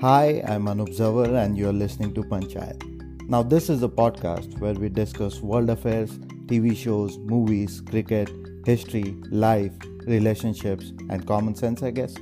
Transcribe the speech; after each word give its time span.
Hi, 0.00 0.44
I'm 0.46 0.66
Anup 0.66 0.90
Zawar, 0.96 1.44
and 1.44 1.58
you're 1.58 1.72
listening 1.72 2.14
to 2.14 2.22
Panchayat. 2.22 2.84
Now, 3.28 3.42
this 3.42 3.68
is 3.68 3.82
a 3.82 3.88
podcast 3.88 4.60
where 4.60 4.74
we 4.74 4.88
discuss 4.88 5.40
world 5.40 5.70
affairs, 5.70 6.20
TV 6.46 6.76
shows, 6.76 7.18
movies, 7.18 7.80
cricket, 7.80 8.30
history, 8.64 9.16
life, 9.32 9.72
relationships, 10.06 10.92
and 11.10 11.26
common 11.26 11.56
sense, 11.56 11.82
I 11.82 11.90
guess. 11.90 12.14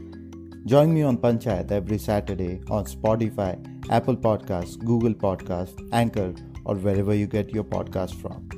Join 0.64 0.94
me 0.94 1.02
on 1.02 1.18
Panchayat 1.18 1.70
every 1.70 1.98
Saturday 1.98 2.62
on 2.70 2.86
Spotify, 2.86 3.52
Apple 3.90 4.16
Podcasts, 4.16 4.82
Google 4.82 5.12
Podcasts, 5.12 5.78
Anchor, 5.92 6.32
or 6.64 6.76
wherever 6.76 7.14
you 7.14 7.26
get 7.26 7.50
your 7.50 7.64
podcast 7.64 8.14
from. 8.22 8.55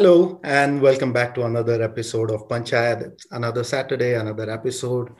Hello, 0.00 0.40
and 0.44 0.80
welcome 0.80 1.12
back 1.12 1.34
to 1.34 1.44
another 1.44 1.82
episode 1.82 2.30
of 2.30 2.48
Panchayat. 2.48 3.02
It's 3.02 3.26
another 3.32 3.62
Saturday, 3.62 4.14
another 4.14 4.48
episode. 4.48 5.10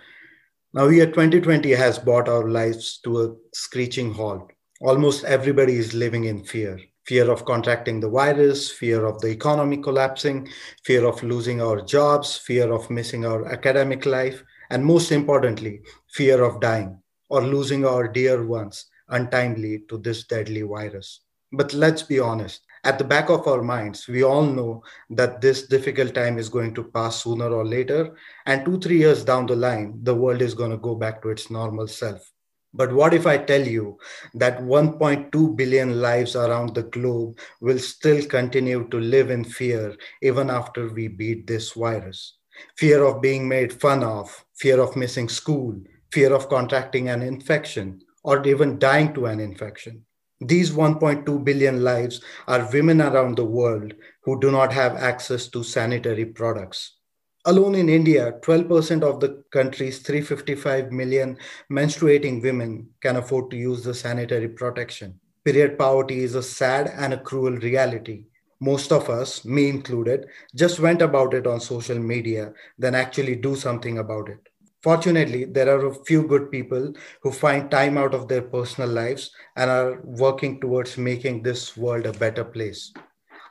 Now, 0.72 0.88
year 0.88 1.04
2020 1.04 1.70
has 1.72 1.98
brought 1.98 2.30
our 2.30 2.48
lives 2.48 2.98
to 3.04 3.20
a 3.20 3.34
screeching 3.52 4.14
halt. 4.14 4.50
Almost 4.80 5.24
everybody 5.24 5.74
is 5.74 5.92
living 5.92 6.24
in 6.24 6.44
fear 6.44 6.78
fear 7.04 7.30
of 7.30 7.44
contracting 7.44 8.00
the 8.00 8.08
virus, 8.08 8.70
fear 8.70 9.04
of 9.04 9.20
the 9.20 9.28
economy 9.28 9.76
collapsing, 9.76 10.48
fear 10.82 11.06
of 11.06 11.22
losing 11.22 11.60
our 11.60 11.82
jobs, 11.82 12.38
fear 12.38 12.72
of 12.72 12.88
missing 12.88 13.26
our 13.26 13.44
academic 13.52 14.06
life, 14.06 14.42
and 14.70 14.82
most 14.82 15.12
importantly, 15.12 15.82
fear 16.08 16.42
of 16.42 16.58
dying 16.58 16.98
or 17.28 17.42
losing 17.42 17.84
our 17.84 18.08
dear 18.08 18.46
ones 18.46 18.86
untimely 19.10 19.82
to 19.90 19.98
this 19.98 20.24
deadly 20.24 20.62
virus. 20.62 21.20
But 21.52 21.74
let's 21.74 22.02
be 22.02 22.18
honest, 22.18 22.62
at 22.84 22.98
the 22.98 23.04
back 23.04 23.28
of 23.28 23.46
our 23.46 23.62
minds, 23.62 24.08
we 24.08 24.22
all 24.22 24.42
know 24.42 24.82
that 25.10 25.40
this 25.40 25.66
difficult 25.66 26.14
time 26.14 26.38
is 26.38 26.48
going 26.48 26.74
to 26.74 26.84
pass 26.84 27.22
sooner 27.22 27.48
or 27.48 27.64
later. 27.64 28.16
And 28.46 28.64
two, 28.64 28.78
three 28.78 28.98
years 28.98 29.24
down 29.24 29.46
the 29.46 29.56
line, 29.56 29.98
the 30.02 30.14
world 30.14 30.40
is 30.40 30.54
going 30.54 30.70
to 30.70 30.78
go 30.78 30.94
back 30.94 31.20
to 31.22 31.28
its 31.28 31.50
normal 31.50 31.88
self. 31.88 32.30
But 32.72 32.92
what 32.92 33.12
if 33.12 33.26
I 33.26 33.36
tell 33.36 33.66
you 33.66 33.98
that 34.34 34.60
1.2 34.60 35.56
billion 35.56 36.00
lives 36.00 36.36
around 36.36 36.74
the 36.74 36.84
globe 36.84 37.38
will 37.60 37.78
still 37.78 38.24
continue 38.26 38.88
to 38.88 39.00
live 39.00 39.30
in 39.30 39.44
fear 39.44 39.96
even 40.22 40.50
after 40.50 40.88
we 40.88 41.08
beat 41.08 41.46
this 41.46 41.72
virus? 41.72 42.36
Fear 42.76 43.04
of 43.04 43.20
being 43.20 43.48
made 43.48 43.72
fun 43.72 44.04
of, 44.04 44.44
fear 44.56 44.80
of 44.80 44.96
missing 44.96 45.28
school, 45.28 45.80
fear 46.12 46.32
of 46.32 46.48
contracting 46.48 47.08
an 47.08 47.22
infection, 47.22 48.02
or 48.22 48.46
even 48.46 48.78
dying 48.78 49.12
to 49.14 49.26
an 49.26 49.40
infection. 49.40 50.04
These 50.42 50.70
1.2 50.70 51.44
billion 51.44 51.84
lives 51.84 52.22
are 52.48 52.70
women 52.72 53.02
around 53.02 53.36
the 53.36 53.44
world 53.44 53.92
who 54.22 54.40
do 54.40 54.50
not 54.50 54.72
have 54.72 54.96
access 54.96 55.48
to 55.48 55.62
sanitary 55.62 56.24
products. 56.24 56.96
Alone 57.44 57.74
in 57.74 57.88
India, 57.90 58.34
12% 58.42 59.02
of 59.02 59.20
the 59.20 59.42
country's 59.50 59.98
355 59.98 60.92
million 60.92 61.38
menstruating 61.70 62.42
women 62.42 62.88
can 63.00 63.16
afford 63.16 63.50
to 63.50 63.56
use 63.56 63.82
the 63.82 63.94
sanitary 63.94 64.48
protection. 64.48 65.20
Period 65.44 65.78
poverty 65.78 66.22
is 66.22 66.34
a 66.34 66.42
sad 66.42 66.90
and 66.96 67.14
a 67.14 67.20
cruel 67.20 67.56
reality. 67.56 68.24
Most 68.60 68.92
of 68.92 69.08
us, 69.08 69.44
me 69.44 69.68
included, 69.68 70.26
just 70.54 70.80
went 70.80 71.02
about 71.02 71.32
it 71.32 71.46
on 71.46 71.60
social 71.60 71.98
media 71.98 72.52
than 72.78 72.94
actually 72.94 73.36
do 73.36 73.56
something 73.56 73.98
about 73.98 74.28
it. 74.28 74.49
Fortunately, 74.82 75.44
there 75.44 75.68
are 75.68 75.86
a 75.86 76.04
few 76.04 76.26
good 76.26 76.50
people 76.50 76.94
who 77.22 77.32
find 77.32 77.70
time 77.70 77.98
out 77.98 78.14
of 78.14 78.28
their 78.28 78.40
personal 78.40 78.88
lives 78.88 79.30
and 79.56 79.70
are 79.70 80.00
working 80.02 80.58
towards 80.58 80.96
making 80.96 81.42
this 81.42 81.76
world 81.76 82.06
a 82.06 82.14
better 82.14 82.44
place. 82.44 82.90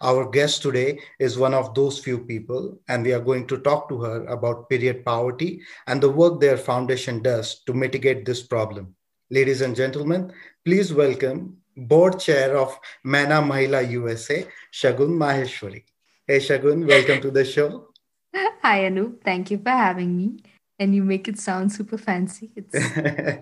Our 0.02 0.28
guest 0.28 0.64
today 0.64 1.00
is 1.20 1.38
one 1.38 1.54
of 1.54 1.76
those 1.76 2.00
few 2.00 2.18
people, 2.18 2.80
and 2.88 3.04
we 3.04 3.14
are 3.14 3.20
going 3.20 3.46
to 3.48 3.60
talk 3.60 3.90
to 3.90 4.02
her 4.02 4.26
about 4.26 4.70
period 4.70 5.06
poverty 5.06 5.62
and 5.86 6.02
the 6.02 6.10
work 6.10 6.40
their 6.40 6.58
foundation 6.58 7.22
does 7.22 7.62
to 7.66 7.74
mitigate 7.74 8.26
this 8.26 8.42
problem. 8.42 8.96
Ladies 9.30 9.62
and 9.62 9.76
gentlemen, 9.76 10.34
please 10.66 10.92
welcome 10.94 11.58
board 11.78 12.20
chair 12.20 12.58
of 12.58 12.76
Myna 13.06 13.44
Mahila 13.44 13.88
USA, 13.92 14.48
Shagun 14.74 15.12
Maheshwari. 15.12 15.84
Hey, 16.26 16.40
Shagun, 16.40 16.88
welcome 16.88 17.22
to 17.22 17.30
the 17.30 17.46
show. 17.46 17.90
Hi, 18.34 18.88
Anu. 18.88 19.20
Thank 19.24 19.52
you 19.52 19.60
for 19.60 19.70
having 19.70 20.18
me 20.18 20.40
and 20.80 20.96
you 20.96 21.04
make 21.04 21.28
it 21.28 21.38
sound 21.38 21.72
super 21.72 21.98
fancy. 21.98 22.52
It's 22.56 22.72
the 22.74 23.42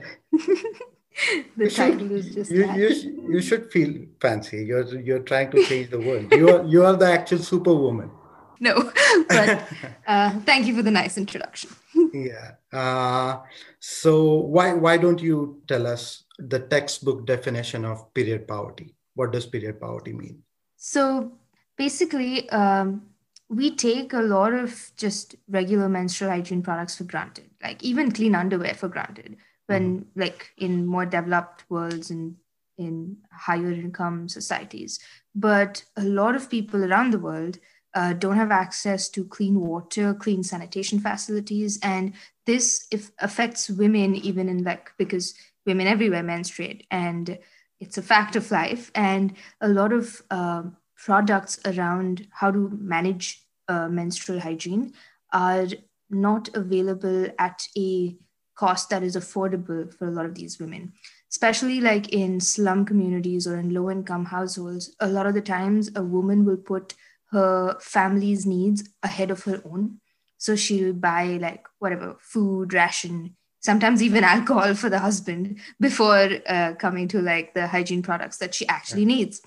you 1.57 1.69
title 1.69 1.99
should, 1.99 2.11
is 2.11 2.35
just 2.35 2.51
you, 2.51 2.71
you, 2.73 3.27
you, 3.29 3.41
should 3.41 3.71
feel 3.71 3.93
fancy. 4.19 4.65
You're 4.65 4.99
you're 4.99 5.19
trying 5.19 5.51
to 5.51 5.63
change 5.63 5.89
the 5.89 5.99
world. 5.99 6.31
You 6.31 6.49
are 6.49 6.65
you 6.65 6.85
are 6.85 6.95
the 6.95 7.11
actual 7.11 7.39
superwoman. 7.39 8.11
No, 8.59 8.91
but 9.29 9.67
uh, 10.07 10.31
thank 10.39 10.65
you 10.65 10.75
for 10.75 10.81
the 10.81 10.91
nice 10.91 11.17
introduction. 11.17 11.69
yeah. 12.13 12.53
Uh, 12.73 13.41
so 13.79 14.33
why 14.33 14.73
why 14.73 14.97
don't 14.97 15.21
you 15.21 15.61
tell 15.67 15.85
us 15.85 16.23
the 16.39 16.59
textbook 16.59 17.25
definition 17.25 17.85
of 17.85 18.13
period 18.13 18.47
poverty? 18.47 18.95
What 19.13 19.31
does 19.31 19.45
period 19.45 19.79
poverty 19.79 20.13
mean? 20.13 20.43
So 20.75 21.31
basically, 21.77 22.49
um, 22.49 23.03
we 23.49 23.75
take 23.75 24.13
a 24.13 24.21
lot 24.21 24.53
of 24.53 24.91
just 24.97 25.35
regular 25.47 25.87
menstrual 25.87 26.31
hygiene 26.31 26.61
products 26.61 26.97
for 26.97 27.05
granted, 27.05 27.49
like 27.63 27.81
even 27.83 28.11
clean 28.11 28.35
underwear 28.35 28.73
for 28.73 28.87
granted. 28.87 29.37
When 29.67 29.99
mm-hmm. 29.99 30.19
like 30.19 30.51
in 30.57 30.85
more 30.85 31.05
developed 31.05 31.65
worlds 31.69 32.09
and 32.09 32.35
in 32.77 33.17
higher 33.31 33.71
income 33.71 34.29
societies, 34.29 34.99
but 35.35 35.83
a 35.97 36.03
lot 36.03 36.35
of 36.35 36.49
people 36.49 36.85
around 36.85 37.11
the 37.11 37.19
world 37.19 37.59
uh, 37.93 38.13
don't 38.13 38.37
have 38.37 38.51
access 38.51 39.09
to 39.09 39.25
clean 39.25 39.59
water, 39.59 40.13
clean 40.13 40.43
sanitation 40.43 40.99
facilities, 40.99 41.79
and 41.81 42.13
this 42.45 42.87
if 42.91 43.11
affects 43.19 43.69
women 43.69 44.15
even 44.15 44.47
in 44.47 44.63
like 44.63 44.91
because 44.97 45.33
women 45.65 45.87
everywhere 45.87 46.23
menstruate, 46.23 46.87
and 46.91 47.37
it's 47.81 47.97
a 47.97 48.01
fact 48.01 48.37
of 48.37 48.51
life, 48.51 48.89
and 48.95 49.35
a 49.59 49.67
lot 49.67 49.91
of 49.91 50.21
um, 50.31 50.76
products 50.97 51.59
around 51.65 52.27
how 52.31 52.51
to 52.51 52.69
manage 52.79 53.43
uh, 53.67 53.87
menstrual 53.87 54.39
hygiene 54.39 54.93
are 55.31 55.67
not 56.09 56.49
available 56.55 57.27
at 57.37 57.67
a 57.77 58.15
cost 58.55 58.89
that 58.89 59.03
is 59.03 59.15
affordable 59.15 59.93
for 59.93 60.07
a 60.07 60.11
lot 60.11 60.25
of 60.25 60.35
these 60.35 60.59
women. 60.59 60.93
Especially 61.29 61.81
like 61.81 62.09
in 62.09 62.39
slum 62.39 62.85
communities 62.85 63.45
or 63.45 63.57
in 63.57 63.73
low 63.73 63.91
income 63.91 64.25
households 64.25 64.95
a 64.99 65.07
lot 65.07 65.27
of 65.27 65.33
the 65.33 65.41
times 65.41 65.91
a 65.95 66.01
woman 66.01 66.45
will 66.45 66.57
put 66.57 66.93
her 67.31 67.77
family's 67.81 68.45
needs 68.45 68.89
ahead 69.03 69.29
of 69.29 69.43
her 69.43 69.61
own. 69.65 69.99
So 70.37 70.55
she'll 70.55 70.93
buy 70.93 71.37
like 71.41 71.67
whatever 71.79 72.15
food 72.19 72.73
ration 72.73 73.35
sometimes 73.59 74.01
even 74.01 74.23
alcohol 74.35 74.73
for 74.73 74.89
the 74.89 74.99
husband 74.99 75.59
before 75.79 76.29
uh, 76.47 76.73
coming 76.79 77.07
to 77.09 77.21
like 77.21 77.53
the 77.53 77.67
hygiene 77.67 78.01
products 78.01 78.37
that 78.37 78.55
she 78.55 78.67
actually 78.67 79.05
needs 79.05 79.41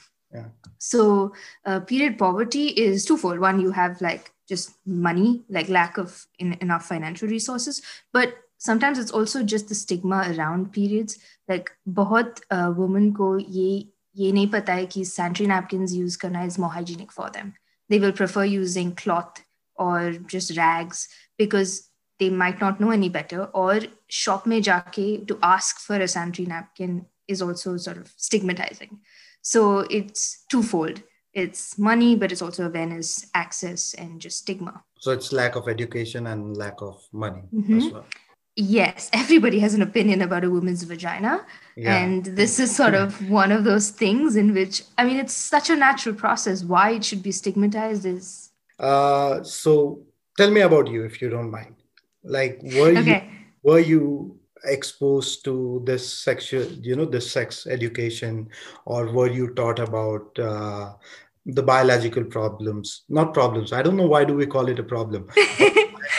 so 0.78 1.32
uh, 1.64 1.80
period 1.80 2.18
poverty 2.18 2.68
is 2.68 3.04
twofold. 3.04 3.38
One 3.40 3.60
you 3.60 3.72
have 3.72 4.00
like 4.00 4.32
just 4.48 4.74
money 4.86 5.42
like 5.48 5.68
lack 5.68 5.98
of 5.98 6.26
in, 6.38 6.54
enough 6.60 6.86
financial 6.86 7.28
resources 7.28 7.82
but 8.12 8.34
sometimes 8.58 8.98
it's 8.98 9.10
also 9.10 9.42
just 9.42 9.68
the 9.68 9.74
stigma 9.74 10.32
around 10.34 10.72
periods. 10.72 11.18
Like 11.48 11.70
bahut 11.88 12.40
uh, 12.50 12.72
women 12.76 13.12
ko 13.14 13.36
ye 13.36 13.90
ye 14.12 14.32
nahi 14.32 14.50
pata 14.50 14.72
hai 14.72 14.86
ki 14.86 15.04
sanitary 15.04 15.48
napkins 15.48 15.94
use 15.96 16.16
karna 16.16 16.44
is 16.44 16.58
more 16.58 16.70
hygienic 16.70 17.12
for 17.12 17.30
them. 17.30 17.54
They 17.88 17.98
will 17.98 18.12
prefer 18.12 18.44
using 18.44 18.94
cloth 18.94 19.42
or 19.74 20.12
just 20.34 20.56
rags 20.56 21.08
because 21.38 21.88
they 22.18 22.28
might 22.28 22.60
not 22.60 22.80
know 22.80 22.90
any 22.90 23.08
better 23.08 23.44
or 23.44 23.80
shop 24.08 24.46
me 24.46 24.60
jaake 24.60 25.26
to 25.28 25.38
ask 25.42 25.80
for 25.80 25.96
a 25.96 26.06
sanitary 26.06 26.46
napkin 26.46 27.06
is 27.26 27.42
also 27.42 27.76
sort 27.76 27.96
of 27.96 28.12
stigmatizing. 28.16 29.00
So 29.42 29.80
it's 29.90 30.44
twofold. 30.48 31.02
It's 31.32 31.78
money, 31.78 32.16
but 32.16 32.32
it's 32.32 32.42
also 32.42 32.66
awareness, 32.66 33.26
access, 33.34 33.94
and 33.94 34.20
just 34.20 34.38
stigma. 34.38 34.82
So 34.98 35.12
it's 35.12 35.32
lack 35.32 35.54
of 35.54 35.68
education 35.68 36.26
and 36.26 36.56
lack 36.56 36.82
of 36.82 37.02
money 37.12 37.42
mm-hmm. 37.54 37.78
as 37.78 37.92
well. 37.92 38.06
Yes, 38.56 39.08
everybody 39.12 39.60
has 39.60 39.74
an 39.74 39.82
opinion 39.82 40.22
about 40.22 40.44
a 40.44 40.50
woman's 40.50 40.82
vagina. 40.82 41.46
Yeah. 41.76 41.96
And 41.96 42.24
this 42.24 42.58
is 42.58 42.74
sort 42.74 42.94
of 42.94 43.30
one 43.30 43.52
of 43.52 43.64
those 43.64 43.90
things 43.90 44.36
in 44.36 44.52
which, 44.54 44.82
I 44.98 45.04
mean, 45.04 45.18
it's 45.18 45.32
such 45.32 45.70
a 45.70 45.76
natural 45.76 46.14
process. 46.14 46.64
Why 46.64 46.90
it 46.92 47.04
should 47.04 47.22
be 47.22 47.32
stigmatized 47.32 48.04
is. 48.04 48.50
Uh, 48.78 49.42
so 49.44 50.02
tell 50.36 50.50
me 50.50 50.62
about 50.62 50.88
you, 50.88 51.04
if 51.04 51.22
you 51.22 51.30
don't 51.30 51.50
mind. 51.50 51.76
Like, 52.24 52.60
were 52.62 52.90
okay. 52.98 53.30
you 53.30 53.36
were 53.62 53.78
you 53.78 54.39
exposed 54.64 55.44
to 55.44 55.82
this 55.84 56.12
sexual 56.12 56.64
you 56.64 56.96
know 56.96 57.04
this 57.04 57.30
sex 57.30 57.66
education? 57.66 58.48
Or 58.84 59.06
were 59.06 59.30
you 59.30 59.54
taught 59.54 59.78
about 59.78 60.38
uh, 60.38 60.94
the 61.46 61.62
biological 61.62 62.24
problems? 62.24 63.02
Not 63.08 63.34
problems. 63.34 63.72
I 63.72 63.82
don't 63.82 63.96
know 63.96 64.06
why 64.06 64.24
do 64.24 64.34
we 64.34 64.46
call 64.46 64.68
it 64.68 64.78
a 64.78 64.84
problem. 64.84 65.28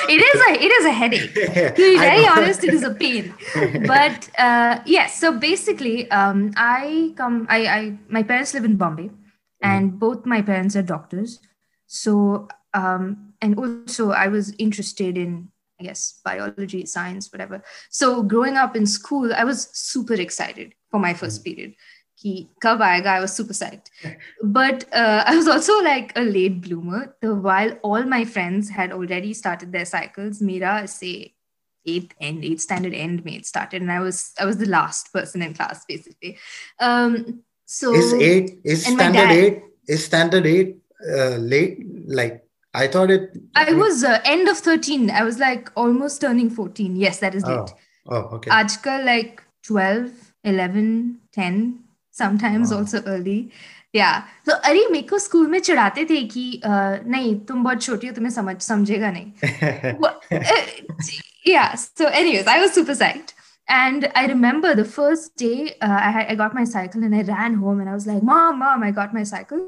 It 0.08 0.20
is 0.20 0.42
a 0.42 0.64
it 0.66 0.72
is 0.72 0.86
a 0.86 0.92
headache. 0.92 1.34
To 1.76 1.76
be 1.76 1.98
very 1.98 2.26
honest 2.26 2.64
it 2.64 2.74
is 2.74 2.84
a 2.84 2.94
pain. 2.94 3.34
But 3.88 4.30
uh, 4.38 4.82
yes 4.86 5.20
so 5.20 5.38
basically 5.38 6.10
um, 6.12 6.52
i 6.58 7.14
come 7.16 7.46
I, 7.50 7.60
I 7.68 7.98
my 8.10 8.24
parents 8.24 8.54
live 8.54 8.66
in 8.66 8.78
bombay 8.78 9.10
mm. 9.10 9.14
and 9.62 10.00
both 10.00 10.26
my 10.26 10.42
parents 10.42 10.76
are 10.76 10.82
doctors. 10.82 11.40
So 11.88 12.48
um, 12.74 13.34
and 13.42 13.58
also 13.58 14.12
i 14.12 14.28
was 14.28 14.54
interested 14.58 15.18
in 15.18 15.50
I 15.81 15.86
guess 15.88 16.19
biology, 16.24 16.86
science, 16.86 17.31
whatever. 17.31 17.63
So 17.89 18.22
growing 18.24 18.57
up 18.57 18.75
in 18.75 18.86
school, 18.86 19.33
I 19.33 19.44
was 19.44 19.69
super 19.74 20.13
excited 20.13 20.74
for 20.89 21.00
my 21.00 21.13
first 21.13 21.44
mm-hmm. 21.44 21.56
period. 21.56 21.75
Ki 22.22 22.50
kab 22.62 22.81
I 22.81 23.19
was 23.19 23.33
super 23.33 23.54
psyched. 23.54 23.88
But 24.44 24.86
uh, 24.94 25.24
I 25.25 25.36
was 25.36 25.48
also 25.48 25.81
like 25.81 26.12
a 26.16 26.22
late 26.22 26.62
bloomer. 26.62 27.16
So 27.24 27.33
while 27.33 27.72
all 27.81 28.04
my 28.04 28.25
friends 28.25 28.69
had 28.69 28.92
already 28.92 29.33
started 29.33 29.72
their 29.72 29.86
cycles, 29.86 30.42
Mira 30.42 30.88
say 30.88 31.33
eighth 31.86 32.13
end, 32.22 32.45
eighth 32.45 32.62
standard 32.62 32.94
end 32.94 33.25
made 33.25 33.45
started, 33.45 33.81
and 33.81 33.92
I 33.92 34.01
was 34.01 34.34
I 34.39 34.45
was 34.45 34.57
the 34.57 34.69
last 34.69 35.12
person 35.12 35.42
in 35.42 35.56
class 35.56 35.84
basically. 35.86 36.38
Um, 36.80 37.42
so 37.66 37.95
is 37.95 38.13
eight 38.13 38.60
is 38.63 38.86
standard 38.86 39.13
dad, 39.13 39.31
eight 39.31 39.63
is 39.88 40.06
standard 40.06 40.45
eight 40.45 40.77
uh, 41.10 41.38
late 41.38 41.80
like 42.06 42.45
I 42.75 42.87
thought 42.88 43.11
it. 43.11 43.31
I 43.55 43.73
was 43.73 44.05
uh, 44.05 44.21
end 44.25 44.49
of 44.49 44.59
13. 44.59 45.11
I 45.11 45.23
was 45.23 45.38
like 45.38 45.71
almost 45.75 46.21
turning 46.21 46.50
14. 46.50 46.97
Yes, 46.97 47.21
that 47.21 47.35
is 47.35 47.44
late. 47.44 47.73
Oh, 48.06 48.17
oh 48.17 48.37
okay. 48.37 48.50
Ajkal 48.50 49.05
like 49.05 49.43
12, 49.65 50.11
11, 50.44 51.21
10, 51.33 51.79
sometimes 52.11 52.71
wow. 52.71 52.79
also 52.79 53.03
early. 53.05 53.50
या 53.94 54.09
तो 54.47 54.53
अरे 54.53 54.87
मेरे 54.93 55.06
को 55.09 55.19
school 55.19 55.47
में 55.50 55.59
चिढ़ाते 55.59 56.05
थे 56.11 56.23
कि 56.33 56.61
नहीं 56.65 57.35
तुम 57.49 57.62
बहुत 57.65 57.83
छोटी 57.83 58.06
हो 58.06 58.12
तुम्हें 58.15 58.31
समझ 58.31 58.56
समझेगा 58.62 59.11
नहीं 59.17 59.33
या 61.53 61.65
so 61.79 62.09
anyways 62.09 62.49
I 62.49 62.61
was 62.61 62.71
super 62.75 62.94
साइक्ड 62.94 63.33
And 63.69 64.05
I 64.15 64.27
remember 64.31 64.75
the 64.79 64.85
first 64.85 65.33
day 65.37 65.62
uh, 65.83 65.99
I, 66.00 66.11
had, 66.17 66.29
I 66.33 66.35
got 66.41 66.53
my 66.55 66.62
cycle 66.73 67.03
and 67.06 67.17
I 67.21 67.23
ran 67.23 67.55
home 67.55 67.81
and 67.81 67.91
I 67.93 67.94
was 67.94 68.06
like, 68.06 68.23
Mom, 68.29 68.61
Mom, 68.61 68.85
I 68.88 68.91
got 68.99 69.17
my 69.17 69.25
cycle. 69.25 69.65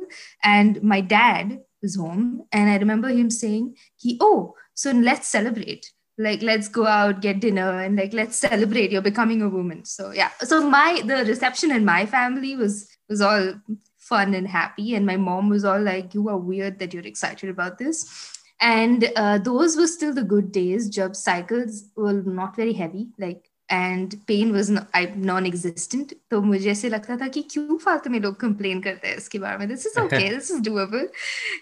And 0.50 0.79
my 0.93 1.00
dad 1.00 1.59
was 1.83 1.95
home. 1.95 2.47
And 2.51 2.69
I 2.69 2.77
remember 2.77 3.09
him 3.09 3.30
saying, 3.30 3.77
he, 3.97 4.18
Oh, 4.19 4.56
so 4.74 4.91
let's 4.91 5.27
celebrate. 5.27 5.91
Like, 6.18 6.41
let's 6.41 6.68
go 6.68 6.88
out, 6.88 7.21
get 7.21 7.39
dinner, 7.39 7.81
and 7.81 7.95
like, 7.95 8.13
let's 8.13 8.35
celebrate. 8.38 8.91
You're 8.91 9.01
becoming 9.01 9.41
a 9.44 9.50
woman. 9.50 9.85
So, 9.85 10.12
yeah. 10.12 10.30
So, 10.39 10.68
my, 10.68 11.01
the 11.06 11.25
reception 11.25 11.71
in 11.71 11.85
my 11.85 12.06
family 12.06 12.56
was, 12.56 12.88
was 13.09 13.21
all 13.21 13.53
fun 13.97 14.33
and 14.33 14.47
happy. 14.47 14.95
And 14.95 15.06
my 15.06 15.18
mom 15.18 15.50
was 15.50 15.65
all 15.65 15.81
like, 15.81 16.13
You 16.13 16.30
are 16.30 16.38
weird 16.38 16.80
that 16.80 16.94
you're 16.94 17.06
excited 17.06 17.50
about 17.50 17.77
this. 17.77 18.39
And 18.59 19.12
uh, 19.15 19.39
those 19.39 19.75
were 19.75 19.88
still 19.88 20.13
the 20.13 20.24
good 20.24 20.51
days. 20.51 20.89
Job 20.89 21.15
cycles 21.15 21.85
were 21.95 22.13
not 22.13 22.56
very 22.56 22.74
heavy, 22.74 23.09
like 23.19 23.50
and 23.70 24.15
pain 24.26 24.53
was 24.53 24.70
non-existent. 24.70 26.15
So 26.31 26.41
मुझे 26.41 26.70
ऐसे 26.70 26.88
लगता 26.88 27.17
था 27.20 27.29
कि 27.29 27.43
क्यों 27.53 27.76
फालतू 27.79 28.11
में 28.11 28.20
लोग 28.20 28.41
complain 28.41 28.82
करते 28.85 29.09
हैं 29.09 29.17
इसके 29.17 29.38
बारे 29.38 29.59
में. 29.59 29.69
This 29.69 29.87
is 29.87 29.99
okay. 30.05 30.31
this 30.31 30.50
is 30.50 30.61
doable. 30.61 31.09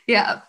Yeah. 0.07 0.41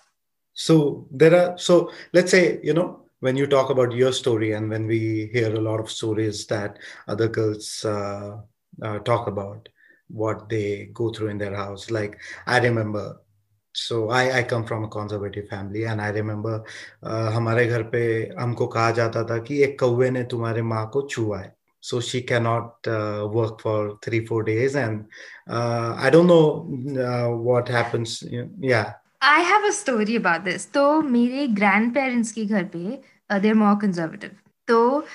So 0.54 1.08
there 1.12 1.36
are 1.36 1.58
so 1.58 1.92
let's 2.14 2.32
say 2.32 2.60
you 2.64 2.74
know 2.74 3.08
when 3.20 3.36
you 3.36 3.48
talk 3.48 3.70
about 3.70 3.92
your 3.94 4.12
story 4.12 4.52
and 4.54 4.70
when 4.70 4.86
we 4.86 5.30
hear 5.34 5.54
a 5.56 5.60
lot 5.60 5.80
of 5.80 5.90
stories 5.90 6.46
that 6.48 6.78
other 7.08 7.28
girls 7.28 7.84
uh, 7.86 8.38
uh, 8.82 9.00
talk 9.00 9.28
about 9.28 9.70
what 10.08 10.48
they 10.50 10.90
go 10.94 11.12
through 11.12 11.28
in 11.28 11.38
their 11.38 11.56
house 11.56 11.92
like 11.92 12.18
i 12.46 12.60
remember 12.60 13.20
so 13.75 14.09
I 14.13 14.29
I 14.29 14.43
come 14.43 14.63
from 14.63 14.85
a 14.85 14.89
conservative 14.89 15.43
family 15.51 15.83
and 15.83 16.01
I 16.01 16.13
remember 16.13 16.65
हमारे 17.35 17.67
घर 17.67 17.83
पे 17.93 18.03
हमको 18.41 18.67
कहा 18.67 18.91
जाता 18.91 19.25
था 19.25 19.39
कि 19.39 19.63
एक 19.63 19.79
कौवे 19.81 20.11
ने 20.11 20.23
तुम्हारे 20.25 20.63
माँ 20.63 20.87
को 20.93 21.03
छुआ 21.11 21.39
है। 21.41 21.55
So 21.83 22.01
she 22.01 22.21
cannot 22.21 22.89
work 23.35 23.57
for 23.63 23.99
three 24.05 24.21
four 24.21 24.45
days 24.45 24.79
and 24.79 25.05
I 25.51 26.11
don't 26.11 26.27
know 26.27 26.41
what 27.45 27.71
happens 27.71 28.21
या 28.65 28.83
I 29.23 29.43
have 29.43 29.67
a 29.67 29.71
story 29.71 30.17
about 30.17 30.41
this 30.41 30.73
तो 30.73 31.01
मेरे 31.03 31.47
ग्रैंड 31.47 31.95
पेरेंट्स 31.95 32.33
के 32.33 32.45
घर 32.45 32.65
पे 32.77 33.03
देर 33.41 33.55
मोर 33.55 33.75
कंजर्वेटिव 33.83 34.31
तो 34.69 35.07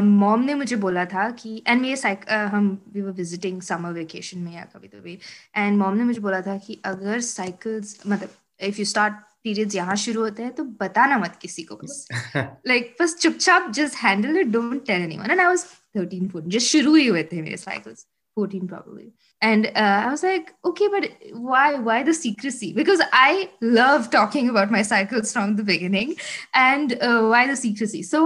मॉम 0.00 0.40
ने 0.40 0.54
मुझे 0.54 0.76
बोला 0.76 1.04
था 1.04 1.30
कि 1.30 1.62
एंड 1.66 1.80
मेरे 1.82 1.96
साइक 1.96 2.30
हम 2.30 2.68
we 2.94 3.00
were 3.02 3.10
visiting 3.10 3.62
summer 3.62 3.92
vacation 3.92 4.38
में 4.38 4.52
या 4.54 4.64
कभी 4.74 4.88
कभी 4.88 5.18
एंड 5.56 5.78
मॉम 5.78 5.96
ने 5.96 6.04
मुझे 6.04 6.20
बोला 6.20 6.40
था 6.40 6.56
कि 6.58 6.80
अगर 6.84 7.20
साइकिल्स 7.20 8.00
मतलब 8.06 8.28
इफ़ 8.60 8.78
यू 8.78 8.84
स्टार्ट 8.84 9.14
पीरियड्स 9.44 9.74
यहाँ 9.74 9.96
शुरू 9.96 10.22
होते 10.22 10.42
हैं 10.42 10.52
तो 10.52 10.64
बताना 10.64 11.18
मत 11.18 11.38
किसी 11.42 11.62
को 11.62 11.76
बस। 11.76 12.08
लाइक 12.36 12.96
बस 13.00 13.14
चुपचाप 13.14 13.70
just 13.70 13.96
handle 13.96 14.38
it 14.40 14.46
don't 14.46 14.86
tell 14.86 15.02
anyone 15.02 15.30
and 15.30 15.40
I 15.40 15.46
was 15.46 15.64
13 15.98 16.28
14 16.34 16.48
just 16.56 16.66
शुरू 16.66 16.94
ही 16.94 17.06
हुए 17.06 17.22
थे 17.32 17.42
मेरे 17.42 17.56
cycles 17.56 18.06
14 18.36 18.68
probably. 18.68 19.12
And 19.42 19.66
uh, 19.66 20.02
i 20.06 20.10
was 20.10 20.22
like 20.22 20.52
okay 20.64 20.88
but 20.88 21.06
why 21.50 21.74
why 21.74 22.02
the 22.02 22.14
secrecy? 22.14 22.72
Because 22.72 23.02
i 23.12 23.50
love 23.60 24.10
talking 24.10 24.50
about 24.50 24.70
my 24.70 24.82
cycles 24.82 25.32
from 25.32 25.56
the 25.56 25.64
beginning 25.70 26.14
and 26.54 26.96
uh, 27.00 27.22
why 27.32 27.46
the 27.46 27.56
secrecy? 27.56 28.02
So 28.02 28.22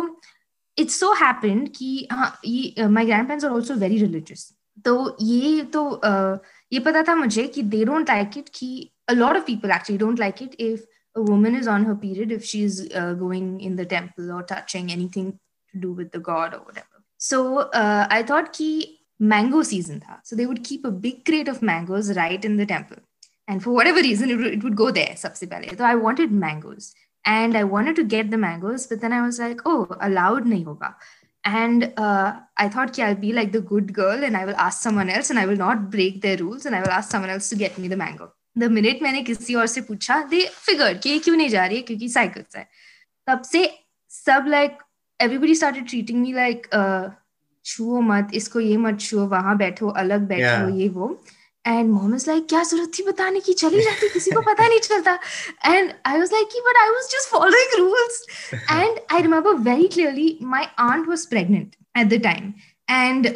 it 0.79 0.91
so 0.91 1.13
happened 1.13 1.69
कि 1.75 2.07
हाँ 2.11 2.39
ये 2.45 2.87
my 2.89 3.05
grandparents 3.05 3.43
are 3.43 3.51
also 3.51 3.75
very 3.75 4.01
religious 4.01 4.51
तो 4.85 5.17
ये 5.21 5.63
तो 5.73 5.89
uh, 6.03 6.37
ये 6.73 6.79
पता 6.79 7.03
था 7.07 7.15
मुझे 7.15 7.47
कि 7.47 7.63
they 7.69 7.85
don't 7.85 8.09
like 8.09 8.37
it 8.37 8.49
कि 8.53 8.91
a 9.07 9.15
lot 9.15 9.35
of 9.35 9.45
people 9.45 9.71
actually 9.71 9.97
don't 9.97 10.19
like 10.19 10.41
it 10.41 10.55
if 10.59 10.81
a 11.15 11.21
woman 11.21 11.55
is 11.55 11.67
on 11.67 11.85
her 11.85 11.95
period 11.95 12.31
if 12.31 12.43
she's 12.43 12.81
uh, 12.93 13.13
going 13.13 13.61
in 13.61 13.75
the 13.75 13.85
temple 13.85 14.31
or 14.31 14.43
touching 14.43 14.91
anything 14.91 15.31
to 15.71 15.79
do 15.79 15.93
with 15.93 16.11
the 16.11 16.19
god 16.19 16.53
or 16.53 16.59
whatever 16.59 17.03
so 17.17 17.57
uh, 17.81 18.07
I 18.09 18.23
thought 18.23 18.53
कि 18.53 18.69
mango 19.19 19.63
season 19.63 20.01
था 20.01 20.19
so 20.23 20.35
they 20.35 20.45
would 20.45 20.63
keep 20.63 20.85
a 20.85 20.91
big 20.91 21.23
crate 21.25 21.47
of 21.47 21.61
mangoes 21.61 22.15
right 22.17 22.43
in 22.43 22.57
the 22.57 22.65
temple 22.65 22.97
and 23.47 23.63
for 23.63 23.71
whatever 23.71 24.01
reason 24.01 24.29
it 24.29 24.37
would, 24.37 24.47
it 24.47 24.63
would 24.63 24.75
go 24.75 24.91
there 24.91 25.15
सबसे 25.15 25.49
पहले 25.49 25.77
so 25.77 25.83
I 25.83 25.95
wanted 25.95 26.31
mangoes 26.31 26.93
And 27.24 27.56
I 27.56 27.64
wanted 27.64 27.96
to 27.96 28.04
get 28.04 28.30
the 28.30 28.38
mangoes, 28.38 28.86
but 28.86 29.00
then 29.00 29.12
I 29.12 29.22
was 29.22 29.38
like, 29.38 29.60
oh, 29.64 29.86
allowed 30.00 30.44
nahi 30.44 30.64
hoga. 30.64 30.94
And 31.44 31.92
uh, 31.96 32.34
I 32.56 32.68
thought, 32.68 32.98
yeah, 32.98 33.08
I'll 33.08 33.14
be 33.14 33.32
like 33.32 33.52
the 33.52 33.60
good 33.60 33.92
girl 33.92 34.24
and 34.24 34.36
I 34.36 34.44
will 34.44 34.56
ask 34.56 34.82
someone 34.82 35.08
else 35.08 35.30
and 35.30 35.38
I 35.38 35.46
will 35.46 35.56
not 35.56 35.90
break 35.90 36.20
their 36.20 36.36
rules 36.36 36.66
and 36.66 36.76
I 36.76 36.80
will 36.80 36.90
ask 36.90 37.10
someone 37.10 37.30
else 37.30 37.48
to 37.50 37.56
get 37.56 37.78
me 37.78 37.88
the 37.88 37.96
mango. 37.96 38.32
The 38.56 38.68
minute 38.68 39.00
मैंने 39.02 39.22
किसी 39.22 39.54
और 39.54 39.66
से 39.66 39.80
पूछा 39.88 40.28
they 40.30 40.46
figured 40.66 41.00
कि 41.02 41.10
ये 41.10 41.18
क्यों 41.18 41.36
नहीं 41.36 41.48
जा 41.48 41.64
रही 41.66 41.76
है 41.76 41.82
क्योंकि 41.82 42.08
साइकिल्स 42.08 42.56
है 42.56 42.68
तब 43.26 43.42
से 43.42 43.68
सब 44.10 44.48
like 44.48 44.78
everybody 45.20 45.54
started 45.54 45.86
treating 45.86 46.22
me 46.22 46.34
like 46.34 46.68
uh, 46.72 47.10
छुओ 47.64 48.00
मत 48.00 48.30
इसको 48.34 48.60
ये 48.60 48.76
मत 48.76 49.00
छुओ 49.00 49.26
वहाँ 49.28 49.56
बैठो 49.56 49.88
अलग 50.02 50.26
बैठो 50.28 50.66
yeah. 50.68 50.76
ये 50.80 50.88
वो 50.88 51.08
एंड 51.64 51.90
मोम 51.90 52.14
इज़ 52.14 52.28
लाइक 52.30 52.46
क्या 52.48 52.62
ज़रूरत 52.62 52.92
थी 52.98 53.02
बताने 53.04 53.40
की? 53.40 53.52
चली 53.52 53.80
जाती 53.84 54.08
किसी 54.08 54.30
को 54.30 54.40
पता 54.42 54.68
नहीं 54.68 54.78
चलता. 54.78 55.18
And 55.66 55.92
I 56.06 56.18
was 56.18 56.32
like 56.32 56.56
but 56.66 56.76
I 56.82 56.88
was 56.90 57.10
just 57.12 57.30
following 57.30 57.78
rules 57.78 58.24
and 58.54 58.98
I 59.12 59.22
remember 59.22 59.54
very 59.70 59.88
clearly 59.88 60.38
my 60.42 60.68
aunt 60.78 61.08
was 61.08 61.26
pregnant 61.26 61.76
at 61.98 62.06
the 62.06 62.22
time 62.24 62.52
and 62.88 63.28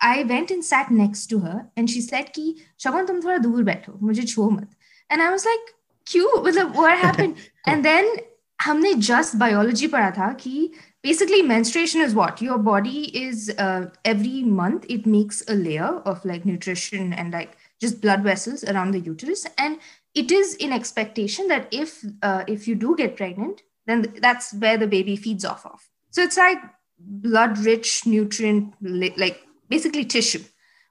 I 0.00 0.22
went 0.24 0.50
in 0.50 0.62
sat 0.62 0.90
next 0.92 1.30
to 1.30 1.38
her 1.38 1.60
and 1.78 1.88
she 1.88 2.00
said 2.02 2.32
कि 2.34 2.54
शगन 2.80 3.06
तुम 3.06 3.20
थोड़ा 3.22 3.36
दूर 3.38 3.62
बैठो 3.62 3.98
मुझे 4.02 4.22
छुओ 4.22 4.48
मत 4.50 4.68
and 5.10 5.22
I 5.22 5.28
was 5.28 5.46
like 5.46 5.70
क्यों 6.06 6.42
मतलब 6.44 6.78
व्हाट 6.78 7.04
हैपेंड 7.04 7.34
एंड 7.68 7.82
देन 7.82 8.16
हमने 8.58 8.92
जस्ट 9.08 9.36
बायोलॉजी 9.36 9.86
पढ़ा 9.86 10.10
था 10.10 10.32
कि 10.32 10.70
basically 11.02 11.42
menstruation 11.42 12.00
is 12.00 12.14
what? 12.14 12.40
Your 12.42 12.58
body 12.58 13.16
is 13.16 13.50
uh, 13.58 13.90
every 14.04 14.42
month 14.42 14.86
it 14.88 15.06
makes 15.06 15.42
a 15.48 15.54
layer 15.54 16.02
of 16.04 16.24
like 16.24 16.44
nutrition 16.44 17.12
and 17.12 17.32
like 17.32 17.56
just 17.80 18.00
blood 18.00 18.22
vessels 18.22 18.64
around 18.64 18.92
the 18.92 19.00
uterus. 19.00 19.46
And 19.56 19.78
it 20.14 20.30
is 20.32 20.54
in 20.56 20.72
expectation 20.72 21.48
that 21.48 21.68
if 21.70 22.04
uh, 22.22 22.44
if 22.46 22.66
you 22.66 22.74
do 22.74 22.96
get 22.96 23.16
pregnant 23.16 23.62
then 23.86 24.14
that's 24.20 24.52
where 24.54 24.76
the 24.76 24.86
baby 24.86 25.16
feeds 25.16 25.44
off 25.44 25.64
of. 25.64 25.88
So 26.10 26.22
it's 26.22 26.36
like 26.36 26.58
blood 26.98 27.58
rich 27.58 28.06
nutrient 28.06 28.74
like 28.80 29.40
basically 29.68 30.04
tissue 30.04 30.42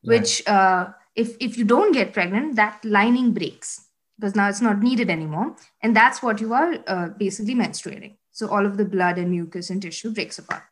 which 0.03 0.47
uh, 0.47 0.87
if 1.15 1.35
if 1.39 1.57
you 1.57 1.65
don't 1.65 1.91
get 1.91 2.13
pregnant 2.13 2.55
that 2.55 2.83
lining 2.83 3.33
breaks 3.33 3.85
because 4.17 4.35
now 4.35 4.49
it's 4.49 4.61
not 4.61 4.81
needed 4.81 5.09
anymore. 5.09 5.55
And 5.81 5.95
that's 5.95 6.23
what 6.23 6.41
you 6.41 6.53
are 6.53 6.75
uh, 6.87 7.09
basically 7.09 7.55
menstruating 7.55 8.15
so 8.36 8.48
all 8.48 8.66
of 8.66 8.76
the 8.76 8.84
blood 8.84 9.18
and 9.18 9.30
mucus 9.30 9.70
and 9.70 9.82
tissue 9.82 10.10
breaks 10.10 10.38
apart. 10.38 10.62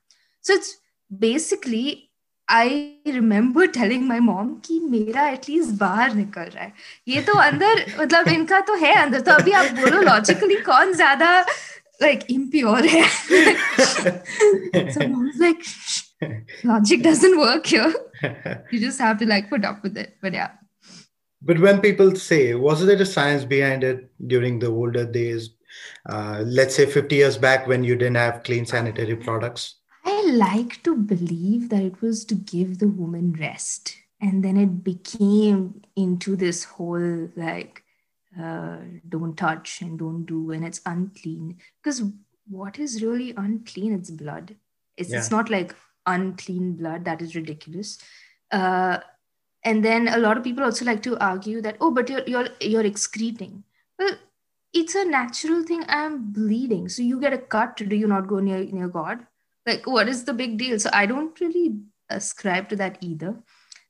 So 0.40 0.54
it's 0.54 0.76
basically 1.10 2.10
I 2.48 2.96
remember 3.06 3.66
telling 3.68 4.06
my 4.06 4.18
mom 4.18 4.48
कि 4.66 4.78
मेरा 4.90 5.26
at least 5.30 5.74
बाहर 5.80 6.14
निकल 6.14 6.48
रहा 6.54 6.64
है 6.64 6.72
ये 7.08 7.20
तो 7.22 7.32
अंदर 7.40 7.84
मतलब 7.98 8.28
इनका 8.28 8.60
तो 8.70 8.74
है 8.84 8.94
अंदर 9.02 9.20
तो 9.28 9.32
अभी 9.32 9.52
आप 9.58 9.70
बोलो 9.80 10.00
लॉजिकली 10.02 10.56
कौन 10.70 10.94
ज्यादा 10.96 11.28
like 12.02 12.24
impure 12.30 12.82
है 12.88 13.04
so 14.94 15.06
mom's 15.08 15.38
like 15.44 15.62
logic 16.70 17.02
doesn't 17.06 17.38
work 17.40 17.66
here 17.66 17.92
you 18.72 18.80
just 18.86 19.04
have 19.06 19.18
to 19.22 19.28
like 19.32 19.50
put 19.50 19.66
up 19.70 19.84
with 19.84 20.00
it 20.04 20.16
but 20.22 20.38
yeah 20.38 20.50
but 21.42 21.60
when 21.66 21.80
people 21.86 22.14
say 22.16 22.42
was 22.66 22.84
there 22.90 23.02
a 23.06 23.08
science 23.12 23.44
behind 23.44 23.84
it 23.90 24.02
during 24.34 24.58
the 24.64 24.70
older 24.82 25.04
days 25.18 25.50
Uh, 26.07 26.43
let's 26.45 26.75
say 26.75 26.85
50 26.85 27.15
years 27.15 27.37
back 27.37 27.67
when 27.67 27.83
you 27.83 27.95
didn't 27.95 28.17
have 28.17 28.43
clean 28.43 28.65
sanitary 28.65 29.15
products? 29.15 29.75
I 30.05 30.21
like 30.33 30.83
to 30.83 30.95
believe 30.95 31.69
that 31.69 31.81
it 31.81 32.01
was 32.01 32.25
to 32.25 32.35
give 32.35 32.79
the 32.79 32.87
woman 32.87 33.33
rest. 33.39 33.95
And 34.21 34.43
then 34.43 34.57
it 34.57 34.83
became 34.83 35.81
into 35.95 36.35
this 36.35 36.63
whole 36.63 37.29
like, 37.35 37.83
uh, 38.39 38.77
don't 39.09 39.35
touch 39.35 39.81
and 39.81 39.97
don't 39.99 40.25
do, 40.25 40.51
and 40.51 40.65
it's 40.65 40.81
unclean. 40.85 41.57
Because 41.83 42.03
what 42.49 42.79
is 42.79 43.03
really 43.03 43.33
unclean? 43.35 43.93
It's 43.93 44.11
blood. 44.11 44.55
It's, 44.97 45.09
Yeah. 45.09 45.17
it's 45.19 45.31
not 45.31 45.49
like 45.49 45.75
unclean 46.05 46.73
blood. 46.73 47.05
That 47.05 47.21
is 47.21 47.35
ridiculous. 47.35 47.97
Uh, 48.51 48.99
and 49.63 49.83
then 49.83 50.07
a 50.07 50.17
lot 50.17 50.37
of 50.37 50.43
people 50.43 50.63
also 50.63 50.85
like 50.85 51.01
to 51.03 51.17
argue 51.17 51.61
that, 51.61 51.77
oh, 51.81 51.91
but 51.91 52.09
you're 52.09 52.23
you're 52.27 52.49
you're 52.61 52.85
excreting. 52.85 53.63
Well, 53.97 54.15
it's 54.75 54.95
a 54.95 55.05
natural 55.05 55.63
thing. 55.63 55.83
I'm 55.87 56.31
bleeding. 56.31 56.89
So 56.89 57.01
you 57.01 57.19
get 57.19 57.33
a 57.33 57.37
cut. 57.37 57.77
Do 57.77 57.95
you 57.95 58.07
not 58.07 58.27
go 58.27 58.39
near 58.39 58.63
near 58.65 58.89
God? 58.89 59.25
Like, 59.65 59.87
what 59.87 60.07
is 60.09 60.25
the 60.25 60.33
big 60.33 60.57
deal? 60.57 60.79
So 60.79 60.89
I 60.93 61.05
don't 61.07 61.39
really 61.39 61.79
ascribe 62.09 62.69
to 62.69 62.75
that 62.75 62.97
either. 63.01 63.35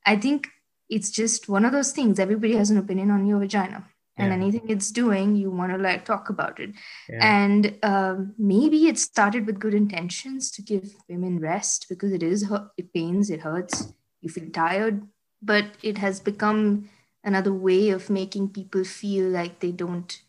I 0.06 0.16
think 0.16 0.48
it's 0.88 1.10
just 1.10 1.48
one 1.48 1.64
of 1.64 1.72
those 1.72 1.92
things. 1.92 2.18
Everybody 2.18 2.56
has 2.56 2.70
an 2.70 2.78
opinion 2.78 3.10
on 3.10 3.26
your 3.26 3.40
vagina. 3.40 3.84
And 4.18 4.28
Yeah. 4.28 4.36
anything 4.36 4.70
it's 4.70 4.90
doing, 4.90 5.36
you 5.36 5.50
want 5.50 5.72
to 5.72 5.78
like 5.78 6.06
talk 6.06 6.30
about 6.30 6.58
it 6.58 6.70
Yeah. 7.08 7.24
and 7.32 7.66
um, 7.82 8.34
maybe 8.38 8.86
it 8.88 8.98
started 8.98 9.44
with 9.46 9.58
good 9.58 9.74
intentions 9.74 10.50
to 10.52 10.62
give 10.62 10.94
women 11.10 11.38
rest 11.38 11.86
because 11.90 12.12
it 12.12 12.22
is 12.22 12.46
it 12.78 12.92
pains 12.94 13.28
it 13.36 13.42
hurts 13.48 13.92
you 14.22 14.30
feel 14.30 14.48
tired 14.50 15.02
but 15.42 15.66
it 15.82 15.98
has 15.98 16.18
become 16.30 16.88
another 17.24 17.52
way 17.52 17.90
of 17.90 18.08
making 18.08 18.48
people 18.48 18.84
feel 18.84 19.28
like 19.28 19.60
they 19.60 19.72
don't 19.84 20.22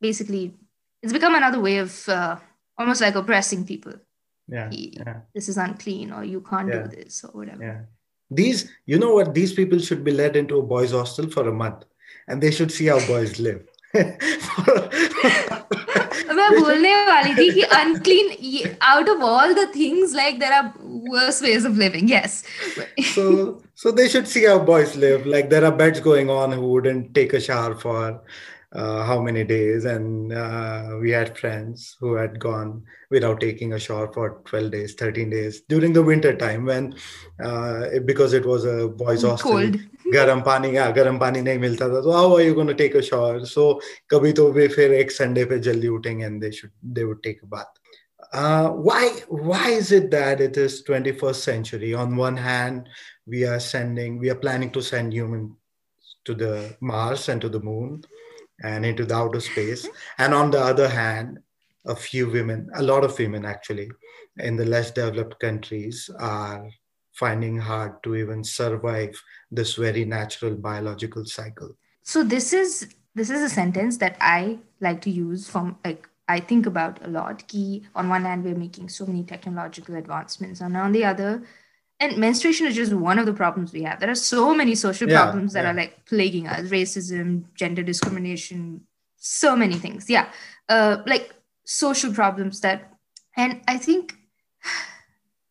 basically 0.00 0.54
it's 1.02 1.12
become 1.12 1.34
another 1.34 1.60
way 1.60 1.78
of 1.78 2.08
uh, 2.08 2.36
almost 2.78 3.00
like 3.00 3.14
oppressing 3.14 3.64
people 3.64 3.92
yeah. 4.48 4.68
Y- 4.70 4.90
Yeah. 4.92 5.20
this 5.34 5.48
is 5.48 5.56
unclean 5.56 6.12
or 6.12 6.24
you 6.24 6.40
can't 6.40 6.68
Yeah. 6.68 6.82
do 6.82 6.96
this 6.96 7.24
or 7.24 7.30
whatever 7.32 7.62
Yeah. 7.64 7.80
These, 8.28 8.68
you 8.86 8.98
know 8.98 9.14
what? 9.14 9.34
These 9.34 9.52
people 9.54 9.78
should 9.78 10.02
be 10.02 10.10
led 10.10 10.34
into 10.38 10.58
a 10.58 10.62
boys' 10.62 10.90
hostel 10.90 11.28
for 11.30 11.48
a 11.48 11.52
month 11.52 11.84
and 12.26 12.42
they 12.42 12.50
should 12.50 12.72
see 12.72 12.86
how 12.86 12.98
boys 13.06 13.38
live. 13.38 13.60
मैं 16.36 16.48
बोलने 16.60 16.94
वाली 17.06 17.34
थी 17.34 17.50
कि 17.58 17.62
unclean 17.76 18.74
out 18.92 19.08
of 19.12 19.22
all 19.28 19.54
the 19.58 19.66
things 19.76 20.14
like 20.20 20.38
there 20.42 20.52
are 20.56 20.72
worse 21.14 21.40
ways 21.46 21.64
of 21.70 21.78
living 21.82 22.08
yes 22.12 22.34
so, 23.14 23.62
so 23.74 23.92
they 24.00 24.08
should 24.08 24.28
see 24.28 24.44
how 24.44 24.58
boys 24.58 24.96
live. 24.96 25.24
Like 25.26 25.48
there 25.50 25.64
are 25.64 25.72
beds 25.72 26.00
going 26.00 26.28
on 26.30 26.52
who 26.52 26.66
wouldn't 26.72 27.14
take 27.14 27.32
a 27.32 27.40
shower 27.40 27.74
for 27.74 28.20
uh, 28.73 29.03
how 29.03 29.21
many 29.21 29.43
days 29.43 29.85
and 29.85 30.31
uh, 30.31 30.97
we 31.01 31.11
had 31.11 31.37
friends 31.37 31.97
who 31.99 32.13
had 32.13 32.39
gone 32.39 32.83
without 33.09 33.41
taking 33.41 33.73
a 33.73 33.79
shower 33.79 34.11
for 34.13 34.41
12 34.45 34.71
days 34.71 34.93
13 34.93 35.29
days 35.29 35.61
during 35.67 35.91
the 35.91 36.01
winter 36.01 36.35
time 36.35 36.65
when 36.65 36.95
uh, 37.43 37.81
it, 37.91 38.05
because 38.05 38.33
it 38.33 38.45
was 38.45 38.63
a 38.65 38.87
boys 38.87 39.23
hostel. 39.23 39.51
Cold 39.51 39.77
garam 40.13 40.43
pani 40.43 40.73
yeah 40.73 40.91
nahi 40.91 41.59
milta 41.59 41.89
tha. 41.91 42.03
So 42.03 42.11
how 42.11 42.35
are 42.35 42.41
you 42.41 42.53
going 42.53 42.67
to 42.67 42.73
take 42.73 42.95
a 42.95 43.01
shower? 43.01 43.45
So 43.45 43.81
kabhi 44.09 44.35
to 44.35 44.53
bhi 44.53 44.71
fir 44.71 44.93
ek 44.93 45.11
sunday 45.11 45.45
pe 45.45 45.59
jaldi 45.59 45.89
uthenge 45.89 46.25
and 46.25 46.41
they 46.41 46.51
should 46.51 46.71
they 46.81 47.03
would 47.03 47.21
take 47.23 47.43
a 47.43 47.45
bath. 47.45 47.67
Uh, 48.33 48.69
why 48.69 49.09
why 49.27 49.69
is 49.69 49.91
it 49.91 50.11
that 50.11 50.39
it 50.39 50.55
is 50.55 50.83
21st 50.83 51.35
century? 51.35 51.93
On 51.93 52.15
one 52.15 52.37
hand 52.37 52.87
we 53.25 53.45
are 53.45 53.59
sending 53.59 54.17
we 54.19 54.29
are 54.29 54.35
planning 54.35 54.71
to 54.71 54.81
send 54.81 55.13
humans 55.13 55.51
to 56.23 56.33
the 56.33 56.75
mars 56.79 57.29
and 57.29 57.41
to 57.41 57.49
the 57.49 57.59
moon 57.59 58.03
and 58.63 58.85
into 58.85 59.05
the 59.05 59.15
outer 59.15 59.39
space. 59.39 59.87
And 60.17 60.33
on 60.33 60.51
the 60.51 60.59
other 60.59 60.87
hand 60.87 61.39
a 61.85 61.95
few 61.95 62.29
women 62.29 62.69
a 62.75 62.83
lot 62.83 63.03
of 63.03 63.17
women 63.17 63.43
actually 63.43 63.89
in 64.37 64.55
the 64.55 64.65
less 64.65 64.91
developed 64.91 65.39
countries 65.39 66.09
are 66.19 66.69
finding 67.13 67.57
hard 67.57 68.01
to 68.03 68.15
even 68.15 68.43
survive 68.43 69.21
this 69.51 69.75
very 69.75 70.05
natural 70.05 70.55
biological 70.55 71.25
cycle. 71.25 71.75
So 72.03 72.23
this 72.23 72.53
is 72.53 72.93
this 73.13 73.29
is 73.29 73.41
a 73.41 73.49
sentence 73.49 73.97
that 73.97 74.15
i 74.21 74.57
like 74.79 75.01
to 75.01 75.11
use 75.11 75.49
from 75.49 75.77
like 75.83 76.07
i 76.29 76.39
think 76.39 76.65
about 76.65 77.05
a 77.05 77.09
lot. 77.09 77.47
Ki 77.47 77.83
on 77.95 78.09
one 78.09 78.23
hand 78.23 78.43
we're 78.43 78.55
making 78.55 78.89
so 78.89 79.05
many 79.05 79.23
technological 79.23 79.95
advancements 79.95 80.61
and 80.61 80.77
on 80.77 80.91
the 80.91 81.03
other 81.03 81.43
and 82.01 82.17
menstruation 82.17 82.67
is 82.67 82.75
just 82.75 82.93
one 82.93 83.19
of 83.19 83.25
the 83.25 83.33
problems 83.33 83.71
we 83.71 83.83
have. 83.83 83.99
There 83.99 84.09
are 84.09 84.15
so 84.15 84.53
many 84.53 84.75
social 84.75 85.09
Yeah, 85.09 85.21
problems 85.23 85.53
that 85.53 85.63
yeah. 85.63 85.71
are 85.71 85.73
like 85.73 86.05
plaguing 86.05 86.47
us. 86.47 86.67
Racism 86.69 87.45
gender 87.55 87.83
discrimination 87.83 88.81
so 89.23 89.55
many 89.55 89.75
things. 89.75 90.09
Yeah. 90.09 90.29
Uh, 90.67 91.03
like 91.05 91.33
social 91.63 92.11
problems 92.11 92.59
that 92.61 92.91
and 93.37 93.61
i 93.67 93.77
think 93.77 94.15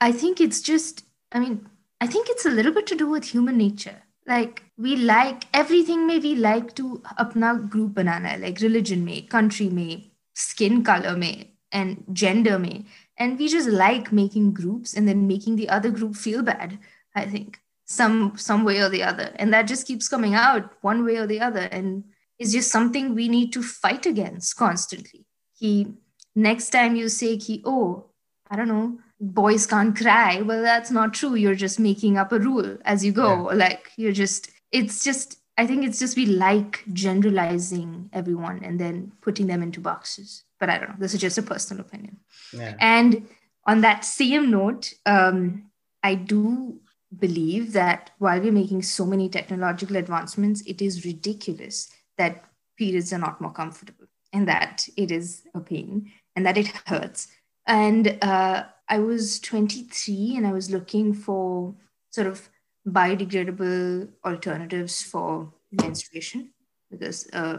i 0.01 0.11
think 0.13 0.41
it's 0.41 0.61
just 0.61 1.05
i 1.33 1.39
mean 1.39 1.67
i 2.01 2.07
think 2.07 2.29
it's 2.29 2.45
a 2.45 2.51
little 2.51 2.73
bit 2.73 2.87
to 2.89 2.97
do 2.97 3.09
with 3.09 3.25
human 3.25 3.57
nature. 3.57 4.03
Like 4.27 4.65
we 4.77 4.97
like 4.97 5.45
everything 5.55 6.07
may 6.07 6.19
we 6.19 6.35
like 6.35 6.75
to 6.75 7.01
apna 7.19 7.69
group 7.69 7.95
banana 7.95 8.37
like 8.39 8.61
religion 8.61 9.05
may 9.05 9.23
country 9.23 9.69
may 9.69 10.11
skin 10.35 10.85
color 10.85 11.17
may 11.17 11.51
and 11.73 12.05
gender 12.13 12.59
may 12.59 12.85
and 13.21 13.39
we 13.39 13.47
just 13.47 13.69
like 13.69 14.11
making 14.11 14.53
groups 14.53 14.95
and 14.95 15.07
then 15.07 15.29
making 15.29 15.55
the 15.55 15.69
other 15.69 15.91
group 15.91 16.17
feel 16.17 16.43
bad 16.43 16.79
i 17.15 17.25
think 17.25 17.61
some 17.91 18.37
some 18.37 18.65
way 18.65 18.79
or 18.79 18.89
the 18.89 19.03
other. 19.03 19.33
And 19.35 19.53
that 19.53 19.63
just 19.63 19.87
keeps 19.87 20.09
coming 20.09 20.35
out 20.35 20.73
one 20.81 21.05
way 21.05 21.17
or 21.17 21.27
the 21.27 21.41
other. 21.41 21.69
And 21.73 22.05
it's 22.39 22.53
just 22.53 22.71
something 22.71 23.15
we 23.15 23.29
need 23.29 23.53
to 23.53 23.63
fight 23.63 24.07
against 24.07 24.57
constantly. 24.57 25.27
He 25.59 25.89
next 26.37 26.71
time 26.71 26.95
you 26.95 27.09
say 27.09 27.37
he 27.37 27.61
oh 27.67 28.05
i 28.49 28.55
don't 28.55 28.69
know 28.69 28.99
boys 29.21 29.67
can't 29.67 29.97
cry. 29.97 30.41
Well 30.41 30.63
that's 30.63 30.93
not 30.93 31.13
true. 31.13 31.35
You're 31.35 31.57
just 31.57 31.81
making 31.81 32.17
up 32.17 32.33
a 32.33 32.39
rule 32.39 32.79
as 32.85 33.05
you 33.05 33.11
go. 33.11 33.51
Like 33.53 33.91
you're 33.97 34.13
just 34.13 34.51
it's 34.71 35.03
just 35.03 35.40
i 35.61 35.67
think 35.67 35.85
it's 35.85 35.99
just 35.99 36.17
we 36.17 36.27
like 36.27 36.83
generalizing 36.93 38.09
everyone 38.13 38.65
and 38.65 38.81
then 38.81 39.13
putting 39.21 39.47
them 39.47 39.63
into 39.63 39.81
boxes. 39.81 40.45
But 40.59 40.71
i 40.71 40.79
don't 40.79 40.91
know. 40.91 40.97
This 40.99 41.15
is 41.15 41.21
just 41.21 41.39
a 41.39 41.43
personal 41.43 41.85
opinion. 41.87 42.17
Yeah. 42.53 42.75
And 42.81 43.29
on 43.67 43.83
that 43.83 44.05
same 44.05 44.51
note, 44.51 44.93
um, 45.05 45.71
I 46.03 46.15
do 46.15 46.81
believe 47.19 47.73
that 47.75 48.11
while 48.19 48.41
we're 48.41 48.53
making 48.53 48.83
so 48.83 49.05
many 49.05 49.29
technological 49.29 49.97
advancements, 49.97 50.63
it 50.63 50.81
is 50.81 51.05
ridiculous 51.05 51.91
that 52.17 52.45
periods 52.79 53.13
are 53.13 53.19
not 53.19 53.41
more 53.41 53.53
comfortable 53.53 54.07
and 54.33 54.49
that 54.49 54.89
it 54.97 55.11
is 55.11 55.43
a 55.55 55.61
pain 55.61 56.11
and 56.35 56.47
that 56.47 56.57
it 56.57 56.69
hurts. 56.87 57.29
And 57.67 58.19
uh, 58.23 58.65
I 58.89 58.99
was 58.99 59.41
23 59.41 60.37
and 60.37 60.47
I 60.47 60.53
was 60.53 60.71
looking 60.71 61.13
for 61.13 61.75
sort 62.11 62.27
of 62.27 62.49
biodegradable 62.87 64.09
alternatives 64.25 65.03
for 65.03 65.53
menstruation 65.71 66.51
because 66.91 67.29
uh, 67.33 67.59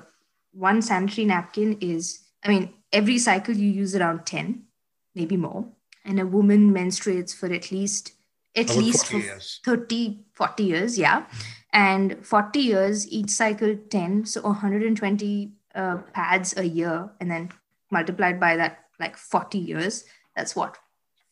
one 0.51 0.81
sanitary 0.81 1.25
napkin 1.25 1.77
is, 1.79 2.21
I 2.43 2.49
mean, 2.49 2.73
every 2.91 3.17
cycle 3.17 3.55
you 3.55 3.69
use 3.69 3.95
around 3.95 4.25
10 4.25 4.63
maybe 5.15 5.37
more 5.37 5.65
and 6.05 6.19
a 6.19 6.25
woman 6.25 6.73
menstruates 6.73 7.33
for 7.35 7.51
at 7.51 7.71
least 7.71 8.13
at 8.55 8.65
About 8.69 8.77
least 8.77 9.07
40 9.07 9.21
for 9.21 9.27
years. 9.27 9.59
30 9.63 10.19
40 10.33 10.63
years 10.63 10.97
yeah 10.97 11.25
and 11.73 12.25
40 12.25 12.59
years 12.59 13.07
each 13.09 13.29
cycle 13.29 13.77
10 13.89 14.25
so 14.25 14.41
120 14.41 15.51
uh, 15.75 15.97
pads 16.13 16.57
a 16.57 16.65
year 16.65 17.09
and 17.19 17.31
then 17.31 17.49
multiplied 17.91 18.39
by 18.39 18.57
that 18.57 18.85
like 18.99 19.15
40 19.17 19.57
years 19.57 20.05
that's 20.35 20.55
what 20.55 20.77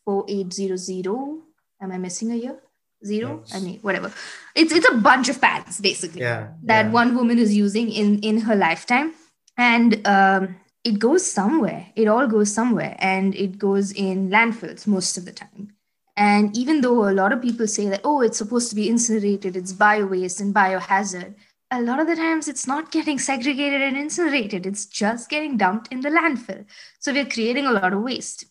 4800 0.06 1.42
am 1.82 1.92
i 1.92 1.98
missing 1.98 2.32
a 2.32 2.36
year 2.36 2.60
zero? 3.06 3.44
Yes. 3.46 3.56
i 3.56 3.60
mean 3.60 3.80
whatever. 3.82 4.12
It's 4.56 4.74
it's 4.74 4.90
a 4.90 4.96
bunch 4.96 5.30
of 5.30 5.40
pads 5.42 5.80
basically 5.80 6.22
yeah 6.22 6.50
that 6.64 6.86
yeah. 6.86 6.92
one 6.92 7.16
woman 7.16 7.40
is 7.40 7.56
using 7.56 7.92
in 7.92 8.20
in 8.20 8.42
her 8.42 8.56
lifetime. 8.56 9.14
And 9.58 10.08
um, 10.08 10.56
it 10.86 11.00
goes 11.00 11.30
somewhere. 11.30 11.88
It 11.96 12.08
all 12.08 12.28
goes 12.28 12.54
somewhere. 12.54 12.96
And 13.00 13.36
it 13.36 13.58
goes 13.60 13.92
in 13.92 14.30
landfills 14.30 14.88
most 14.88 15.18
of 15.18 15.26
the 15.26 15.34
time. 15.34 15.74
And 16.16 16.56
even 16.56 16.80
though 16.80 17.10
a 17.10 17.12
lot 17.12 17.34
of 17.34 17.42
people 17.42 17.68
say 17.68 17.90
that 17.90 18.02
oh 18.04 18.22
it's 18.22 18.38
supposed 18.38 18.70
to 18.70 18.76
be 18.76 18.90
incinerated 18.90 19.56
it's 19.56 19.72
bio 19.74 20.06
waste 20.06 20.42
and 20.42 20.54
biohazard 20.54 21.36
a 21.72 21.82
lot 21.82 22.00
of 22.00 22.08
the 22.08 22.16
times 22.16 22.48
it's 22.48 22.68
not 22.68 22.92
getting 22.92 23.20
segregated 23.30 23.82
and 23.82 23.98
incinerated. 23.98 24.66
It's 24.66 24.86
just 24.86 25.30
getting 25.30 25.58
dumped 25.58 25.92
in 25.92 26.02
the 26.02 26.10
landfill. 26.10 26.66
So 27.00 27.14
we're 27.14 27.26
creating 27.26 27.66
a 27.66 27.72
lot 27.72 27.94
of 27.94 28.02
waste 28.02 28.46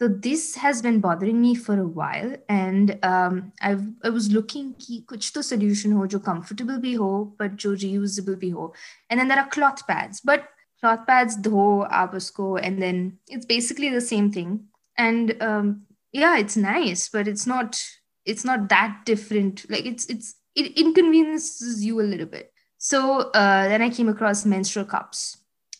so 0.00 0.08
this 0.08 0.56
has 0.56 0.82
been 0.82 1.00
bothering 1.00 1.40
me 1.40 1.54
for 1.54 1.78
a 1.78 1.86
while 1.86 2.36
and 2.48 2.98
um, 3.04 3.52
I've, 3.62 3.86
I 4.02 4.10
was 4.10 4.30
looking 4.30 4.74
कि 4.74 5.04
कुछ 5.08 5.32
तो 5.34 5.42
solution 5.42 5.92
हो 5.92 6.06
जो 6.06 6.18
comfortable 6.24 6.78
भी 6.80 6.94
हो 6.94 7.36
but 7.38 7.56
जो 7.56 7.74
reusable 7.76 8.36
भी 8.36 8.50
हो 8.50 8.72
and 9.10 9.20
then 9.20 9.28
there 9.28 9.38
are 9.38 9.48
cloth 9.48 9.86
pads 9.86 10.20
but 10.20 10.48
cloth 10.80 11.06
pads 11.06 11.36
धो 11.36 11.80
आप 11.82 12.14
उसको 12.14 12.60
and 12.60 12.82
then 12.82 13.18
it's 13.28 13.46
basically 13.46 13.90
the 13.90 14.00
same 14.00 14.30
thing 14.30 14.60
and 14.98 15.40
um, 15.42 15.82
yeah 16.12 16.38
it's 16.38 16.56
nice 16.56 17.08
but 17.08 17.28
it's 17.28 17.46
not 17.46 17.80
it's 18.24 18.44
not 18.44 18.68
that 18.68 19.00
different 19.04 19.64
like 19.70 19.86
it's 19.86 20.06
it's 20.06 20.34
it 20.54 20.76
inconveniences 20.78 21.84
you 21.84 22.00
a 22.00 22.02
little 22.02 22.26
bit 22.26 22.52
so 22.78 23.30
uh, 23.30 23.68
then 23.68 23.80
I 23.80 23.90
came 23.90 24.08
across 24.08 24.44
menstrual 24.44 24.84
cups 24.84 25.38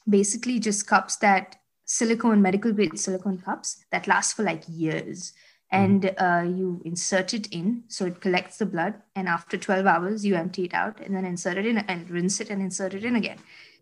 basically 0.08 0.58
just 0.58 0.86
cups 0.86 1.16
that 1.16 1.56
silicone 1.89 2.41
medical 2.41 2.71
grade 2.71 2.99
silicone 2.99 3.39
cups 3.39 3.83
that 3.91 4.07
last 4.07 4.35
for 4.35 4.43
like 4.43 4.63
years 4.67 5.33
and 5.71 6.13
uh, 6.17 6.43
you 6.45 6.81
insert 6.85 7.33
it 7.33 7.47
in 7.47 7.83
so 7.87 8.05
it 8.05 8.21
collects 8.21 8.57
the 8.57 8.65
blood 8.65 8.93
and 9.15 9.27
after 9.27 9.57
12 9.57 9.87
hours 9.87 10.25
you 10.25 10.35
empty 10.35 10.65
it 10.65 10.73
out 10.73 10.99
and 10.99 11.15
then 11.15 11.25
insert 11.25 11.57
it 11.57 11.65
in 11.65 11.79
and 11.79 12.09
rinse 12.09 12.39
it 12.39 12.51
and 12.51 12.61
insert 12.61 12.93
it 12.93 13.03
in 13.03 13.15
again 13.15 13.39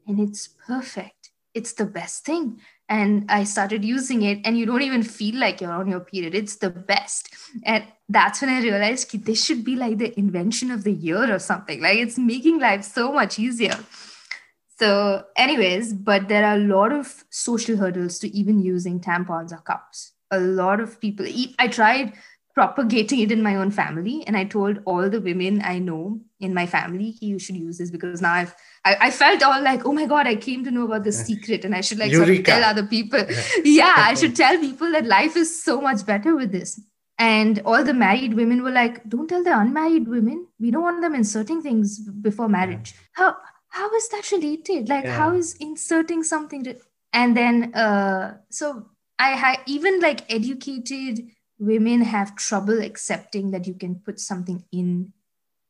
and 0.07 0.21
it's 0.21 0.47
perfect 0.47 1.31
it's 1.57 1.73
the 1.73 1.85
best 1.85 2.23
thing. 2.23 2.61
And 2.87 3.25
I 3.29 3.43
started 3.43 3.83
using 3.83 4.21
it, 4.21 4.39
and 4.45 4.57
you 4.57 4.65
don't 4.65 4.83
even 4.83 5.03
feel 5.03 5.35
like 5.39 5.59
you're 5.59 5.71
on 5.71 5.89
your 5.89 5.99
period. 5.99 6.35
It's 6.35 6.55
the 6.57 6.69
best. 6.69 7.35
And 7.63 7.83
that's 8.07 8.41
when 8.41 8.51
I 8.51 8.61
realized 8.61 9.25
this 9.25 9.43
should 9.43 9.65
be 9.65 9.75
like 9.75 9.97
the 9.97 10.17
invention 10.17 10.71
of 10.71 10.83
the 10.83 10.93
year 10.93 11.33
or 11.33 11.39
something. 11.39 11.81
Like 11.81 11.97
it's 11.97 12.17
making 12.17 12.59
life 12.59 12.83
so 12.83 13.11
much 13.11 13.39
easier. 13.39 13.77
So, 14.79 15.23
anyways, 15.35 15.93
but 15.93 16.27
there 16.27 16.45
are 16.45 16.55
a 16.55 16.59
lot 16.59 16.91
of 16.91 17.25
social 17.29 17.77
hurdles 17.77 18.19
to 18.19 18.35
even 18.35 18.61
using 18.61 18.99
tampons 18.99 19.51
or 19.51 19.57
cups. 19.57 20.13
A 20.29 20.39
lot 20.39 20.79
of 20.79 20.99
people, 20.99 21.25
I 21.57 21.67
tried 21.67 22.13
propagating 22.57 23.19
it 23.19 23.31
in 23.31 23.43
my 23.43 23.55
own 23.55 23.69
family. 23.69 24.23
And 24.25 24.35
I 24.35 24.43
told 24.43 24.79
all 24.85 25.11
the 25.11 25.21
women 25.21 25.61
I 25.63 25.77
know 25.77 26.19
in 26.39 26.55
my 26.55 26.65
family, 26.65 27.15
you 27.21 27.37
should 27.37 27.55
use 27.55 27.77
this 27.77 27.91
because 27.91 28.19
now 28.19 28.33
I've, 28.33 28.55
I, 28.83 28.97
I 28.99 29.11
felt 29.11 29.43
all 29.43 29.61
like, 29.61 29.85
oh 29.85 29.93
my 29.93 30.07
God, 30.07 30.25
I 30.25 30.35
came 30.35 30.63
to 30.63 30.71
know 30.71 30.85
about 30.85 31.03
this 31.03 31.23
secret 31.23 31.65
and 31.65 31.75
I 31.75 31.81
should 31.81 31.99
like 31.99 32.11
sort 32.11 32.29
of 32.29 32.43
tell 32.43 32.63
other 32.63 32.81
people. 32.81 33.23
yeah, 33.63 33.93
I 33.97 34.15
should 34.15 34.35
tell 34.35 34.57
people 34.57 34.91
that 34.93 35.05
life 35.05 35.37
is 35.37 35.63
so 35.63 35.79
much 35.79 36.03
better 36.03 36.35
with 36.35 36.51
this. 36.51 36.81
And 37.19 37.61
all 37.63 37.83
the 37.83 37.93
married 37.93 38.33
women 38.33 38.63
were 38.63 38.71
like, 38.71 39.07
don't 39.07 39.27
tell 39.27 39.43
the 39.43 39.55
unmarried 39.55 40.07
women. 40.07 40.47
We 40.59 40.71
don't 40.71 40.81
want 40.81 41.01
them 41.01 41.13
inserting 41.13 41.61
things 41.61 41.99
before 41.99 42.49
marriage. 42.49 42.95
How, 43.13 43.35
how 43.69 43.93
is 43.93 44.09
that 44.09 44.31
related? 44.31 44.89
Like, 44.89 45.05
yeah. 45.05 45.15
how 45.15 45.33
is 45.33 45.55
inserting 45.59 46.23
something? 46.23 46.63
To, 46.63 46.75
and 47.13 47.35
then, 47.35 47.73
uh, 47.73 48.37
so 48.49 48.89
I 49.19 49.31
had 49.31 49.59
even 49.65 49.99
like 49.99 50.31
educated 50.31 51.27
women 51.59 52.01
have 52.01 52.35
trouble 52.35 52.81
accepting 52.81 53.51
that 53.51 53.67
you 53.67 53.73
can 53.73 53.95
put 53.95 54.19
something 54.19 54.63
in 54.71 55.13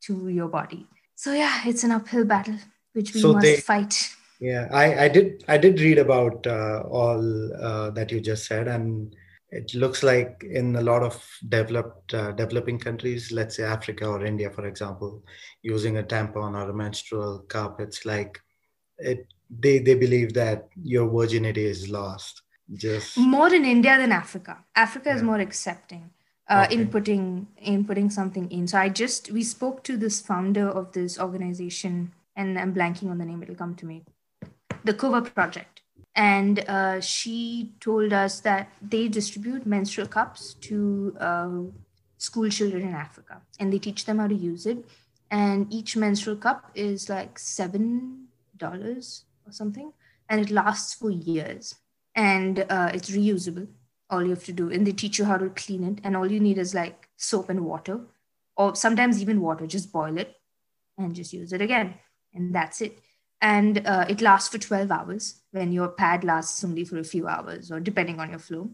to 0.02 0.30
your 0.30 0.48
body. 0.48 0.86
So 1.16 1.34
yeah, 1.34 1.62
it's 1.66 1.84
an 1.84 1.92
uphill 1.92 2.26
battle 2.26 2.58
which 2.94 3.14
we 3.14 3.22
so 3.22 3.34
must 3.34 3.44
they, 3.44 3.58
fight. 3.58 4.16
Yeah, 4.40 4.68
I, 4.72 5.06
I 5.06 5.08
did 5.08 5.44
I 5.48 5.58
did 5.58 5.80
read 5.80 5.98
about 5.98 6.46
uh, 6.46 6.84
all 6.90 7.54
uh, 7.54 7.90
that 7.92 8.12
you 8.12 8.20
just 8.20 8.46
said, 8.46 8.68
and 8.68 9.16
it 9.50 9.74
looks 9.74 10.04
like 10.04 10.44
in 10.50 10.76
a 10.76 10.82
lot 10.82 11.04
of 11.04 11.26
developed 11.48 12.14
uh, 12.14 12.32
developing 12.32 12.78
countries, 12.78 13.32
let's 13.32 13.56
say 13.56 13.64
Africa 13.64 14.06
or 14.06 14.26
India, 14.26 14.50
for 14.50 14.68
example, 14.68 15.24
using 15.62 15.98
a 15.98 16.04
tampon 16.04 16.56
or 16.56 16.70
a 16.70 16.74
menstrual 16.74 17.40
cup, 17.48 17.80
it's 17.80 18.06
like 18.06 18.40
it 18.98 19.26
they 19.50 19.80
they 19.80 19.96
believe 19.96 20.34
that 20.34 20.68
your 20.76 21.10
virginity 21.10 21.66
is 21.66 21.90
lost 21.90 22.42
just 22.74 23.18
more 23.18 23.54
in 23.54 23.64
India 23.64 23.98
than 23.98 24.12
Africa. 24.12 24.64
Africa 24.76 25.10
yeah. 25.10 25.16
is 25.16 25.24
more 25.24 25.40
accepting 25.40 26.10
uh, 26.50 26.66
okay. 26.66 26.76
in 26.76 26.88
putting 26.90 27.48
in 27.58 27.86
putting 27.86 28.10
something 28.10 28.52
in. 28.52 28.68
So 28.68 28.78
I 28.78 28.90
just 28.90 29.32
we 29.32 29.44
spoke 29.44 29.84
to 29.84 29.98
this 29.98 30.20
founder 30.22 30.68
of 30.68 30.92
this 30.92 31.20
organization, 31.20 32.14
and 32.36 32.60
I'm 32.60 32.74
blanking 32.74 33.10
on 33.10 33.18
the 33.18 33.26
name. 33.26 33.42
It'll 33.44 33.56
come 33.56 33.76
to 33.76 33.86
me. 33.86 34.04
The 34.84 34.94
Kova 34.94 35.34
Project, 35.34 35.77
and 36.18 36.68
uh, 36.68 37.00
she 37.00 37.72
told 37.80 38.12
us 38.12 38.40
that 38.42 38.70
they 38.82 39.08
distribute 39.08 39.66
menstrual 39.68 40.08
cups 40.08 40.56
to 40.56 41.16
uh, 41.20 41.50
school 42.18 42.50
children 42.50 42.82
in 42.82 42.94
Africa, 42.94 43.42
and 43.60 43.72
they 43.72 43.80
teach 43.80 44.06
them 44.06 44.18
how 44.18 44.28
to 44.28 44.36
use 44.36 44.66
it. 44.66 44.84
And 45.30 45.72
each 45.72 45.96
menstrual 45.96 46.38
cup 46.38 46.72
is 46.74 47.08
like 47.10 47.38
seven 47.38 48.28
dollars 48.58 49.26
or 49.46 49.52
something, 49.52 49.94
and 50.28 50.42
it 50.42 50.50
lasts 50.50 50.96
for 50.96 51.12
years 51.12 51.76
and 52.16 52.66
uh, 52.70 52.90
it's 52.94 53.12
reusable. 53.12 53.68
All 54.10 54.24
you 54.24 54.32
have 54.32 54.46
to 54.46 54.54
do, 54.54 54.72
and 54.72 54.88
they 54.88 54.94
teach 54.94 55.20
you 55.20 55.26
how 55.26 55.38
to 55.38 55.50
clean 55.50 55.84
it, 55.84 56.00
and 56.04 56.16
all 56.16 56.32
you 56.32 56.40
need 56.40 56.58
is 56.58 56.74
like 56.74 57.10
soap 57.18 57.50
and 57.50 57.66
water, 57.66 58.00
or 58.56 58.76
sometimes 58.76 59.22
even 59.22 59.42
water. 59.42 59.68
Just 59.68 59.92
boil 59.92 60.18
it 60.18 60.34
and 60.98 61.14
just 61.14 61.34
use 61.34 61.54
it 61.54 61.62
again, 61.62 61.94
and 62.34 62.56
that's 62.56 62.82
it 62.82 63.00
And 63.41 63.85
uh, 63.87 64.07
it 64.09 64.21
lasts 64.21 64.49
for 64.49 64.59
12 64.59 64.91
hours 64.91 65.41
when 65.51 65.73
your 65.73 65.89
pad 65.89 66.23
lasts 66.23 66.63
only 66.63 66.85
for 66.85 66.99
a 66.99 67.05
few 67.05 67.27
hours, 67.27 67.73
or 67.73 67.81
depending 67.81 68.21
on 68.21 68.31
your 68.31 68.39
flow. 68.39 68.71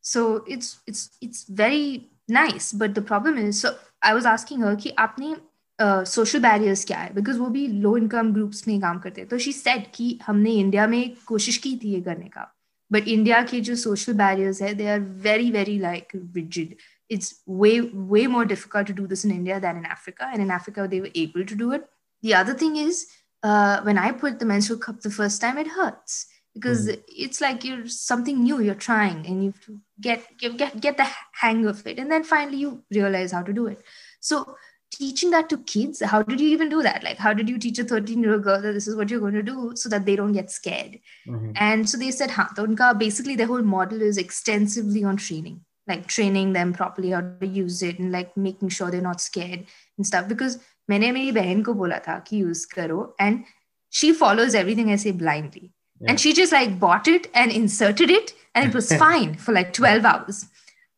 So 0.00 0.44
it's 0.48 0.80
it's 0.86 1.10
it's 1.20 1.44
very 1.44 2.10
nice. 2.28 2.72
But 2.72 2.96
the 2.96 3.02
problem 3.02 3.38
is, 3.38 3.60
so 3.60 3.76
I 4.02 4.14
was 4.14 4.26
asking 4.26 4.60
her 4.60 4.74
कि 4.76 4.90
आपने 4.98 5.36
social 5.80 6.38
uh, 6.38 6.42
barriers 6.42 6.84
क्या 6.84 6.98
है 6.98 7.12
because 7.14 7.38
वो 7.38 7.46
भी 7.50 7.66
low 7.82 7.96
income 7.96 8.32
groups 8.32 8.66
में 8.68 8.80
काम 8.80 8.98
करते 8.98 9.20
हैं 9.20 9.28
तो 9.28 9.38
शी 9.38 9.52
सेट 9.52 9.86
कि 9.94 10.18
हमने 10.26 10.50
इंडिया 10.64 10.86
में 10.86 11.16
कोशिश 11.26 11.56
की 11.66 11.76
थी 11.84 11.92
ये 11.94 12.00
करने 12.00 12.28
का 12.36 12.52
but 12.94 13.06
india 13.08 13.36
ke 13.50 13.58
jo 13.66 13.74
social 13.82 14.16
barriers 14.20 14.58
hai 14.64 14.70
they 14.80 14.88
are 14.94 15.00
very 15.26 15.50
very 15.52 15.76
like 15.84 16.10
rigid 16.38 16.74
it's 17.16 17.30
way 17.62 17.72
way 18.14 18.24
more 18.34 18.44
difficult 18.50 18.90
to 18.90 18.96
do 18.98 19.06
this 19.12 19.24
in 19.28 19.32
india 19.36 19.60
than 19.64 19.80
in 19.82 19.88
africa 19.94 20.28
and 20.28 20.44
in 20.46 20.52
africa 20.56 20.86
they 20.94 21.00
were 21.04 21.14
able 21.22 21.46
to 21.52 21.58
do 21.62 21.70
it 21.78 21.86
the 22.28 22.34
other 22.40 22.56
thing 22.64 22.76
is 22.82 23.00
uh, 23.43 23.81
when 23.81 23.97
i 23.97 24.11
put 24.11 24.39
the 24.39 24.45
menstrual 24.45 24.79
cup 24.79 25.01
the 25.01 25.09
first 25.09 25.41
time 25.41 25.57
it 25.57 25.67
hurts 25.67 26.27
because 26.53 26.87
mm. 26.87 27.01
it's 27.07 27.39
like 27.39 27.63
you're 27.63 27.87
something 27.87 28.43
new 28.43 28.59
you're 28.59 28.75
trying 28.75 29.25
and 29.25 29.43
you 29.43 29.53
get 30.01 30.25
you 30.41 30.53
get 30.53 30.79
get 30.79 30.97
the 30.97 31.07
hang 31.41 31.65
of 31.65 31.85
it 31.85 31.99
and 31.99 32.11
then 32.11 32.23
finally 32.23 32.57
you 32.57 32.83
realize 32.91 33.31
how 33.31 33.41
to 33.41 33.53
do 33.53 33.67
it 33.67 33.83
so 34.19 34.55
teaching 34.91 35.31
that 35.31 35.49
to 35.49 35.57
kids 35.59 36.01
how 36.01 36.21
did 36.21 36.39
you 36.39 36.47
even 36.47 36.69
do 36.69 36.81
that 36.81 37.03
like 37.03 37.17
how 37.17 37.33
did 37.33 37.49
you 37.49 37.57
teach 37.59 37.77
a 37.77 37.83
13 37.83 38.23
year 38.23 38.33
old 38.33 38.43
girl 38.43 38.61
that 38.61 38.71
this 38.71 38.87
is 38.87 38.95
what 38.95 39.09
you're 39.09 39.19
going 39.19 39.33
to 39.33 39.43
do 39.43 39.71
so 39.75 39.89
that 39.89 40.05
they 40.05 40.15
don't 40.15 40.33
get 40.33 40.49
scared 40.49 40.99
mm-hmm. 41.27 41.51
and 41.55 41.89
so 41.89 41.97
they 41.97 42.09
said 42.09 42.31
ha 42.31 42.49
to 42.55 42.95
basically 42.97 43.35
their 43.35 43.47
whole 43.47 43.61
model 43.61 44.01
is 44.01 44.17
extensively 44.17 45.03
on 45.03 45.17
training 45.17 45.59
like 45.87 46.07
training 46.07 46.53
them 46.53 46.73
properly 46.73 47.11
how 47.11 47.21
to 47.21 47.47
use 47.47 47.81
it 47.81 47.99
and 47.99 48.11
like 48.11 48.35
making 48.35 48.69
sure 48.69 48.89
they're 48.89 49.01
not 49.01 49.21
scared 49.21 49.65
and 49.97 50.07
stuff 50.07 50.27
because 50.27 50.59
मैंने 50.90 51.12
मेरी 51.12 51.32
बहन 51.32 51.62
को 51.62 51.74
बोला 51.74 51.98
था 52.08 52.18
कि 52.26 52.42
use 52.44 52.64
करो 52.74 53.14
and 53.18 53.44
she 53.90 54.12
follows 54.12 54.54
everything 54.54 54.90
I 54.90 54.96
say 54.96 55.12
blindly 55.12 55.70
yeah. 56.00 56.10
and 56.10 56.20
she 56.20 56.32
just 56.32 56.52
like 56.52 56.78
bought 56.80 57.08
it 57.08 57.30
and 57.34 57.52
inserted 57.52 58.10
it 58.10 58.34
and 58.54 58.68
it 58.68 58.74
was 58.74 58.92
fine 59.04 59.34
for 59.36 59.52
like 59.52 59.72
12 59.72 60.04
hours 60.04 60.46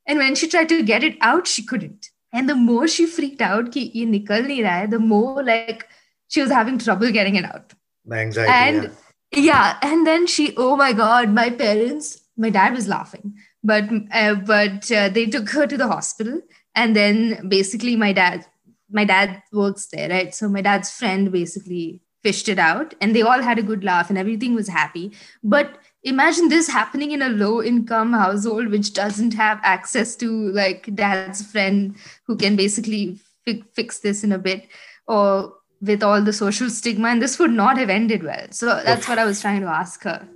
and 0.06 0.18
when 0.18 0.34
she 0.34 0.48
tried 0.48 0.68
to 0.68 0.82
get 0.82 1.04
it 1.04 1.16
out 1.20 1.46
she 1.46 1.64
couldn't 1.64 2.10
and 2.34 2.48
the 2.48 2.56
more 2.56 2.86
she 2.88 3.06
freaked 3.06 3.42
out 3.48 3.70
कि 3.72 3.80
ये 3.96 4.04
निकल 4.06 4.46
नहीं 4.46 4.62
रहा 4.62 4.74
है, 4.76 4.90
the 4.90 4.98
more 4.98 5.42
like 5.48 5.86
she 6.28 6.42
was 6.42 6.50
having 6.50 6.78
trouble 6.78 7.12
getting 7.16 7.36
it 7.36 7.44
out. 7.44 7.74
The 8.04 8.16
anxiety. 8.16 8.52
And 8.52 8.90
yeah. 9.32 9.44
yeah, 9.48 9.76
and 9.82 10.06
then 10.06 10.26
she, 10.26 10.52
oh 10.56 10.76
my 10.76 10.92
god, 10.92 11.30
my 11.30 11.48
parents, 11.50 12.18
my 12.36 12.50
dad 12.50 12.74
was 12.74 12.88
laughing, 12.88 13.36
but 13.62 13.84
uh, 14.22 14.34
but 14.34 14.90
uh, 14.90 15.08
they 15.10 15.26
took 15.26 15.50
her 15.50 15.68
to 15.68 15.78
the 15.84 15.86
hospital, 15.86 16.40
and 16.74 16.96
then 16.96 17.48
basically 17.48 17.94
my 17.94 18.12
dad, 18.12 18.44
my 18.91 19.05
dad 19.05 19.43
works 19.51 19.87
there, 19.87 20.09
right? 20.09 20.33
So 20.33 20.49
my 20.49 20.61
dad's 20.61 20.91
friend 20.91 21.31
basically 21.31 22.01
fished 22.23 22.49
it 22.49 22.59
out, 22.59 22.93
and 22.99 23.15
they 23.15 23.21
all 23.21 23.41
had 23.41 23.59
a 23.59 23.63
good 23.63 23.83
laugh, 23.83 24.09
and 24.09 24.17
everything 24.17 24.53
was 24.53 24.67
happy, 24.67 25.11
but 25.43 25.79
imagine 26.03 26.49
this 26.49 26.67
happening 26.67 27.11
in 27.11 27.21
a 27.21 27.29
low 27.29 27.61
income 27.61 28.13
household 28.13 28.69
which 28.69 28.93
doesn't 28.93 29.33
have 29.33 29.59
access 29.63 30.15
to 30.15 30.49
like 30.51 30.93
dad's 30.95 31.41
friend 31.51 31.95
who 32.25 32.37
can 32.37 32.55
basically 32.55 33.19
fi- 33.45 33.63
fix 33.73 33.99
this 33.99 34.23
in 34.23 34.31
a 34.31 34.37
bit 34.37 34.67
or 35.07 35.53
with 35.81 36.03
all 36.03 36.21
the 36.21 36.33
social 36.33 36.69
stigma 36.69 37.09
and 37.09 37.21
this 37.21 37.39
would 37.39 37.51
not 37.51 37.77
have 37.77 37.89
ended 37.89 38.23
well. 38.23 38.47
So 38.51 38.81
that's 38.83 39.07
what 39.07 39.19
i 39.19 39.25
was 39.25 39.41
trying 39.41 39.61
to 39.61 39.67
ask 39.67 40.03
her. 40.03 40.27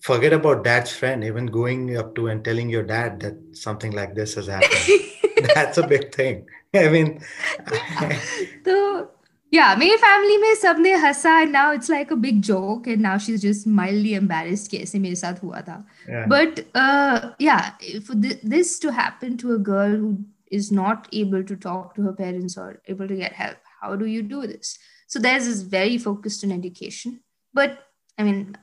Forget 0.00 0.32
about 0.32 0.64
dad's 0.64 0.92
friend 0.92 1.24
even 1.24 1.46
going 1.46 1.96
up 1.96 2.14
to 2.16 2.28
and 2.28 2.44
telling 2.44 2.68
your 2.68 2.82
dad 2.82 3.20
that 3.20 3.36
something 3.52 3.92
like 3.92 4.14
this 4.14 4.34
has 4.34 4.46
happened. 4.46 5.00
That's 5.54 5.78
a 5.78 5.86
big 5.86 6.14
thing 6.14 6.46
i 6.73 6.87
mean 6.89 7.19
so 8.65 9.09
yeah, 9.51 9.75
my 9.75 9.97
family 9.97 10.37
में 10.37 10.55
सबने 10.55 10.93
हंसा 11.01 11.41
and 11.41 11.51
now 11.51 11.71
it's 11.73 11.89
like 11.89 12.11
a 12.11 12.15
big 12.15 12.41
joke 12.41 12.85
and 12.85 13.01
now 13.01 13.17
she's 13.17 13.41
just 13.41 13.65
mildly 13.65 14.13
embarrassed 14.13 14.69
कि 14.71 14.77
ऐसे 14.77 14.99
मेरे 14.99 15.15
साथ 15.15 15.41
हुआ 15.43 15.61
था. 15.67 15.83
Yeah. 16.07 16.27
But 16.27 16.65
uh, 16.75 17.31
yeah, 17.39 17.71
for 18.05 18.13
th- 18.13 18.39
this 18.43 18.77
to 18.79 18.91
happen 18.91 19.37
to 19.37 19.53
a 19.53 19.57
girl 19.57 19.95
who 19.95 20.19
is 20.51 20.71
not 20.71 21.07
able 21.11 21.43
to 21.43 21.55
talk 21.55 21.95
to 21.95 22.03
her 22.03 22.13
parents 22.13 22.57
or 22.57 22.81
able 22.87 23.07
to 23.07 23.15
get 23.15 23.33
help, 23.33 23.57
how 23.81 23.95
do 23.95 24.05
you 24.05 24.21
do 24.21 24.45
this? 24.45 24.77
So 25.07 25.19
there's 25.19 25.45
this 25.47 25.61
very 25.61 25.97
focused 25.97 26.43
on 26.43 26.51
education. 26.51 27.21
But 27.51 27.79
I 28.19 28.23
mean, 28.23 28.55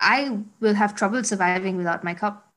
I 0.00 0.40
will 0.58 0.74
have 0.74 0.96
trouble 0.96 1.22
surviving 1.22 1.76
without 1.76 2.02
my 2.02 2.14
cup. 2.14 2.48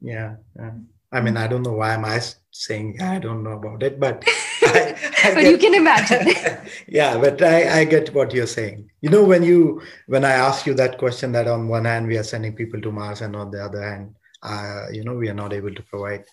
Yeah. 0.00 0.36
yeah. 0.56 0.72
I 1.12 1.20
mean, 1.20 1.36
I 1.36 1.46
don't 1.46 1.62
know 1.62 1.72
why 1.72 1.92
am 1.92 2.06
I 2.06 2.20
saying 2.50 3.02
I 3.02 3.18
don't 3.18 3.42
know 3.42 3.52
about 3.52 3.82
it, 3.82 4.00
but 4.00 4.24
I, 4.73 4.95
I 5.23 5.33
but 5.33 5.41
get, 5.41 5.51
you 5.51 5.57
can 5.57 5.73
imagine. 5.73 6.33
yeah, 6.87 7.17
but 7.17 7.41
I, 7.41 7.81
I 7.81 7.85
get 7.85 8.13
what 8.13 8.33
you're 8.33 8.47
saying. 8.47 8.89
You 9.01 9.09
know, 9.09 9.23
when 9.23 9.43
you 9.43 9.81
when 10.07 10.25
I 10.25 10.31
ask 10.31 10.65
you 10.65 10.73
that 10.75 10.97
question, 10.97 11.31
that 11.33 11.47
on 11.47 11.67
one 11.67 11.85
hand 11.85 12.07
we 12.07 12.17
are 12.17 12.23
sending 12.23 12.55
people 12.55 12.81
to 12.81 12.91
Mars, 12.91 13.21
and 13.21 13.35
on 13.35 13.51
the 13.51 13.63
other 13.63 13.81
hand, 13.81 14.15
uh, 14.43 14.85
you 14.91 15.03
know, 15.03 15.15
we 15.15 15.29
are 15.29 15.33
not 15.33 15.53
able 15.53 15.73
to 15.73 15.83
provide 15.83 16.23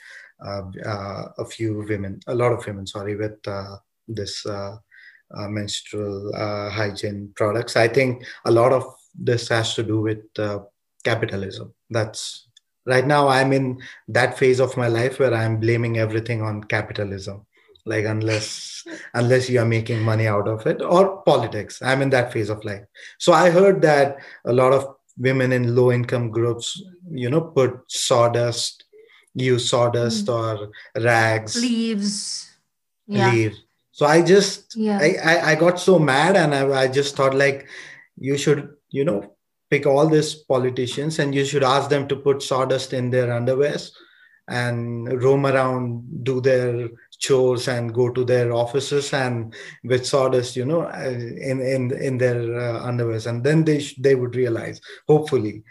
uh, 0.44 0.62
uh, 0.84 1.24
a 1.38 1.44
few 1.44 1.84
women, 1.88 2.20
a 2.26 2.34
lot 2.34 2.52
of 2.52 2.64
women, 2.66 2.86
sorry, 2.86 3.16
with 3.16 3.38
uh, 3.46 3.76
this 4.06 4.46
uh, 4.46 4.76
uh, 5.36 5.48
menstrual 5.48 6.32
hygiene 6.70 7.32
products. 7.36 7.76
I 7.76 7.88
think 7.88 8.24
a 8.44 8.50
lot 8.50 8.72
of 8.72 8.84
this 9.14 9.48
has 9.48 9.74
to 9.74 9.82
do 9.82 10.00
with 10.00 10.22
capitalism. 11.04 11.74
That's 11.90 12.48
right 12.88 13.06
now 13.06 13.28
i'm 13.28 13.52
in 13.52 13.78
that 14.08 14.38
phase 14.38 14.60
of 14.60 14.76
my 14.76 14.88
life 14.88 15.18
where 15.18 15.34
i'm 15.34 15.60
blaming 15.60 15.98
everything 15.98 16.42
on 16.42 16.64
capitalism 16.64 17.44
like 17.88 18.04
unless 18.04 18.84
unless 19.14 19.48
you 19.48 19.60
are 19.60 19.64
making 19.66 20.00
money 20.00 20.26
out 20.26 20.48
of 20.48 20.66
it 20.66 20.80
or 20.82 21.22
politics 21.22 21.80
i'm 21.82 22.02
in 22.02 22.10
that 22.10 22.32
phase 22.32 22.48
of 22.48 22.64
life 22.64 22.84
so 23.18 23.32
i 23.32 23.50
heard 23.50 23.80
that 23.82 24.18
a 24.44 24.52
lot 24.52 24.72
of 24.72 24.94
women 25.16 25.52
in 25.52 25.74
low 25.74 25.90
income 25.90 26.30
groups 26.30 26.82
you 27.10 27.30
know 27.30 27.40
put 27.40 27.80
sawdust 27.88 28.84
use 29.34 29.68
sawdust 29.70 30.26
mm. 30.26 30.34
or 30.34 30.70
rags 31.02 31.60
leaves 31.60 32.50
yeah. 33.06 33.30
leaves 33.30 33.58
so 33.92 34.06
i 34.06 34.22
just 34.22 34.76
yeah. 34.76 34.98
I, 35.00 35.16
I, 35.24 35.50
I 35.50 35.54
got 35.54 35.80
so 35.80 35.98
mad 35.98 36.36
and 36.36 36.54
I, 36.54 36.82
I 36.82 36.88
just 36.88 37.16
thought 37.16 37.34
like 37.34 37.66
you 38.16 38.36
should 38.36 38.68
you 38.90 39.04
know 39.04 39.34
pick 39.70 39.86
all 39.86 40.08
these 40.08 40.34
politicians 40.34 41.18
and 41.18 41.34
you 41.34 41.44
should 41.44 41.64
ask 41.64 41.90
them 41.90 42.08
to 42.08 42.16
put 42.16 42.42
sawdust 42.42 42.92
in 42.92 43.10
their 43.10 43.28
underwears 43.28 43.90
and 44.48 45.22
roam 45.22 45.46
around 45.46 46.24
do 46.24 46.40
their 46.40 46.88
chores 47.18 47.68
and 47.68 47.92
go 47.92 48.10
to 48.10 48.24
their 48.24 48.52
offices 48.52 49.12
and 49.12 49.54
with 49.84 50.06
sawdust 50.06 50.56
you 50.56 50.64
know 50.64 50.82
uh, 50.82 51.10
in 51.50 51.60
in 51.60 51.90
in 51.92 52.18
their 52.18 52.58
uh, 52.58 52.86
underwears. 52.86 53.26
And 53.26 53.44
then 53.44 53.64
they 53.64 53.80
sh- 53.80 53.96
they 53.98 54.14
would 54.14 54.34
realize 54.34 54.80
hopefully 55.06 55.64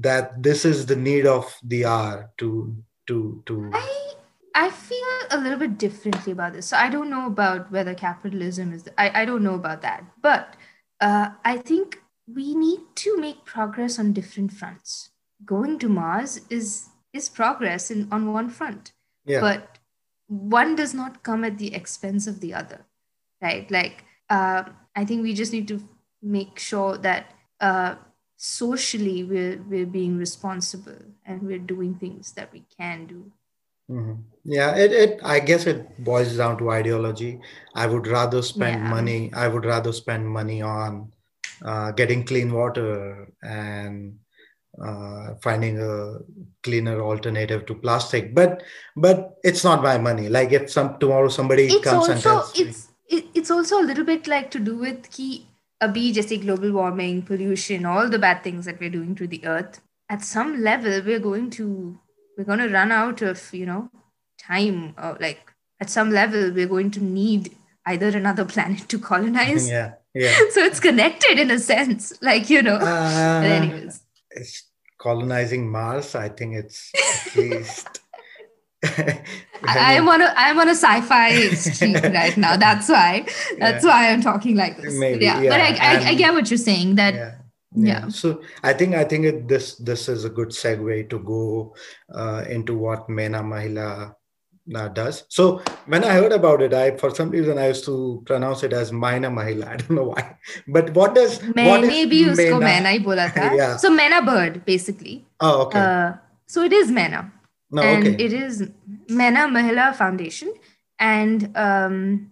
that 0.00 0.42
this 0.42 0.64
is 0.64 0.86
the 0.86 0.96
need 0.96 1.26
of 1.26 1.54
the 1.62 1.84
hour 1.84 2.30
to 2.38 2.76
to 3.06 3.42
to 3.46 3.70
I, 3.74 4.14
I 4.54 4.70
feel 4.70 4.98
a 5.30 5.38
little 5.38 5.58
bit 5.58 5.78
differently 5.78 6.32
about 6.32 6.52
this. 6.52 6.66
So 6.66 6.76
i 6.76 6.88
don't 6.88 7.10
know 7.10 7.26
about 7.26 7.70
whether 7.70 7.94
capitalism 7.94 8.72
is 8.72 8.88
i, 8.96 9.22
I 9.22 9.24
don't 9.24 9.42
know 9.42 9.54
about 9.54 9.82
that. 9.82 10.04
But 10.22 10.54
uh, 11.00 11.30
i 11.44 11.56
think 11.56 12.02
we 12.32 12.54
need 12.54 12.80
to 12.94 13.16
make 13.16 13.44
progress 13.44 13.98
on 13.98 14.12
different 14.12 14.52
fronts. 14.52 15.10
Going 15.44 15.78
to 15.80 15.88
mars 15.88 16.40
is 16.50 16.90
is 17.12 17.28
progress 17.28 17.90
in 17.90 18.08
on 18.12 18.32
one 18.32 18.48
front. 18.48 18.92
Yeah. 19.24 19.40
but 19.40 19.77
one 20.28 20.76
does 20.76 20.94
not 20.94 21.22
come 21.22 21.44
at 21.44 21.58
the 21.58 21.74
expense 21.74 22.26
of 22.26 22.40
the 22.40 22.54
other 22.54 22.84
right 23.42 23.70
like 23.70 24.04
uh, 24.30 24.62
i 24.94 25.04
think 25.04 25.22
we 25.22 25.34
just 25.34 25.52
need 25.52 25.66
to 25.66 25.80
make 26.22 26.58
sure 26.58 26.98
that 26.98 27.32
uh, 27.60 27.94
socially 28.36 29.24
we're 29.24 29.60
we're 29.68 29.86
being 29.86 30.16
responsible 30.16 30.98
and 31.26 31.42
we're 31.42 31.58
doing 31.58 31.94
things 31.94 32.32
that 32.32 32.52
we 32.52 32.62
can 32.78 33.06
do 33.06 33.32
mm-hmm. 33.90 34.14
yeah 34.44 34.76
it, 34.76 34.92
it 34.92 35.20
i 35.24 35.40
guess 35.40 35.66
it 35.66 36.04
boils 36.04 36.36
down 36.36 36.56
to 36.58 36.70
ideology 36.70 37.40
i 37.74 37.86
would 37.86 38.06
rather 38.06 38.42
spend 38.42 38.82
yeah. 38.82 38.88
money 38.88 39.32
i 39.34 39.48
would 39.48 39.64
rather 39.64 39.92
spend 39.92 40.28
money 40.28 40.62
on 40.62 41.10
uh, 41.64 41.90
getting 41.92 42.24
clean 42.24 42.52
water 42.52 43.32
and 43.42 44.16
uh, 44.84 45.34
finding 45.40 45.80
a 45.80 46.18
cleaner 46.62 47.00
alternative 47.00 47.66
to 47.66 47.74
plastic. 47.74 48.34
But 48.34 48.62
but 48.96 49.38
it's 49.42 49.64
not 49.64 49.82
my 49.82 49.98
money. 49.98 50.28
Like 50.28 50.52
if 50.52 50.70
some 50.70 50.98
tomorrow 50.98 51.28
somebody 51.28 51.66
it's 51.66 51.84
comes 51.84 52.08
also, 52.08 52.12
and 52.12 52.22
tells 52.22 52.58
it's 52.58 52.88
me, 53.10 53.28
it's 53.34 53.50
also 53.50 53.80
a 53.80 53.86
little 53.86 54.04
bit 54.04 54.26
like 54.26 54.50
to 54.52 54.58
do 54.58 54.76
with 54.76 55.10
key 55.10 55.46
abhi 55.82 56.12
just 56.12 56.28
global 56.40 56.72
warming 56.72 57.22
pollution 57.22 57.86
all 57.86 58.08
the 58.08 58.18
bad 58.18 58.42
things 58.42 58.64
that 58.64 58.80
we're 58.80 58.90
doing 58.90 59.14
to 59.14 59.26
the 59.26 59.44
earth. 59.46 59.80
At 60.08 60.22
some 60.22 60.62
level 60.62 61.02
we're 61.04 61.20
going 61.20 61.50
to 61.50 61.98
we're 62.36 62.44
going 62.44 62.60
to 62.60 62.68
run 62.68 62.92
out 62.92 63.22
of 63.22 63.52
you 63.52 63.66
know 63.66 63.90
time 64.38 64.94
or 64.98 65.16
like 65.20 65.52
at 65.80 65.90
some 65.90 66.10
level 66.10 66.50
we're 66.52 66.66
going 66.68 66.90
to 66.92 67.02
need 67.02 67.54
either 67.86 68.08
another 68.08 68.44
planet 68.54 68.88
to 68.88 68.98
colonize. 68.98 69.68
Yeah 69.78 69.94
yeah. 70.14 70.36
So 70.50 70.60
it's 70.62 70.80
connected 70.80 71.38
in 71.38 71.50
a 71.50 71.58
sense 71.58 72.12
like 72.22 72.50
you 72.50 72.62
know. 72.62 72.76
Uh, 72.76 73.42
anyways 73.44 74.02
colonizing 74.98 75.70
Mars. 75.70 76.14
I 76.14 76.28
think 76.28 76.54
it's 76.56 76.92
at 76.94 77.36
least. 77.42 78.00
I'm 79.64 80.08
on 80.08 80.22
a 80.22 80.32
I'm 80.36 80.58
on 80.58 80.68
a 80.68 80.74
sci-fi 80.74 81.50
street 81.50 82.02
right 82.14 82.36
now. 82.36 82.56
That's 82.56 82.88
why. 82.88 83.26
That's 83.58 83.84
yeah. 83.84 83.90
why 83.90 84.12
I'm 84.12 84.20
talking 84.20 84.56
like 84.56 84.76
this. 84.76 84.94
Maybe, 84.94 85.24
yeah. 85.24 85.40
yeah. 85.40 85.50
But 85.50 85.60
I, 85.60 85.70
I, 85.80 86.08
I, 86.10 86.14
get 86.14 86.32
what 86.32 86.48
you're 86.48 86.58
saying. 86.58 86.94
That 86.94 87.14
yeah. 87.14 87.34
yeah. 87.74 88.00
yeah. 88.02 88.08
So 88.08 88.42
I 88.62 88.72
think 88.72 88.94
I 88.94 89.02
think 89.02 89.24
it, 89.24 89.48
this 89.48 89.76
this 89.76 90.08
is 90.08 90.24
a 90.24 90.30
good 90.30 90.50
segue 90.50 91.10
to 91.10 91.18
go 91.18 91.74
uh, 92.14 92.44
into 92.48 92.76
what 92.76 93.08
Mena 93.08 93.42
Mahila 93.42 94.14
uh, 94.75 94.87
does. 94.87 95.25
So 95.29 95.61
when 95.87 96.03
I 96.03 96.13
heard 96.13 96.31
about 96.31 96.61
it, 96.61 96.73
I 96.73 96.95
for 96.97 97.13
some 97.13 97.29
reason 97.29 97.57
I 97.57 97.67
used 97.67 97.85
to 97.85 98.23
pronounce 98.25 98.63
it 98.63 98.73
as 98.73 98.91
Maina 98.91 99.29
Mahila. 99.29 99.67
I 99.67 99.75
don't 99.77 99.91
know 99.91 100.03
why. 100.05 100.37
But 100.67 100.93
what 100.93 101.15
does 101.15 101.39
what 101.41 101.81
maybe 101.81 102.23
usko 102.23 102.59
Maina 102.61 102.89
ही 102.89 103.03
बोला 103.03 103.33
था. 103.33 103.55
yeah. 103.55 103.77
So 103.77 103.89
Maina 103.89 104.21
bird 104.21 104.65
basically. 104.65 105.25
Oh 105.39 105.63
okay. 105.63 105.79
Uh, 105.79 106.13
so 106.47 106.63
it 106.63 106.73
is 106.73 106.91
Maina. 106.91 107.31
No, 107.71 107.81
and 107.81 108.07
okay. 108.07 108.23
it 108.23 108.33
is 108.33 108.69
Maina 109.09 109.47
Mahila 109.47 109.95
Foundation 109.95 110.53
and 110.99 111.51
um, 111.57 112.31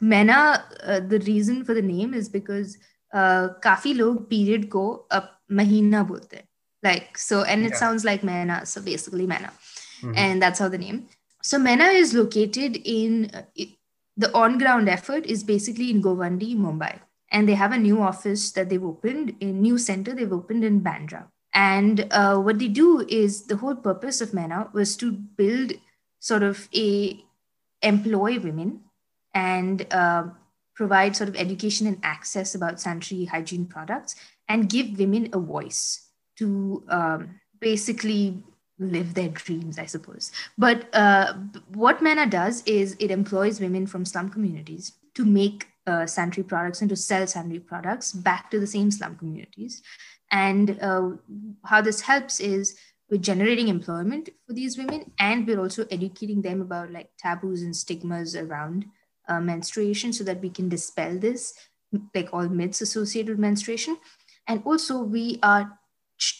Maina. 0.00 0.64
Uh, 0.82 1.00
the 1.00 1.18
reason 1.20 1.64
for 1.64 1.74
the 1.74 1.82
name 1.82 2.14
is 2.14 2.28
because 2.28 2.78
uh, 3.12 3.48
काफी 3.62 3.94
लोग 3.94 4.28
period 4.28 4.68
को 4.70 4.86
अब 5.12 5.28
महीना 5.52 6.02
बोलते 6.08 6.36
हैं. 6.36 6.46
Like 6.82 7.18
so, 7.18 7.42
and 7.42 7.66
it 7.66 7.72
yeah. 7.72 7.76
sounds 7.76 8.04
like 8.04 8.24
Maina. 8.24 8.64
So 8.64 8.80
basically 8.80 9.26
Maina. 9.26 9.52
Mm-hmm. 10.02 10.14
And 10.16 10.42
that's 10.42 10.58
how 10.58 10.68
the 10.68 10.78
name. 10.78 11.06
So 11.45 11.59
Myna 11.59 11.89
is 11.89 12.15
located 12.15 12.81
in 12.85 13.29
uh, 13.31 13.43
the 14.17 14.33
on-ground 14.33 14.89
effort 14.89 15.27
is 15.27 15.43
basically 15.43 15.91
in 15.91 16.01
Govandi, 16.01 16.55
Mumbai, 16.57 17.01
and 17.29 17.47
they 17.47 17.53
have 17.53 17.71
a 17.71 17.77
new 17.77 18.01
office 18.01 18.51
that 18.53 18.67
they've 18.67 18.83
opened, 18.83 19.35
a 19.39 19.45
new 19.45 19.77
center 19.77 20.15
they've 20.15 20.33
opened 20.33 20.63
in 20.63 20.81
Bandra. 20.81 21.27
And 21.53 22.07
uh, 22.09 22.37
what 22.39 22.57
they 22.57 22.67
do 22.67 23.05
is 23.07 23.45
the 23.45 23.57
whole 23.57 23.75
purpose 23.75 24.21
of 24.21 24.33
Myna 24.33 24.73
was 24.73 24.97
to 24.97 25.11
build 25.11 25.73
sort 26.19 26.41
of 26.41 26.67
a 26.75 27.23
employ 27.83 28.39
women 28.39 28.81
and 29.35 29.85
uh, 29.93 30.23
provide 30.73 31.15
sort 31.15 31.29
of 31.29 31.35
education 31.35 31.85
and 31.85 31.99
access 32.01 32.55
about 32.55 32.81
sanitary 32.81 33.25
hygiene 33.25 33.67
products 33.67 34.15
and 34.49 34.67
give 34.67 34.97
women 34.97 35.29
a 35.31 35.37
voice 35.37 36.09
to 36.37 36.83
um, 36.89 37.39
basically 37.59 38.43
live 38.79 39.13
their 39.13 39.29
dreams, 39.29 39.79
I 39.79 39.85
suppose. 39.85 40.31
But 40.57 40.93
uh, 40.93 41.33
what 41.73 42.01
Myna 42.01 42.29
does 42.29 42.63
is 42.65 42.95
it 42.99 43.11
employs 43.11 43.61
women 43.61 43.87
from 43.87 44.05
slum 44.05 44.29
communities 44.29 44.93
to 45.13 45.25
make 45.25 45.67
uh, 45.87 46.05
sanitary 46.05 46.43
products 46.43 46.81
and 46.81 46.89
to 46.89 46.95
sell 46.95 47.25
sanitary 47.27 47.59
products 47.59 48.11
back 48.11 48.51
to 48.51 48.59
the 48.59 48.67
same 48.67 48.91
slum 48.91 49.15
communities. 49.15 49.81
And 50.31 50.77
uh, 50.81 51.11
how 51.63 51.81
this 51.81 52.01
helps 52.01 52.39
is 52.39 52.75
we're 53.09 53.17
generating 53.17 53.67
employment 53.67 54.29
for 54.47 54.53
these 54.53 54.77
women, 54.77 55.11
and 55.19 55.45
we're 55.45 55.59
also 55.59 55.85
educating 55.91 56.41
them 56.41 56.59
about 56.59 56.91
like 56.91 57.11
taboos 57.19 57.61
and 57.61 57.75
stigmas 57.75 58.35
around 58.35 58.85
uh, 59.27 59.39
menstruation, 59.39 60.11
so 60.11 60.23
that 60.23 60.41
we 60.41 60.49
can 60.49 60.69
dispel 60.69 61.17
this, 61.17 61.53
like 62.15 62.33
all 62.33 62.49
myths 62.49 62.81
associated 62.81 63.29
with 63.29 63.39
menstruation. 63.39 63.97
And 64.47 64.63
also, 64.65 65.01
we 65.01 65.39
are 65.43 65.77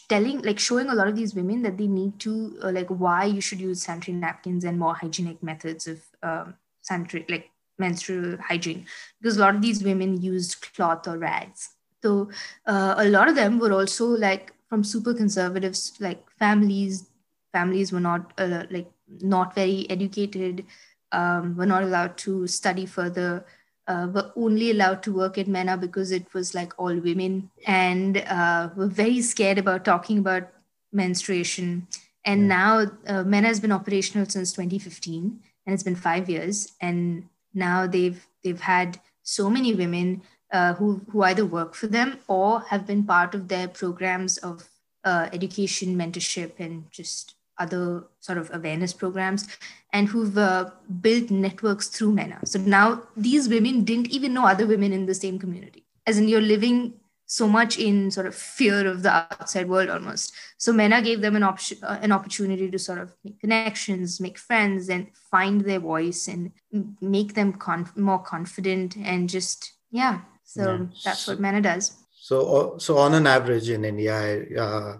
telling 0.08 0.40
like 0.42 0.58
showing 0.58 0.88
a 0.88 0.94
lot 0.94 1.08
of 1.08 1.16
these 1.16 1.34
women 1.34 1.62
that 1.62 1.76
they 1.76 1.86
need 1.86 2.18
to 2.20 2.58
uh, 2.62 2.70
like 2.70 2.88
why 2.88 3.24
you 3.24 3.40
should 3.40 3.60
use 3.60 3.82
sanitary 3.82 4.16
napkins 4.16 4.64
and 4.64 4.78
more 4.78 4.94
hygienic 4.94 5.42
methods 5.42 5.86
of 5.86 6.00
um, 6.22 6.54
sanitary 6.80 7.24
like 7.28 7.50
menstrual 7.78 8.38
hygiene. 8.38 8.86
Because 9.20 9.36
a 9.36 9.40
lot 9.40 9.54
of 9.54 9.62
these 9.62 9.82
women 9.84 10.20
used 10.20 10.60
cloth 10.74 11.06
or 11.06 11.18
rags. 11.18 11.70
So 12.02 12.30
uh, 12.66 12.94
a 12.98 13.08
lot 13.08 13.28
of 13.28 13.34
them 13.34 13.58
were 13.58 13.72
also 13.72 14.06
like 14.06 14.52
from 14.68 14.82
super 14.82 15.14
conservatives 15.14 15.92
like 16.00 16.24
families 16.38 17.08
families 17.52 17.92
were 17.92 18.00
not 18.00 18.32
uh, 18.38 18.64
like 18.70 18.90
not 19.20 19.54
very 19.54 19.88
educated 19.90 20.64
um, 21.12 21.56
were 21.56 21.66
not 21.66 21.82
allowed 21.82 22.16
to 22.18 22.46
study 22.46 22.86
further 22.86 23.44
uh, 23.86 24.08
were 24.12 24.32
only 24.36 24.70
allowed 24.70 25.02
to 25.04 25.12
work 25.12 25.38
at 25.38 25.46
MENA 25.46 25.76
because 25.76 26.10
it 26.10 26.32
was 26.34 26.54
like 26.54 26.72
all 26.78 26.94
women 26.96 27.50
and 27.66 28.18
uh, 28.26 28.70
were 28.76 28.88
very 28.88 29.20
scared 29.22 29.58
about 29.58 29.84
talking 29.84 30.18
about 30.18 30.48
menstruation. 30.92 31.86
And 32.24 32.42
yeah. 32.42 32.46
now 32.46 32.78
uh, 33.06 33.24
Myna 33.24 33.46
has 33.46 33.60
been 33.60 33.72
operational 33.72 34.26
since 34.26 34.52
2015 34.52 35.40
and 35.64 35.72
it's 35.72 35.82
been 35.82 35.96
five 35.96 36.28
years. 36.28 36.72
And 36.80 37.28
now 37.54 37.86
they've 37.86 38.26
they've 38.42 38.60
had 38.60 39.00
so 39.22 39.48
many 39.48 39.74
women 39.74 40.22
uh, 40.52 40.74
who, 40.74 41.02
who 41.10 41.22
either 41.22 41.44
work 41.44 41.74
for 41.74 41.86
them 41.86 42.18
or 42.28 42.60
have 42.62 42.86
been 42.86 43.04
part 43.04 43.34
of 43.34 43.48
their 43.48 43.68
programs 43.68 44.38
of 44.38 44.68
uh, 45.04 45.28
education, 45.32 45.96
mentorship, 45.96 46.52
and 46.58 46.90
just 46.90 47.35
other 47.58 48.04
sort 48.20 48.38
of 48.38 48.50
awareness 48.52 48.92
programs 48.92 49.48
and 49.92 50.08
who've 50.08 50.36
uh, 50.36 50.70
built 51.00 51.30
networks 51.30 51.88
through 51.88 52.12
MENA. 52.12 52.40
So 52.44 52.58
now 52.58 53.02
these 53.16 53.48
women 53.48 53.84
didn't 53.84 54.10
even 54.10 54.34
know 54.34 54.46
other 54.46 54.66
women 54.66 54.92
in 54.92 55.06
the 55.06 55.14
same 55.14 55.38
community. 55.38 55.84
As 56.06 56.18
in, 56.18 56.28
you're 56.28 56.40
living 56.40 56.94
so 57.26 57.48
much 57.48 57.78
in 57.78 58.10
sort 58.10 58.26
of 58.26 58.34
fear 58.34 58.86
of 58.86 59.02
the 59.02 59.10
outside 59.10 59.68
world 59.68 59.90
almost. 59.90 60.32
So 60.58 60.72
MENA 60.72 61.02
gave 61.02 61.20
them 61.20 61.34
an 61.34 61.42
option, 61.42 61.78
uh, 61.82 61.98
an 62.00 62.12
opportunity 62.12 62.70
to 62.70 62.78
sort 62.78 62.98
of 62.98 63.14
make 63.24 63.40
connections, 63.40 64.20
make 64.20 64.38
friends, 64.38 64.88
and 64.88 65.08
find 65.30 65.62
their 65.62 65.80
voice 65.80 66.28
and 66.28 66.52
make 67.00 67.34
them 67.34 67.52
conf- 67.54 67.96
more 67.96 68.20
confident 68.20 68.96
and 68.96 69.28
just 69.28 69.72
yeah. 69.90 70.20
So 70.44 70.74
yeah. 70.74 70.86
that's 71.04 71.26
what 71.26 71.40
MENA 71.40 71.62
does. 71.62 71.96
So, 72.12 72.74
uh, 72.74 72.78
so 72.78 72.98
on 72.98 73.14
an 73.14 73.26
average 73.26 73.70
in 73.70 73.84
India, 73.84 74.14
I 74.14 74.60
uh, 74.60 74.96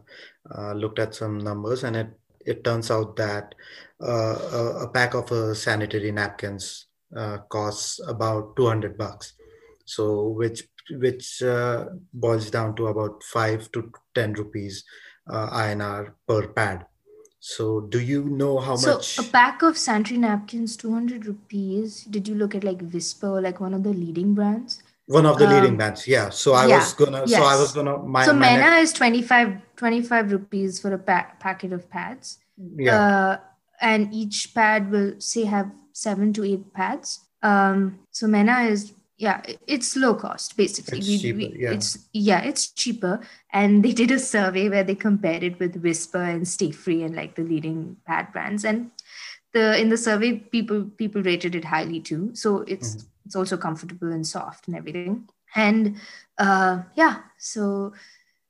uh, 0.57 0.73
looked 0.75 0.99
at 0.99 1.14
some 1.14 1.38
numbers, 1.38 1.83
and 1.83 1.97
it 1.97 2.09
it 2.47 2.65
turns 2.65 2.91
out 2.91 3.17
that 3.17 3.55
uh, 4.03 4.85
a, 4.85 4.89
pack 4.89 5.15
of 5.15 5.31
uh, 5.33 5.55
sanitary 5.55 6.13
napkins 6.13 6.87
uh, 7.17 7.39
costs 7.49 8.01
about 8.07 8.57
200 8.57 8.97
bucks 8.99 9.35
so 9.85 10.29
which 10.29 10.65
which 10.91 11.43
uh, 11.43 11.87
boils 12.13 12.51
down 12.51 12.75
to 12.77 12.89
about 12.89 13.23
five 13.23 13.71
to 13.73 13.91
ten 14.15 14.33
rupees 14.35 14.85
uh, 15.31 15.49
INR 15.51 16.15
per 16.27 16.49
pad. 16.49 16.87
So, 17.39 17.81
do 17.81 18.01
you 18.01 18.25
know 18.25 18.59
how 18.59 18.77
so 18.77 18.95
much? 18.95 19.07
So, 19.15 19.23
a 19.23 19.27
pack 19.27 19.63
of 19.63 19.79
sanitary 19.79 20.19
napkins, 20.19 20.77
200 20.77 21.27
rupees. 21.27 22.05
Did 22.05 22.27
you 22.27 22.35
look 22.35 22.55
at 22.55 22.65
like 22.65 22.81
Whisper, 22.81 23.41
like 23.41 23.61
one 23.61 23.75
of 23.75 23.83
the 23.85 23.93
leading 23.93 24.35
brands? 24.35 24.83
One 25.07 25.27
of 25.27 25.38
the 25.38 25.47
leading 25.47 25.73
Um, 25.73 25.77
bands, 25.77 26.07
yeah. 26.09 26.31
So 26.31 26.53
I 26.55 26.66
yeah, 26.66 26.79
was 26.79 26.92
gonna, 26.95 27.27
so 27.29 27.42
I 27.42 27.57
was 27.57 27.73
gonna, 27.73 27.99
my, 27.99 28.25
so 28.25 28.33
my 28.33 28.57
next, 28.57 28.83
is 28.83 28.92
25, 28.95 29.61
25 29.77 30.33
rupees 30.33 30.81
for 30.81 30.92
a 30.92 30.99
pa- 30.99 31.33
packet 31.38 31.73
of 31.73 31.88
pads. 31.88 32.38
yeah, 32.77 32.99
Uh, 32.99 33.37
and 33.81 34.12
each 34.12 34.53
pad 34.55 34.90
will 34.90 35.14
say 35.21 35.45
have 35.45 35.71
seven 35.92 36.33
to 36.33 36.45
eight 36.45 36.73
pads. 36.73 37.21
Um, 37.42 38.01
so 38.11 38.27
Mena 38.27 38.62
is 38.62 38.92
yeah, 39.19 39.42
it's 39.66 39.97
low 39.97 40.14
cost 40.14 40.57
basically. 40.57 40.99
It's 40.99 41.21
cheaper, 41.23 41.57
yeah. 41.57 41.73
It's 41.73 41.99
yeah, 42.12 42.40
it's 42.42 42.69
cheaper. 42.69 43.21
And 43.53 43.83
they 43.85 43.92
did 43.92 44.11
a 44.11 44.19
survey 44.19 44.69
where 44.69 44.85
they 44.85 44.95
compared 44.95 45.42
it 45.42 45.59
with 45.59 45.77
Whisper 45.77 46.23
and 46.23 46.42
Stayfree 46.45 47.05
and 47.05 47.14
like 47.16 47.35
the 47.35 47.42
leading 47.42 47.97
pad 48.07 48.33
brands. 48.33 48.64
And 48.64 48.90
the 49.53 49.79
in 49.81 49.88
the 49.88 49.97
survey, 49.97 50.33
people 50.35 50.85
people 50.85 51.23
rated 51.23 51.55
it 51.55 51.64
highly 51.64 52.01
too. 52.01 52.35
So 52.35 52.59
it's 52.66 52.97
Mm-hmm. 52.97 53.07
It's 53.27 53.37
also 53.37 53.57
comfortable 53.57 54.12
and 54.12 54.27
soft 54.27 54.69
and 54.69 54.77
everything. 54.77 55.29
And 55.55 55.97
uh, 56.39 56.83
yeah, 56.95 57.17
so 57.39 57.93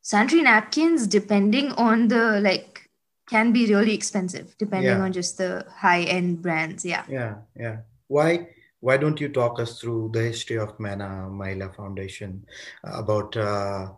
sanitary 0.03 0.43
napkins, 0.43 1.07
depending 1.07 1.73
on 1.73 2.09
the 2.09 2.41
like, 2.41 2.83
can 3.29 3.53
be 3.53 3.67
really 3.67 3.93
expensive 3.93 4.55
depending 4.59 4.99
Yeah. 4.99 5.03
on 5.05 5.13
just 5.13 5.39
the 5.39 5.65
high 5.75 6.03
end 6.03 6.43
brands. 6.43 6.85
Yeah. 6.85 7.03
yeah, 7.09 7.35
yeah. 7.57 7.79
Why, 8.07 8.49
why 8.81 8.97
don't 8.99 9.21
you 9.21 9.29
talk 9.29 9.59
us 9.59 9.81
through 9.81 10.11
the 10.13 10.23
history 10.23 10.59
of 10.59 10.79
Mana 10.79 11.27
Mahila 11.29 11.75
Foundation 11.75 12.47
uh, 12.87 12.99
about 13.03 13.37
uh, 13.37 13.89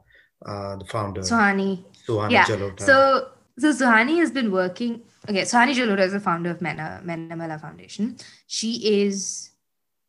uh, 0.46 0.76
the 0.76 0.84
founder, 0.86 1.20
Suhani. 1.20 1.84
Suhana 2.06 2.30
Yeah. 2.30 2.44
Jalota? 2.46 2.80
So 2.80 3.28
so 3.58 3.72
Suhani 3.72 4.18
has 4.18 4.30
been 4.30 4.50
working. 4.52 5.02
Okay, 5.28 5.42
Suhani 5.42 5.74
Jalota 5.74 6.06
is 6.06 6.12
the 6.12 6.20
founder 6.20 6.50
of 6.50 6.62
Mena 6.62 7.02
Mena 7.04 7.36
Mela 7.36 7.58
Foundation. 7.58 8.16
She 8.46 9.02
is, 9.02 9.50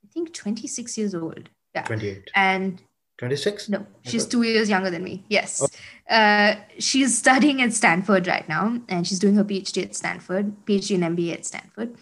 I 0.10 0.14
think, 0.14 0.34
26 0.34 0.98
years 0.98 1.14
old. 1.14 1.50
Yeah. 1.76 1.84
28, 1.84 2.32
And 2.36 2.82
26? 3.20 3.70
No, 3.70 3.86
she's 4.04 4.26
two 4.26 4.44
years 4.44 4.70
younger 4.70 4.90
than 4.90 5.04
me. 5.04 5.26
Yes. 5.30 5.62
Uh, 6.10 6.56
she's 6.80 7.18
studying 7.18 7.62
at 7.62 7.74
Stanford 7.74 8.28
right 8.28 8.48
now, 8.48 8.80
and 8.88 9.06
she's 9.06 9.20
doing 9.20 9.36
her 9.36 9.44
PhD 9.44 9.84
at 9.84 9.96
Stanford, 9.96 10.54
PhD 10.66 10.96
in 10.96 11.02
MBA 11.02 11.34
at 11.34 11.46
Stanford. 11.46 11.96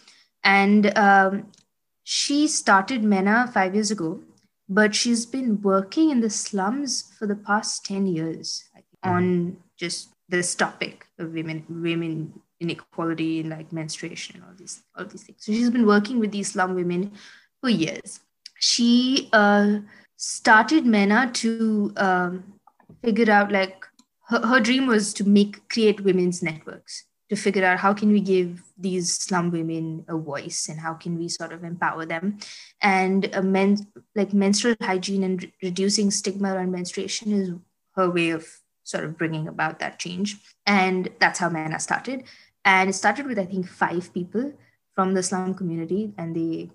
And 0.44 0.98
um, 0.98 1.48
she 2.04 2.48
started 2.48 3.04
MENA 3.04 3.50
five 3.54 3.74
years 3.74 3.92
ago, 3.92 4.22
but 4.70 4.94
she's 4.96 5.26
been 5.26 5.62
working 5.62 6.12
in 6.12 6.22
the 6.22 6.30
slums 6.30 7.12
for 7.18 7.26
the 7.26 7.36
past 7.36 7.84
10 7.86 8.06
years 8.08 8.64
think, 8.74 8.86
on 9.04 9.58
just 9.76 10.10
this 10.30 10.54
topic 10.56 11.08
of 11.18 11.34
women, 11.34 11.66
women 11.68 12.32
inequality 12.60 13.40
and 13.40 13.50
like 13.50 13.72
menstruation 13.74 14.36
and 14.36 14.46
all 14.46 14.56
these, 14.56 14.84
all 14.96 15.06
these 15.06 15.24
things. 15.24 15.40
So 15.44 15.52
she's 15.52 15.70
been 15.72 15.88
working 15.88 16.20
with 16.20 16.32
these 16.32 16.52
slum 16.52 16.76
women 16.76 17.12
for 17.62 17.70
years. 17.70 18.20
She 18.60 19.30
uh, 19.34 19.80
started 20.16 20.86
MENA 20.86 21.32
to 21.34 21.94
um, 21.98 22.54
figure 23.04 23.32
out 23.32 23.52
like 23.52 23.86
her, 24.30 24.46
her 24.46 24.60
dream 24.60 24.88
was 24.88 25.14
to 25.16 25.24
make 25.24 25.70
create 25.70 26.02
women's 26.02 26.42
networks 26.42 27.06
to 27.30 27.36
figure 27.36 27.66
out 27.66 27.80
how 27.80 27.94
can 27.94 28.12
we 28.12 28.22
give 28.22 28.64
these 28.78 29.14
slum 29.14 29.52
women 29.52 30.06
a 30.08 30.18
voice 30.18 30.70
and 30.70 30.80
how 30.80 30.94
can 30.94 31.18
we 31.18 31.28
sort 31.28 31.52
of 31.52 31.64
empower 31.64 32.06
them. 32.06 32.38
And 32.82 33.30
uh, 33.36 33.42
men 33.42 33.86
like 34.16 34.34
menstrual 34.34 34.76
hygiene 34.82 35.24
and 35.24 35.44
re- 35.44 35.54
reducing 35.62 36.10
stigma 36.10 36.54
around 36.54 36.72
menstruation 36.72 37.34
is 37.34 37.52
her 37.96 38.10
way 38.10 38.30
of 38.30 38.48
sort 38.84 39.04
of 39.04 39.18
bringing 39.18 39.48
about 39.48 39.80
that 39.80 40.00
change. 40.00 40.38
And 40.66 41.10
that's 41.20 41.40
how 41.40 41.50
mana 41.50 41.80
started. 41.80 42.24
And 42.64 42.90
it 42.90 42.94
started 42.94 43.26
with 43.26 43.40
i 43.40 43.46
think 43.46 43.68
five 43.68 44.14
people 44.14 44.54
from 44.96 45.14
the 45.14 45.24
slum 45.24 45.54
community 45.54 46.14
and 46.18 46.36
they 46.36 46.70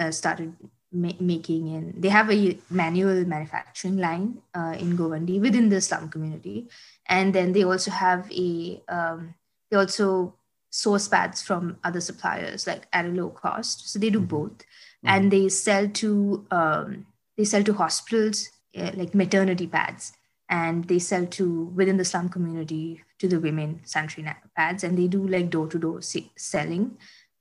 uh, 0.00 0.10
started 0.10 0.56
ma- 0.92 1.20
making 1.20 1.68
and 1.74 2.02
they 2.02 2.08
have 2.08 2.30
a 2.30 2.58
manual 2.70 3.24
manufacturing 3.24 3.98
line 3.98 4.38
uh, 4.54 4.74
in 4.78 4.96
Govandi 4.96 5.40
within 5.40 5.68
the 5.68 5.80
slum 5.80 6.08
community, 6.08 6.68
and 7.08 7.34
then 7.34 7.52
they 7.52 7.64
also 7.64 7.90
have 7.90 8.30
a 8.32 8.82
um, 8.88 9.34
they 9.70 9.76
also 9.76 10.34
source 10.70 11.08
pads 11.08 11.42
from 11.42 11.76
other 11.84 12.00
suppliers 12.00 12.66
like 12.66 12.86
at 12.92 13.04
a 13.04 13.08
low 13.08 13.28
cost. 13.28 13.90
So 13.90 13.98
they 13.98 14.10
do 14.10 14.20
both, 14.20 14.64
and 15.04 15.30
they 15.30 15.48
sell 15.48 15.88
to 15.88 16.46
um, 16.50 17.06
they 17.36 17.44
sell 17.44 17.62
to 17.64 17.74
hospitals 17.74 18.50
uh, 18.76 18.92
like 18.94 19.14
maternity 19.14 19.66
pads, 19.66 20.12
and 20.48 20.84
they 20.84 20.98
sell 20.98 21.26
to 21.26 21.64
within 21.74 21.96
the 21.96 22.04
slum 22.04 22.28
community 22.28 23.02
to 23.18 23.28
the 23.28 23.40
women 23.40 23.80
sanitary 23.84 24.26
pads, 24.56 24.82
and 24.84 24.98
they 24.98 25.06
do 25.06 25.26
like 25.26 25.50
door 25.50 25.68
to 25.68 25.78
door 25.78 26.00
selling. 26.02 26.96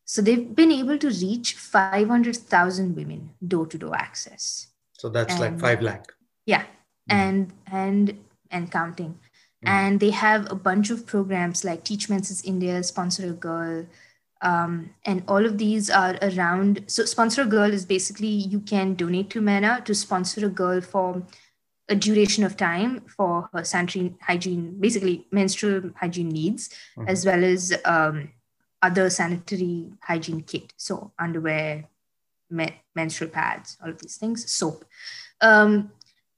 So 0.10 0.24
they've 0.24 0.56
been 0.56 0.72
able 0.72 0.98
to 0.98 1.10
reach 1.10 1.54
500,000 1.54 2.96
women 2.96 3.30
door 3.48 3.68
to 3.68 3.78
door 3.78 3.96
access. 3.96 4.66
So 4.94 5.08
that's 5.08 5.40
like 5.40 5.60
5 5.60 5.84
lakh. 5.84 6.12
Yeah. 6.48 6.64
And, 7.08 7.54
and, 7.72 8.18
and 8.50 8.72
counting. 8.72 9.20
And 9.62 10.00
they 10.00 10.10
have 10.10 10.52
a 10.52 10.56
bunch 10.56 10.90
of 10.90 11.06
programs 11.06 11.64
like 11.64 11.84
Teach 11.84 12.10
Menses 12.10 12.44
India, 12.44 12.82
Sponsor 12.82 13.30
a 13.30 13.34
Girl. 13.34 13.86
Um, 14.42 14.96
and 15.06 15.22
all 15.28 15.46
of 15.46 15.60
these 15.60 15.92
are 15.92 16.18
around. 16.24 16.86
So, 16.88 17.06
Sponsor 17.06 17.44
a 17.44 17.46
Girl 17.46 17.72
is 17.72 17.86
basically 17.86 18.30
you 18.30 18.62
can 18.62 18.96
donate 18.96 19.30
to 19.30 19.42
MENA 19.42 19.84
to 19.86 19.94
sponsor 19.94 20.44
a 20.48 20.50
girl 20.50 20.82
for 20.82 21.22
a 21.88 21.96
duration 21.96 22.44
of 22.44 22.58
time 22.58 23.02
for 23.02 23.48
her 23.54 23.64
sanitary 23.64 24.16
hygiene, 24.22 24.80
basically 24.80 25.28
menstrual 25.30 25.92
hygiene 25.98 26.30
needs, 26.30 26.72
as 27.08 27.28
well 27.28 27.44
as 27.44 27.74
um, 27.86 28.30
other 28.82 29.10
sanitary 29.10 29.92
hygiene 30.02 30.42
kit. 30.42 30.74
So 30.78 31.12
underwear, 31.20 31.86
me- 32.50 32.82
menstrual 32.96 33.30
pads, 33.30 33.78
all 33.84 33.90
of 33.90 34.02
these 34.02 34.18
things, 34.18 34.52
soap. 34.52 34.86
Um, 35.42 35.92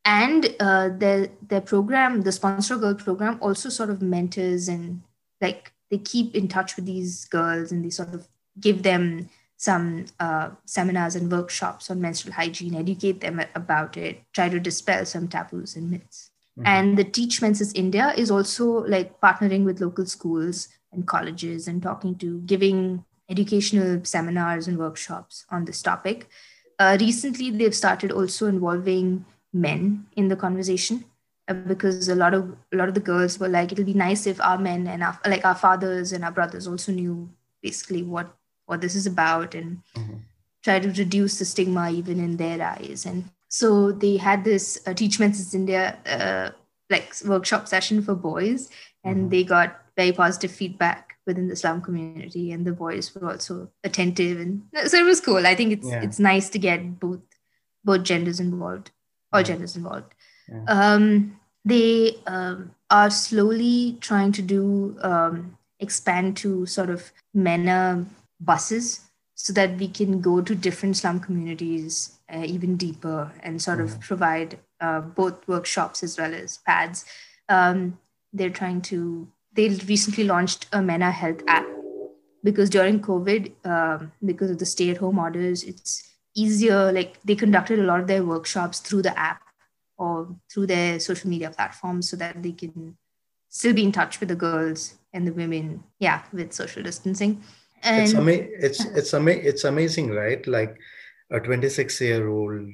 and 0.04 0.56
uh, 0.60 0.90
their, 0.90 1.30
their 1.48 1.62
program, 1.62 2.22
the 2.22 2.32
Sponsor 2.32 2.78
Girl 2.78 2.96
program, 2.96 3.38
also 3.42 3.70
sort 3.70 3.90
of 3.90 4.02
mentors 4.02 4.68
and 4.68 5.02
like 5.40 5.72
they 5.90 5.98
keep 5.98 6.36
in 6.36 6.48
touch 6.48 6.76
with 6.76 6.86
these 6.86 7.26
girls 7.26 7.72
and 7.72 7.86
they 7.86 7.90
sort 7.90 8.14
of 8.14 8.28
give 8.60 8.84
them 8.84 9.30
some 9.58 10.06
uh, 10.20 10.50
seminars 10.66 11.16
and 11.16 11.32
workshops 11.32 11.92
on 11.92 12.02
menstrual 12.02 12.34
hygiene, 12.34 12.74
educate 12.76 13.22
them 13.22 13.40
about 13.54 13.96
it, 13.96 14.24
try 14.34 14.50
to 14.50 14.60
dispel 14.60 15.06
some 15.06 15.28
taboos 15.28 15.76
and 15.76 15.92
myths. 15.92 16.32
And 16.64 16.98
the 16.98 17.04
Teach 17.04 17.42
Menses 17.42 17.72
India 17.74 18.14
is 18.18 18.30
also 18.30 18.86
like 18.86 19.20
partnering 19.22 19.64
with 19.64 19.82
local 19.82 20.06
schools 20.06 20.68
and 20.92 21.08
colleges 21.08 21.68
and 21.68 21.82
talking 21.82 22.16
to 22.16 22.40
giving 22.42 23.06
educational 23.30 24.04
seminars 24.04 24.68
and 24.68 24.78
workshops 24.78 25.46
on 25.50 25.66
this 25.66 25.82
topic. 25.82 26.28
Uh, 26.80 26.98
recently, 27.00 27.50
they've 27.50 27.76
started 27.76 28.12
also 28.12 28.48
involving 28.48 29.26
men 29.54 30.06
in 30.16 30.28
the 30.28 30.36
conversation 30.36 31.06
uh, 31.48 31.54
because 31.54 32.10
a 32.10 32.16
lot 32.16 32.34
of 32.34 32.56
a 32.74 32.76
lot 32.76 32.88
of 32.88 32.94
the 32.94 33.00
girls 33.00 33.40
were 33.40 33.48
like, 33.48 33.72
it'll 33.72 33.86
be 33.86 33.94
nice 33.94 34.28
if 34.28 34.42
our 34.42 34.58
men 34.58 34.88
and 34.88 35.04
our, 35.04 35.20
like 35.26 35.46
our 35.46 35.56
fathers 35.56 36.12
and 36.12 36.24
our 36.24 36.32
brothers 36.32 36.68
also 36.68 36.92
knew 36.92 37.30
basically 37.62 38.04
what 38.04 38.36
what 38.66 38.82
this 38.82 38.96
is 38.96 39.06
about 39.06 39.56
and 39.56 39.82
try 40.64 40.80
to 40.80 40.90
reduce 40.90 41.40
the 41.40 41.46
stigma 41.46 41.90
even 41.92 42.20
in 42.20 42.38
their 42.38 42.62
eyes. 42.62 43.06
And 43.06 43.26
so 43.48 43.92
they 43.92 44.18
had 44.18 44.44
this 44.44 44.80
uh, 44.88 44.94
Teach 44.94 45.20
Men's 45.20 45.54
India 45.54 45.98
uh, 46.06 46.52
like 46.90 47.14
workshop 47.26 47.68
session 47.68 48.02
for 48.02 48.16
boys, 48.16 48.70
and 49.04 49.32
they 49.32 49.44
got 49.44 49.81
very 49.96 50.12
positive 50.12 50.52
feedback 50.52 51.16
within 51.26 51.48
the 51.48 51.56
slum 51.56 51.82
community, 51.82 52.52
and 52.52 52.66
the 52.66 52.72
boys 52.72 53.14
were 53.14 53.32
also 53.32 53.70
attentive, 53.84 54.40
and 54.40 54.64
so 54.88 54.98
it 54.98 55.04
was 55.04 55.22
cool. 55.22 55.46
I 55.46 55.56
think 55.56 55.74
it's 55.74 55.88
Yeah. 55.88 56.02
it's 56.04 56.20
nice 56.20 56.50
to 56.50 56.60
get 56.60 57.00
both 57.00 57.22
both 57.84 58.04
genders 58.04 58.40
involved, 58.40 58.92
all 59.34 59.42
Yeah. 59.42 59.48
genders 59.48 59.76
involved. 59.76 60.14
Yeah. 60.48 60.64
Um, 60.68 61.40
they 61.66 62.18
um, 62.28 62.76
are 62.90 63.10
slowly 63.10 63.98
trying 64.02 64.32
to 64.34 64.42
do 64.42 64.98
um, 65.02 65.58
expand 65.80 66.38
to 66.38 66.66
sort 66.66 66.90
of 66.90 67.12
MENA 67.34 68.06
buses 68.40 69.02
so 69.36 69.54
that 69.54 69.78
we 69.78 69.88
can 69.88 70.22
go 70.22 70.42
to 70.42 70.54
different 70.54 70.98
slum 70.98 71.20
communities 71.20 72.20
uh, 72.34 72.44
even 72.46 72.78
deeper 72.78 73.32
and 73.42 73.62
sort 73.62 73.82
of 73.82 74.00
provide 74.00 74.60
uh, 74.80 75.02
both 75.02 75.48
workshops 75.48 76.04
as 76.04 76.18
well 76.18 76.34
as 76.34 76.58
pads. 76.60 77.06
Um, 77.50 77.98
they're 78.34 78.50
trying 78.50 78.82
to, 78.84 79.28
they 79.54 79.70
recently 79.70 80.24
launched 80.24 80.68
a 80.72 80.82
MENA 80.82 81.12
health 81.12 81.42
app 81.48 81.66
because 82.44 82.70
during 82.70 83.00
COVID, 83.02 83.52
um, 83.66 84.12
because 84.26 84.50
of 84.52 84.58
the 84.58 84.66
stay 84.66 84.90
at 84.90 84.98
home 84.98 85.20
orders, 85.20 85.64
it's 85.64 86.10
easier. 86.36 86.92
Like 86.92 87.22
they 87.24 87.36
conducted 87.36 87.80
a 87.80 87.84
lot 87.84 88.00
of 88.00 88.08
their 88.08 88.24
workshops 88.24 88.80
through 88.80 89.04
the 89.04 89.18
app 89.18 89.42
or 89.98 90.36
through 90.52 90.68
their 90.68 91.00
social 91.00 91.30
media 91.30 91.52
platforms 91.52 92.10
so 92.10 92.18
that 92.18 92.42
they 92.42 92.54
can 92.54 92.98
still 93.50 93.74
be 93.74 93.84
in 93.84 93.92
touch 93.92 94.20
with 94.20 94.30
the 94.30 94.36
girls 94.36 94.96
and 95.14 95.28
the 95.28 95.34
women, 95.34 95.84
yeah, 96.00 96.24
with 96.32 96.54
social 96.54 96.82
distancing. 96.82 97.44
And 97.84 98.04
it's 98.04 98.14
ama- 98.14 98.32
it's 98.32 98.86
it's 98.86 99.14
ama- 99.14 99.32
it's 99.32 99.64
amazing 99.64 100.12
right 100.12 100.46
like 100.48 100.78
a 101.32 101.40
26 101.40 102.00
year 102.02 102.28
old 102.30 102.70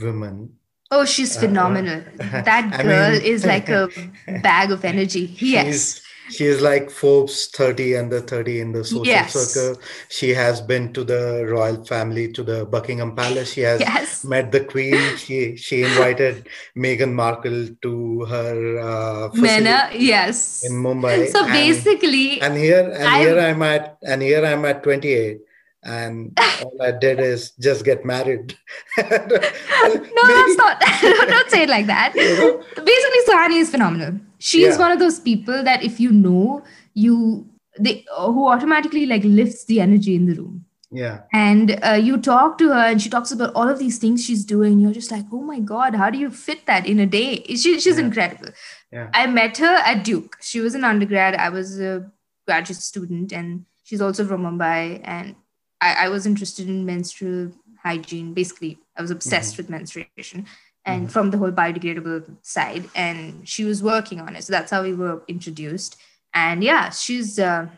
woman 0.00 0.57
Oh, 0.90 1.04
she's 1.04 1.36
Uh, 1.36 1.40
phenomenal. 1.40 2.02
That 2.18 2.72
I 2.78 2.82
girl 2.82 3.12
mean- 3.12 3.22
is 3.22 3.44
like 3.44 3.68
a 3.68 3.88
bag 4.42 4.70
of 4.70 4.84
energy. 4.84 5.34
Yes. 5.38 5.66
She's 5.66 6.02
she 6.30 6.44
is 6.44 6.60
like 6.60 6.90
Forbes 6.90 7.46
30 7.56 7.96
under 7.96 8.20
30 8.20 8.60
in 8.60 8.72
the 8.72 8.84
social 8.84 9.06
Yes. 9.06 9.32
circle. 9.32 9.80
She 10.10 10.34
has 10.34 10.60
been 10.60 10.92
to 10.92 11.02
the 11.02 11.46
royal 11.48 11.82
family, 11.86 12.30
to 12.32 12.42
the 12.42 12.66
Buckingham 12.66 13.14
Palace. 13.16 13.52
She 13.54 13.62
has 13.62 13.80
Yes. 13.80 14.24
met 14.26 14.52
the 14.52 14.60
Queen. 14.60 15.16
She 15.16 15.56
she 15.56 15.82
invited 15.84 16.46
Meghan 16.76 17.14
Markle 17.14 17.68
to 17.80 18.26
her 18.26 18.78
uh, 18.78 19.28
Mena, 19.32 19.88
yes. 19.94 20.64
in 20.68 20.72
Mumbai. 20.72 21.28
So 21.32 21.44
and- 21.44 21.52
basically, 21.52 22.42
and 22.42 22.56
here 22.58 22.84
and 22.92 23.08
I'm- 23.08 23.20
here 23.26 23.38
I'm 23.40 23.62
at 23.62 23.96
and 24.02 24.20
here 24.20 24.44
I'm 24.44 24.64
at 24.66 24.82
28 24.82 25.40
and 25.88 26.38
all 26.62 26.76
I 26.82 26.92
did 26.92 27.20
is 27.20 27.50
just 27.66 27.84
get 27.84 28.04
married. 28.04 28.56
no, 28.98 29.06
that's 29.08 30.56
not. 30.62 30.80
don't 31.34 31.50
say 31.50 31.62
it 31.64 31.68
like 31.68 31.86
that. 31.86 32.14
You 32.22 32.36
know? 32.36 32.62
Basically, 32.92 33.20
Suhani 33.28 33.60
is 33.60 33.70
phenomenal. 33.70 34.18
She 34.38 34.62
is 34.64 34.76
Yeah. 34.76 34.80
one 34.84 34.92
of 34.92 34.98
those 34.98 35.18
people 35.20 35.62
that 35.64 35.82
if 35.82 35.98
you 36.00 36.10
know, 36.12 36.62
you 36.94 37.46
they 37.80 38.04
who 38.16 38.48
automatically 38.48 39.06
like 39.06 39.22
lifts 39.24 39.64
the 39.66 39.80
energy 39.80 40.14
in 40.14 40.26
the 40.26 40.34
room. 40.34 40.64
Yeah. 40.90 41.20
And 41.34 41.78
uh, 41.84 41.92
you 42.02 42.16
talk 42.16 42.56
to 42.58 42.68
her, 42.68 42.84
and 42.92 43.00
she 43.02 43.10
talks 43.10 43.30
about 43.30 43.52
all 43.54 43.68
of 43.68 43.78
these 43.78 43.98
things 43.98 44.24
she's 44.24 44.44
doing. 44.44 44.78
You're 44.80 44.92
just 45.00 45.10
like, 45.10 45.26
oh 45.32 45.42
my 45.42 45.58
god, 45.60 45.94
how 45.94 46.08
do 46.10 46.18
you 46.18 46.30
fit 46.30 46.64
that 46.66 46.86
in 46.86 46.98
a 46.98 47.06
day? 47.06 47.42
She, 47.48 47.78
she's 47.80 47.98
Yeah. 47.98 48.04
incredible. 48.06 48.48
Yeah. 48.92 49.10
I 49.12 49.26
met 49.26 49.58
her 49.58 49.74
at 49.90 50.02
Duke. 50.04 50.38
She 50.40 50.60
was 50.60 50.74
an 50.74 50.84
undergrad. 50.84 51.34
I 51.34 51.50
was 51.50 51.78
a 51.78 52.10
graduate 52.46 52.78
student, 52.78 53.32
and 53.32 53.66
she's 53.84 54.00
also 54.00 54.24
from 54.26 54.42
Mumbai. 54.48 55.02
And 55.04 55.34
I, 55.80 56.06
I 56.06 56.08
was 56.08 56.26
interested 56.26 56.68
in 56.68 56.84
menstrual 56.84 57.52
hygiene. 57.82 58.34
Basically, 58.34 58.78
I 58.96 59.02
was 59.02 59.10
obsessed 59.10 59.56
with 59.56 59.70
menstruation 59.70 60.46
and 60.84 61.12
from 61.12 61.30
the 61.30 61.38
whole 61.38 61.50
biodegradable 61.50 62.36
side. 62.42 62.88
And 62.94 63.48
she 63.48 63.64
was 63.64 63.82
working 63.82 64.20
on 64.20 64.36
it. 64.36 64.44
So 64.44 64.52
that's 64.52 64.70
how 64.70 64.82
we 64.82 64.94
were 64.94 65.22
introduced. 65.28 65.96
And 66.34 66.62
yeah, 66.64 66.90
she's 66.90 67.38
uh, 67.38 67.68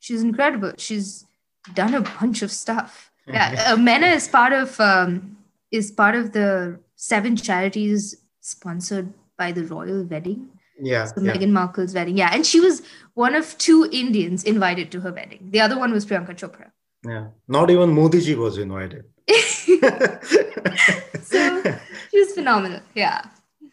she's 0.00 0.22
incredible. 0.22 0.72
She's 0.78 1.26
done 1.74 1.94
a 1.94 2.00
bunch 2.20 2.42
of 2.42 2.50
stuff. 2.52 3.10
Yeah, 3.26 3.72
uh, 3.72 3.76
Myna 3.76 4.14
is 4.14 4.28
part 4.28 4.52
of 4.52 4.78
um, 4.80 5.36
is 5.70 5.90
part 5.90 6.14
of 6.14 6.32
the 6.32 6.78
seven 6.94 7.36
charities 7.36 8.16
sponsored 8.40 9.12
by 9.36 9.52
the 9.52 9.64
royal 9.64 10.04
wedding. 10.04 10.48
Yeah. 10.80 11.06
So 11.06 11.20
yeah. 11.20 11.32
Meghan 11.32 11.50
Markle's 11.50 11.94
wedding. 11.94 12.16
Yeah. 12.16 12.30
And 12.32 12.46
she 12.46 12.60
was 12.60 12.82
one 13.14 13.34
of 13.34 13.56
two 13.58 13.88
Indians 13.90 14.44
invited 14.44 14.90
to 14.92 15.00
her 15.00 15.12
wedding. 15.12 15.48
The 15.50 15.60
other 15.60 15.78
one 15.78 15.92
was 15.92 16.06
Priyanka 16.06 16.36
Chopra. 16.36 16.70
Yeah. 17.04 17.28
Not 17.48 17.70
even 17.70 17.92
Modi 17.94 18.20
ji 18.20 18.34
was 18.34 18.58
invited. 18.58 19.04
So 21.22 21.62
she 22.10 22.18
was 22.20 22.32
phenomenal. 22.32 22.80
Yeah. 22.94 23.22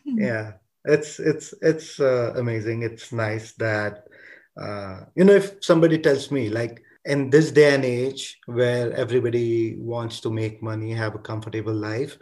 yeah 0.06 0.54
it's 0.86 1.20
it's 1.20 1.54
it's 1.62 2.00
uh, 2.00 2.34
amazing 2.36 2.84
it's 2.84 3.12
nice 3.12 3.54
that 3.54 4.06
uh, 4.62 5.02
you 5.16 5.24
know 5.24 5.34
if 5.34 5.64
somebody 5.64 5.98
tells 5.98 6.32
me 6.32 6.50
like 6.50 6.84
in 7.06 7.30
this 7.30 7.52
day 7.52 7.74
and 7.74 7.86
age 7.86 8.40
where 8.46 8.92
everybody 8.94 9.76
wants 9.78 10.20
to 10.22 10.30
make 10.32 10.62
money 10.62 10.92
have 10.92 11.16
a 11.16 11.20
comfortable 11.20 11.74
life 11.74 12.18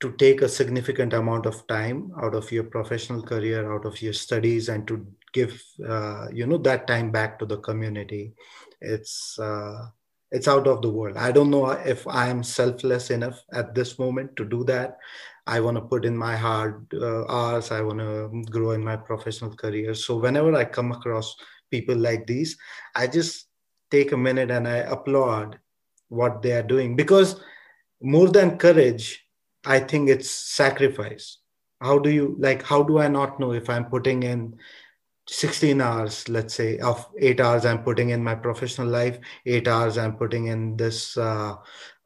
to 0.00 0.12
take 0.12 0.42
a 0.42 0.48
significant 0.48 1.12
amount 1.12 1.46
of 1.46 1.66
time 1.66 2.10
out 2.22 2.34
of 2.34 2.50
your 2.50 2.64
professional 2.64 3.22
career 3.22 3.72
out 3.72 3.84
of 3.84 4.00
your 4.02 4.12
studies 4.12 4.68
and 4.68 4.86
to 4.88 5.06
give 5.32 5.62
uh, 5.88 6.26
you 6.32 6.46
know 6.46 6.58
that 6.58 6.86
time 6.86 7.10
back 7.10 7.38
to 7.38 7.46
the 7.46 7.58
community 7.58 8.32
it's 8.80 9.38
uh, 9.38 9.86
it's 10.32 10.48
out 10.48 10.66
of 10.66 10.82
the 10.82 10.90
world 10.90 11.16
i 11.16 11.30
don't 11.30 11.50
know 11.50 11.70
if 11.70 12.06
i 12.08 12.26
am 12.26 12.42
selfless 12.42 13.10
enough 13.10 13.40
at 13.52 13.74
this 13.74 13.98
moment 13.98 14.34
to 14.36 14.44
do 14.44 14.64
that 14.64 14.98
I 15.46 15.60
want 15.60 15.76
to 15.76 15.82
put 15.82 16.04
in 16.04 16.16
my 16.16 16.36
hard 16.36 16.86
uh, 16.94 17.26
hours. 17.26 17.72
I 17.72 17.80
want 17.80 17.98
to 17.98 18.44
grow 18.50 18.72
in 18.72 18.84
my 18.84 18.96
professional 18.96 19.54
career. 19.54 19.94
So 19.94 20.16
whenever 20.16 20.54
I 20.54 20.64
come 20.64 20.92
across 20.92 21.34
people 21.70 21.96
like 21.96 22.26
these, 22.26 22.56
I 22.94 23.08
just 23.08 23.46
take 23.90 24.12
a 24.12 24.16
minute 24.16 24.50
and 24.50 24.68
I 24.68 24.78
applaud 24.78 25.58
what 26.08 26.42
they 26.42 26.52
are 26.52 26.62
doing 26.62 26.94
because 26.94 27.40
more 28.00 28.28
than 28.28 28.58
courage, 28.58 29.24
I 29.64 29.80
think 29.80 30.08
it's 30.08 30.30
sacrifice. 30.30 31.38
How 31.80 31.98
do 31.98 32.10
you 32.10 32.36
like? 32.38 32.62
How 32.62 32.82
do 32.84 32.98
I 32.98 33.08
not 33.08 33.40
know 33.40 33.52
if 33.52 33.68
I'm 33.68 33.86
putting 33.86 34.22
in 34.22 34.56
16 35.32 35.80
hours, 35.80 36.28
let's 36.28 36.54
say, 36.54 36.78
of 36.78 37.06
eight 37.18 37.40
hours 37.40 37.64
I'm 37.64 37.82
putting 37.82 38.10
in 38.10 38.22
my 38.22 38.34
professional 38.34 38.88
life, 38.88 39.18
eight 39.46 39.66
hours 39.66 39.96
I'm 39.96 40.16
putting 40.16 40.46
in 40.48 40.76
this. 40.76 41.16
Uh, 41.16 41.56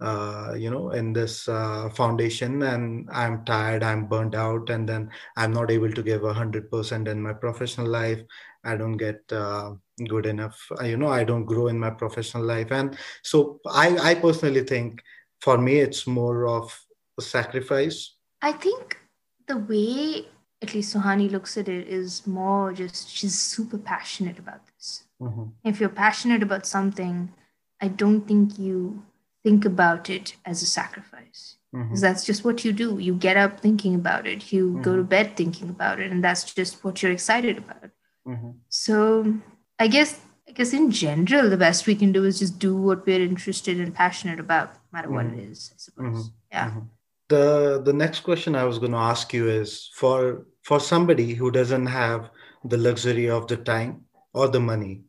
uh, 0.00 0.52
you 0.54 0.70
know 0.70 0.90
in 0.90 1.12
this 1.12 1.48
uh, 1.48 1.88
foundation 1.88 2.62
and 2.64 3.08
i'm 3.10 3.42
tired 3.46 3.82
i'm 3.82 4.06
burnt 4.06 4.34
out 4.34 4.68
and 4.68 4.86
then 4.86 5.10
i'm 5.36 5.52
not 5.52 5.70
able 5.70 5.90
to 5.90 6.02
give 6.02 6.20
100% 6.20 7.08
in 7.08 7.22
my 7.22 7.32
professional 7.32 7.86
life 7.86 8.20
i 8.64 8.76
don't 8.76 8.98
get 8.98 9.22
uh, 9.32 9.72
good 10.08 10.26
enough 10.26 10.60
Uh, 10.78 10.84
you 10.84 10.98
know 10.98 11.08
i 11.08 11.24
don't 11.24 11.46
grow 11.46 11.68
in 11.68 11.78
my 11.78 11.88
professional 11.88 12.44
life 12.44 12.70
and 12.72 12.98
so 13.22 13.58
i 13.70 13.96
i 14.10 14.14
personally 14.14 14.64
think 14.64 15.00
for 15.40 15.56
me 15.56 15.78
it's 15.78 16.06
more 16.06 16.46
of 16.46 16.78
a 17.18 17.22
sacrifice 17.22 18.16
I 18.42 18.52
think 18.52 19.00
the 19.48 19.56
way 19.56 20.28
at 20.62 20.74
least 20.74 20.94
Suhani 20.94 21.30
looks 21.30 21.56
at 21.56 21.68
it 21.68 21.86
is 21.86 22.26
more 22.26 22.72
just 22.72 23.08
she's 23.10 23.38
super 23.40 23.78
passionate 23.78 24.38
about 24.38 24.66
this. 24.66 25.04
Mhm. 25.20 25.52
If 25.64 25.80
you're 25.80 25.88
passionate 25.88 26.42
about 26.42 26.66
something, 26.66 27.32
I 27.80 27.88
don't 27.88 28.22
think 28.26 28.58
you 28.58 29.04
think 29.44 29.64
about 29.64 30.08
it 30.10 30.36
as 30.44 30.62
a 30.62 30.66
sacrifice. 30.66 31.52
Because 31.72 32.00
that's 32.00 32.24
just 32.24 32.42
what 32.42 32.64
you 32.64 32.72
do. 32.72 32.98
You 32.98 33.14
get 33.14 33.36
up 33.36 33.60
thinking 33.60 33.94
about 33.94 34.26
it, 34.26 34.50
you 34.50 34.80
go 34.82 34.96
to 34.96 35.02
Mhm. 35.02 35.08
bed 35.10 35.36
thinking 35.36 35.68
about 35.68 36.00
it, 36.00 36.10
and 36.10 36.24
that's 36.24 36.54
just 36.54 36.82
what 36.82 37.02
you're 37.02 37.12
excited 37.12 37.58
about. 37.58 37.90
Mhm. 38.26 38.54
So 38.68 39.34
I 39.78 39.88
guess 39.88 40.20
I 40.48 40.52
guess 40.52 40.72
in 40.72 40.90
general, 40.90 41.50
the 41.50 41.56
best 41.56 41.86
we 41.86 41.94
can 41.96 42.12
do 42.12 42.24
is 42.24 42.38
just 42.38 42.58
do 42.58 42.74
what 42.74 43.04
we're 43.04 43.20
interested 43.20 43.78
and 43.80 43.92
passionate 43.92 44.38
about, 44.40 44.72
no 44.74 44.80
matter 44.92 45.10
what 45.10 45.26
it 45.26 45.38
is, 45.38 45.70
I 45.74 45.76
suppose. 45.76 46.30
Yeah. 46.50 46.80
The 47.28 47.82
the 47.84 47.92
next 47.92 48.20
question 48.20 48.54
I 48.54 48.64
was 48.64 48.78
going 48.78 48.92
to 48.92 48.98
ask 48.98 49.32
you 49.32 49.48
is 49.48 49.90
for 49.94 50.46
for 50.62 50.78
somebody 50.80 51.34
who 51.34 51.50
doesn't 51.50 51.86
have 51.86 52.30
the 52.64 52.76
luxury 52.76 53.28
of 53.28 53.46
the 53.46 53.56
time 53.56 54.04
or 54.32 54.48
the 54.48 54.60
money 54.60 55.02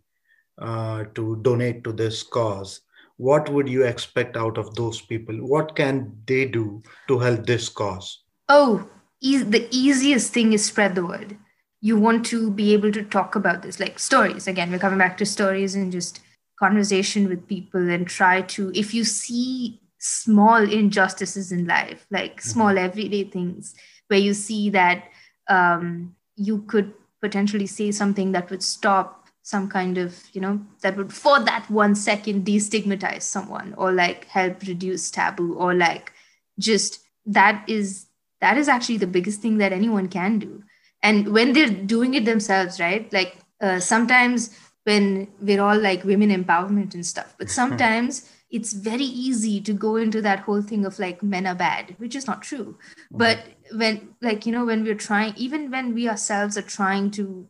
uh, 0.59 1.05
to 1.15 1.37
donate 1.41 1.83
to 1.83 1.91
this 1.91 2.23
cause, 2.23 2.81
what 3.17 3.49
would 3.49 3.67
you 3.67 3.83
expect 3.83 4.37
out 4.37 4.57
of 4.57 4.73
those 4.75 5.01
people? 5.01 5.35
What 5.35 5.75
can 5.75 6.15
they 6.25 6.45
do 6.45 6.81
to 7.07 7.19
help 7.19 7.45
this 7.45 7.69
cause? 7.69 8.23
Oh, 8.49 8.87
e- 9.21 9.43
the 9.43 9.67
easiest 9.71 10.33
thing 10.33 10.53
is 10.53 10.65
spread 10.65 10.95
the 10.95 11.05
word. 11.05 11.37
You 11.81 11.99
want 11.99 12.25
to 12.27 12.49
be 12.49 12.73
able 12.73 12.91
to 12.91 13.03
talk 13.03 13.35
about 13.35 13.61
this, 13.61 13.79
like 13.79 13.99
stories. 13.99 14.47
Again, 14.47 14.71
we're 14.71 14.79
coming 14.79 14.99
back 14.99 15.17
to 15.17 15.25
stories 15.25 15.75
and 15.75 15.91
just 15.91 16.21
conversation 16.59 17.27
with 17.29 17.47
people 17.47 17.89
and 17.89 18.07
try 18.07 18.41
to, 18.41 18.71
if 18.73 18.93
you 18.93 19.03
see 19.03 19.79
small 19.99 20.69
injustices 20.69 21.51
in 21.51 21.65
life, 21.65 22.05
like 22.11 22.41
small 22.41 22.77
everyday 22.77 23.23
things, 23.23 23.75
where 24.07 24.19
you 24.19 24.33
see 24.33 24.69
that 24.69 25.09
um, 25.47 26.15
you 26.35 26.61
could 26.63 26.93
potentially 27.21 27.67
say 27.67 27.91
something 27.91 28.31
that 28.31 28.49
would 28.49 28.63
stop 28.63 29.27
some 29.41 29.69
kind 29.69 29.97
of, 29.97 30.23
you 30.33 30.41
know, 30.41 30.59
that 30.81 30.97
would 30.97 31.13
for 31.13 31.39
that 31.39 31.69
one 31.69 31.95
second 31.95 32.45
destigmatize 32.45 33.21
someone 33.21 33.73
or 33.77 33.91
like 33.91 34.25
help 34.25 34.61
reduce 34.67 35.09
taboo 35.09 35.53
or 35.53 35.73
like 35.73 36.11
just 36.59 36.99
that 37.25 37.63
is 37.67 38.07
that 38.41 38.57
is 38.57 38.67
actually 38.67 38.97
the 38.97 39.07
biggest 39.07 39.41
thing 39.41 39.57
that 39.57 39.73
anyone 39.73 40.09
can 40.09 40.37
do. 40.37 40.63
And 41.01 41.33
when 41.33 41.53
they're 41.53 41.69
doing 41.69 42.13
it 42.13 42.25
themselves 42.25 42.79
right? 42.79 43.11
Like 43.13 43.37
uh, 43.61 43.79
sometimes 43.79 44.55
when 44.83 45.27
we're 45.41 45.61
all 45.61 45.79
like 45.79 46.03
women 46.03 46.29
empowerment 46.29 46.93
and 46.93 47.05
stuff 47.05 47.35
but 47.37 47.49
sometimes 47.61 48.31
it's 48.49 48.71
very 48.73 49.03
easy 49.03 49.59
to 49.61 49.73
go 49.73 49.95
into 49.97 50.21
that 50.21 50.39
whole 50.39 50.61
thing 50.61 50.85
of 50.85 50.99
like 50.99 51.21
men 51.21 51.45
are 51.45 51.55
bad 51.55 51.95
which 51.97 52.15
is 52.15 52.27
not 52.27 52.41
true. 52.41 52.77
But 53.11 53.39
when 53.73 54.09
like 54.21 54.45
you 54.45 54.51
know 54.51 54.65
when 54.65 54.83
we're 54.83 54.95
trying 54.95 55.33
even 55.35 55.69
when 55.71 55.93
we 55.93 56.07
ourselves 56.09 56.57
are 56.57 56.61
trying 56.61 57.11
to 57.11 57.47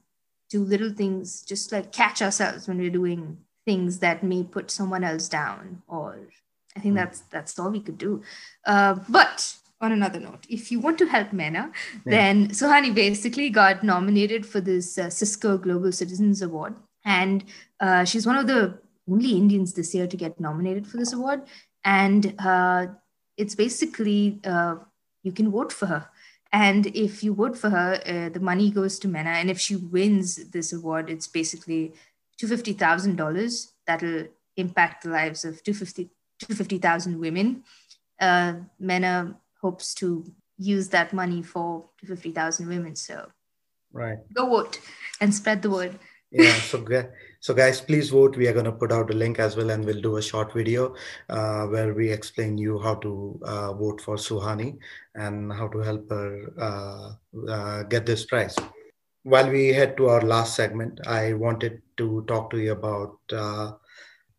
do 0.49 0.63
little 0.63 0.91
things 0.91 1.41
just 1.43 1.71
like 1.71 1.91
catch 1.91 2.21
ourselves 2.21 2.67
when 2.67 2.77
we're 2.79 2.89
doing 2.89 3.37
things 3.65 3.99
that 3.99 4.23
may 4.23 4.43
put 4.43 4.71
someone 4.71 5.03
else 5.03 5.27
down 5.29 5.81
or 5.87 6.17
i 6.75 6.79
think 6.79 6.93
Mm. 6.93 6.99
that's 7.01 7.19
that's 7.35 7.59
all 7.59 7.69
we 7.69 7.81
could 7.81 7.97
do. 7.97 8.21
Uh, 8.65 8.95
but 9.09 9.53
on 9.81 9.91
another 9.91 10.19
note 10.19 10.45
if 10.49 10.71
you 10.71 10.79
want 10.79 10.97
to 10.97 11.05
help 11.05 11.31
myna 11.31 11.71
then 12.05 12.47
suhani 12.59 12.91
basically 12.99 13.49
got 13.49 13.83
nominated 13.83 14.45
for 14.45 14.59
this 14.61 14.97
uh, 14.97 15.09
cisco 15.09 15.57
global 15.57 15.91
citizens 15.91 16.41
award. 16.41 16.75
And 17.05 17.43
uh, 17.79 18.03
she's 18.03 18.25
one 18.25 18.37
of 18.37 18.47
the 18.47 18.79
only 19.09 19.31
indians 19.31 19.73
this 19.73 19.93
year 19.95 20.07
to 20.07 20.17
get 20.17 20.39
nominated 20.39 20.87
for 20.87 20.97
this 20.97 21.13
award 21.13 21.41
and 21.83 22.35
uh, 22.39 22.87
it's 23.37 23.55
basically 23.55 24.39
uh, 24.45 24.75
you 25.23 25.31
can 25.31 25.51
vote 25.51 25.71
for 25.71 25.85
her 25.85 26.09
and 26.51 26.87
if 26.87 27.23
you 27.23 27.33
vote 27.33 27.57
for 27.57 27.69
her 27.69 28.01
uh, 28.05 28.29
the 28.29 28.39
money 28.39 28.71
goes 28.71 28.99
to 28.99 29.07
myna 29.07 29.33
and 29.41 29.49
if 29.49 29.59
she 29.59 29.75
wins 29.75 30.35
this 30.51 30.73
award 30.73 31.09
it's 31.09 31.27
basically 31.27 31.93
$250000 32.41 33.71
that'll 33.85 34.25
impact 34.55 35.03
the 35.03 35.09
lives 35.09 35.43
of 35.45 35.63
250 35.63 36.09
250,000 36.39 37.19
women 37.19 37.63
uh, 38.19 38.53
myna 38.79 39.35
hopes 39.61 39.93
to 39.95 40.23
use 40.57 40.89
that 40.89 41.13
money 41.13 41.41
for 41.41 41.85
50,000 42.05 42.67
women. 42.67 42.95
So 42.95 43.29
right. 43.91 44.17
Go 44.33 44.47
vote 44.49 44.79
and 45.21 45.33
spread 45.33 45.61
the 45.61 45.69
word. 45.69 45.99
yeah. 46.31 46.53
So, 46.53 46.85
so 47.39 47.53
guys, 47.53 47.81
please 47.81 48.09
vote. 48.09 48.35
We 48.35 48.47
are 48.47 48.53
going 48.53 48.65
to 48.65 48.71
put 48.71 48.91
out 48.91 49.11
a 49.11 49.13
link 49.13 49.39
as 49.39 49.55
well, 49.55 49.69
and 49.69 49.85
we'll 49.85 50.01
do 50.01 50.17
a 50.17 50.21
short 50.21 50.53
video 50.53 50.95
uh, 51.29 51.65
where 51.65 51.93
we 51.93 52.09
explain 52.09 52.57
you 52.57 52.79
how 52.79 52.95
to 52.95 53.39
uh, 53.43 53.73
vote 53.73 54.01
for 54.01 54.15
Suhani 54.15 54.77
and 55.15 55.51
how 55.53 55.67
to 55.67 55.79
help 55.79 56.09
her 56.09 56.53
uh, 56.59 57.11
uh 57.49 57.83
get 57.83 58.05
this 58.05 58.25
prize. 58.25 58.55
While 59.23 59.49
we 59.49 59.69
head 59.69 59.97
to 59.97 60.07
our 60.09 60.21
last 60.21 60.55
segment, 60.55 60.99
I 61.05 61.33
wanted 61.33 61.81
to 61.97 62.23
talk 62.27 62.49
to 62.51 62.57
you 62.57 62.71
about 62.71 63.17
uh, 63.31 63.73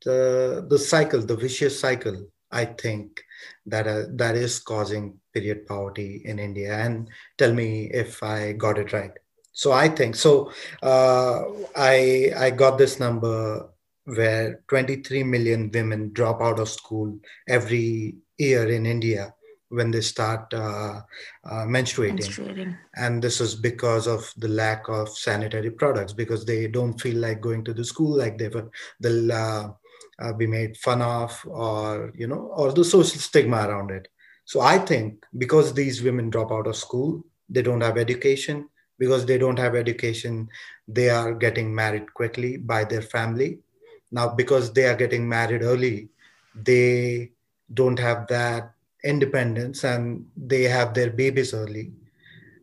the 0.05 0.67
the 0.69 0.79
cycle, 0.79 1.21
the 1.21 1.37
vicious 1.37 1.79
cycle. 1.79 2.27
I 2.51 2.65
think 2.65 3.21
that 3.67 3.87
uh, 3.87 4.05
that 4.17 4.35
is 4.35 4.59
causing 4.59 5.19
period 5.35 5.67
poverty 5.67 6.23
in 6.25 6.39
India. 6.39 6.75
And 6.75 7.09
tell 7.37 7.53
me 7.53 7.91
if 7.93 8.23
I 8.23 8.53
got 8.53 8.79
it 8.79 8.93
right. 8.93 9.13
So 9.59 9.73
I 9.73 9.89
think 9.89 10.15
so. 10.15 10.53
Uh, 10.81 11.43
I 11.75 12.31
I 12.47 12.51
got 12.51 12.79
this 12.79 13.01
number 13.01 13.69
where 14.05 14.63
23 14.69 15.25
million 15.25 15.69
women 15.75 16.13
drop 16.13 16.41
out 16.41 16.61
of 16.61 16.69
school 16.69 17.19
every 17.49 18.15
year 18.39 18.69
in 18.69 18.87
India 18.87 19.35
when 19.69 19.91
they 19.91 20.01
start 20.01 20.55
uh, 20.55 21.01
uh, 21.45 21.65
menstruating. 21.67 22.21
menstruating. 22.21 22.79
And 22.95 23.21
this 23.21 23.41
is 23.41 23.57
because 23.57 24.07
of 24.07 24.33
the 24.37 24.47
lack 24.47 24.89
of 24.89 25.09
sanitary 25.09 25.73
products 25.73 26.13
because 26.13 26.45
they 26.45 26.69
don't 26.69 26.99
feel 27.01 27.17
like 27.17 27.41
going 27.41 27.65
to 27.65 27.75
the 27.75 27.85
school 27.85 28.17
like 28.17 28.39
they 28.39 28.51
were. 28.51 28.71
They'll 29.01 29.33
uh, 29.33 29.71
uh, 30.21 30.33
be 30.35 30.47
made 30.47 30.77
fun 30.77 31.03
of 31.03 31.45
or, 31.49 32.13
you 32.15 32.29
know, 32.29 32.53
or 32.55 32.73
the 32.73 32.85
social 32.85 33.21
stigma 33.21 33.69
around 33.69 33.91
it. 33.91 34.07
So 34.45 34.61
I 34.61 34.79
think 34.79 35.27
because 35.37 35.75
these 35.75 36.01
women 36.01 36.31
drop 36.31 36.53
out 36.53 36.69
of 36.69 36.77
school, 36.77 37.25
they 37.49 37.63
don't 37.63 37.81
have 37.81 37.99
education. 37.99 38.69
Because 38.99 39.27
they 39.27 39.39
don't 39.39 39.59
have 39.59 39.75
education, 39.75 40.49
they 40.87 41.09
are 41.11 41.33
getting 41.35 41.75
married 41.75 42.13
quickly 42.15 42.57
by 42.57 42.85
their 42.85 43.03
family. 43.03 43.59
Now, 44.11 44.29
because 44.29 44.73
they 44.73 44.87
are 44.87 44.97
getting 44.97 45.29
married 45.29 45.63
early, 45.63 46.09
they 46.55 47.31
don't 47.73 47.99
have 47.99 48.27
that 48.29 48.73
independence 49.05 49.85
and 49.85 50.27
they 50.37 50.63
have 50.65 50.95
their 50.95 51.11
babies 51.11 51.55
early. 51.55 51.93